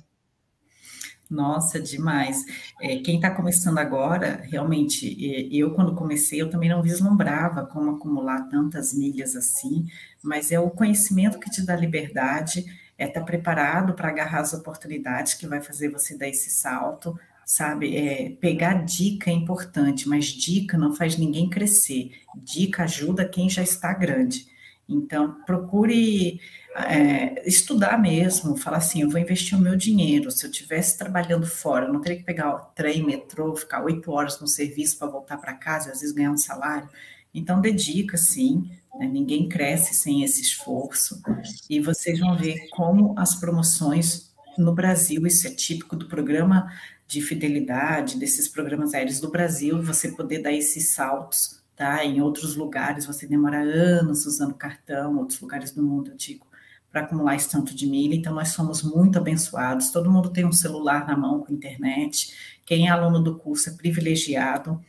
Nossa, 1.32 1.80
demais. 1.80 2.44
É, 2.78 2.98
quem 2.98 3.16
está 3.16 3.30
começando 3.30 3.78
agora, 3.78 4.42
realmente, 4.44 5.16
eu 5.50 5.72
quando 5.72 5.94
comecei, 5.94 6.42
eu 6.42 6.50
também 6.50 6.68
não 6.68 6.82
vislumbrava 6.82 7.64
como 7.64 7.96
acumular 7.96 8.48
tantas 8.50 8.92
milhas 8.92 9.34
assim, 9.34 9.86
mas 10.22 10.52
é 10.52 10.60
o 10.60 10.68
conhecimento 10.68 11.40
que 11.40 11.50
te 11.50 11.64
dá 11.64 11.74
liberdade, 11.74 12.66
é 12.98 13.06
estar 13.06 13.20
tá 13.20 13.26
preparado 13.26 13.94
para 13.94 14.10
agarrar 14.10 14.40
as 14.40 14.52
oportunidades 14.52 15.32
que 15.32 15.46
vai 15.46 15.62
fazer 15.62 15.88
você 15.88 16.18
dar 16.18 16.28
esse 16.28 16.50
salto, 16.50 17.18
sabe? 17.52 17.94
É, 17.94 18.30
pegar 18.40 18.82
dica 18.82 19.30
é 19.30 19.34
importante, 19.34 20.08
mas 20.08 20.24
dica 20.24 20.78
não 20.78 20.96
faz 20.96 21.18
ninguém 21.18 21.50
crescer. 21.50 22.12
Dica 22.34 22.84
ajuda 22.84 23.28
quem 23.28 23.46
já 23.50 23.62
está 23.62 23.92
grande. 23.92 24.46
Então, 24.88 25.36
procure 25.44 26.40
é, 26.74 27.46
estudar 27.46 28.00
mesmo, 28.00 28.56
falar 28.56 28.78
assim, 28.78 29.02
eu 29.02 29.10
vou 29.10 29.20
investir 29.20 29.56
o 29.56 29.60
meu 29.60 29.76
dinheiro, 29.76 30.30
se 30.30 30.46
eu 30.46 30.50
estivesse 30.50 30.96
trabalhando 30.96 31.46
fora, 31.46 31.86
eu 31.86 31.92
não 31.92 32.00
teria 32.00 32.16
que 32.16 32.24
pegar 32.24 32.54
o 32.54 32.58
trem, 32.74 33.04
metrô, 33.04 33.54
ficar 33.54 33.84
oito 33.84 34.10
horas 34.10 34.40
no 34.40 34.46
serviço 34.46 34.98
para 34.98 35.08
voltar 35.08 35.36
para 35.36 35.52
casa, 35.52 35.92
às 35.92 36.00
vezes 36.00 36.14
ganhar 36.14 36.30
um 36.30 36.38
salário. 36.38 36.88
Então, 37.34 37.60
dedica, 37.60 38.16
sim, 38.16 38.70
né? 38.98 39.06
ninguém 39.06 39.46
cresce 39.46 39.94
sem 39.94 40.24
esse 40.24 40.40
esforço, 40.40 41.20
e 41.68 41.80
vocês 41.80 42.18
vão 42.18 42.34
ver 42.34 42.68
como 42.70 43.14
as 43.18 43.34
promoções 43.34 44.32
no 44.56 44.74
Brasil, 44.74 45.26
isso 45.26 45.46
é 45.46 45.50
típico 45.50 45.96
do 45.96 46.08
programa 46.08 46.70
de 47.12 47.20
fidelidade, 47.20 48.18
desses 48.18 48.48
programas 48.48 48.94
aéreos 48.94 49.20
do 49.20 49.30
Brasil, 49.30 49.82
você 49.82 50.12
poder 50.12 50.40
dar 50.40 50.52
esses 50.52 50.88
saltos, 50.88 51.62
tá? 51.76 52.02
Em 52.02 52.22
outros 52.22 52.56
lugares 52.56 53.04
você 53.04 53.26
demora 53.26 53.60
anos 53.60 54.24
usando 54.24 54.54
cartão, 54.54 55.18
outros 55.18 55.38
lugares 55.38 55.72
do 55.72 55.82
mundo, 55.82 56.12
eu 56.12 56.16
digo, 56.16 56.46
para 56.90 57.02
acumular 57.02 57.36
esse 57.36 57.50
tanto 57.50 57.74
de 57.74 57.86
milha. 57.86 58.14
Então, 58.14 58.34
nós 58.34 58.48
somos 58.48 58.82
muito 58.82 59.18
abençoados. 59.18 59.90
Todo 59.90 60.10
mundo 60.10 60.30
tem 60.30 60.46
um 60.46 60.52
celular 60.52 61.06
na 61.06 61.14
mão 61.14 61.40
com 61.40 61.52
internet. 61.52 62.34
Quem 62.64 62.88
é 62.88 62.90
aluno 62.90 63.22
do 63.22 63.36
curso 63.38 63.68
é 63.68 63.72
privilegiado. 63.74 64.80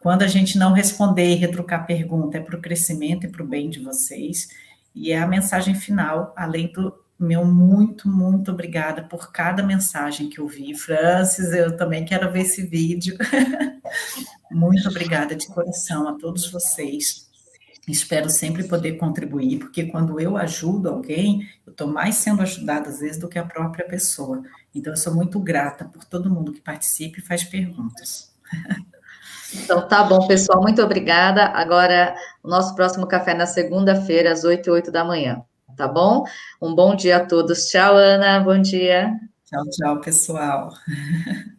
Quando 0.00 0.22
a 0.22 0.28
gente 0.28 0.58
não 0.58 0.72
responder 0.72 1.32
e 1.32 1.34
retrucar 1.34 1.86
pergunta, 1.86 2.38
é 2.38 2.40
para 2.40 2.56
o 2.56 2.60
crescimento 2.60 3.26
e 3.26 3.28
para 3.28 3.42
o 3.42 3.46
bem 3.46 3.68
de 3.68 3.80
vocês. 3.80 4.48
E 4.94 5.10
é 5.10 5.18
a 5.18 5.26
mensagem 5.26 5.74
final, 5.74 6.32
além 6.36 6.70
do 6.72 6.92
meu 7.18 7.44
muito, 7.44 8.08
muito 8.08 8.52
obrigada 8.52 9.02
por 9.02 9.32
cada 9.32 9.62
mensagem 9.62 10.28
que 10.28 10.38
eu 10.38 10.46
vi. 10.46 10.74
Francis, 10.74 11.52
eu 11.52 11.76
também 11.76 12.04
quero 12.04 12.30
ver 12.30 12.42
esse 12.42 12.64
vídeo. 12.64 13.16
muito 14.50 14.88
obrigada 14.88 15.34
de 15.34 15.48
coração 15.48 16.08
a 16.08 16.14
todos 16.14 16.50
vocês. 16.50 17.28
Espero 17.88 18.28
sempre 18.28 18.64
poder 18.64 18.98
contribuir, 18.98 19.58
porque 19.58 19.86
quando 19.86 20.20
eu 20.20 20.36
ajudo 20.36 20.90
alguém, 20.90 21.48
eu 21.66 21.70
estou 21.70 21.88
mais 21.88 22.16
sendo 22.16 22.42
ajudada 22.42 22.90
às 22.90 23.00
vezes 23.00 23.18
do 23.18 23.28
que 23.28 23.38
a 23.38 23.44
própria 23.44 23.86
pessoa. 23.86 24.42
Então, 24.74 24.92
eu 24.92 24.96
sou 24.96 25.14
muito 25.14 25.40
grata 25.40 25.86
por 25.86 26.04
todo 26.04 26.30
mundo 26.30 26.52
que 26.52 26.60
participa 26.60 27.18
e 27.18 27.22
faz 27.22 27.44
perguntas. 27.44 28.32
Então, 29.50 29.88
tá 29.88 30.04
bom, 30.04 30.26
pessoal, 30.26 30.60
muito 30.60 30.82
obrigada. 30.82 31.46
Agora, 31.46 32.14
o 32.42 32.48
nosso 32.48 32.74
próximo 32.74 33.06
café 33.06 33.32
na 33.32 33.46
segunda-feira, 33.46 34.30
às 34.30 34.44
8 34.44 34.66
e 34.66 34.70
8 34.70 34.92
da 34.92 35.02
manhã, 35.02 35.42
tá 35.78 35.88
bom? 35.88 36.24
Um 36.60 36.74
bom 36.74 36.94
dia 36.94 37.18
a 37.18 37.24
todos. 37.24 37.70
Tchau, 37.70 37.96
Ana, 37.96 38.40
bom 38.40 38.60
dia. 38.60 39.12
Tchau, 39.46 39.64
tchau, 39.70 40.00
pessoal. 40.00 40.74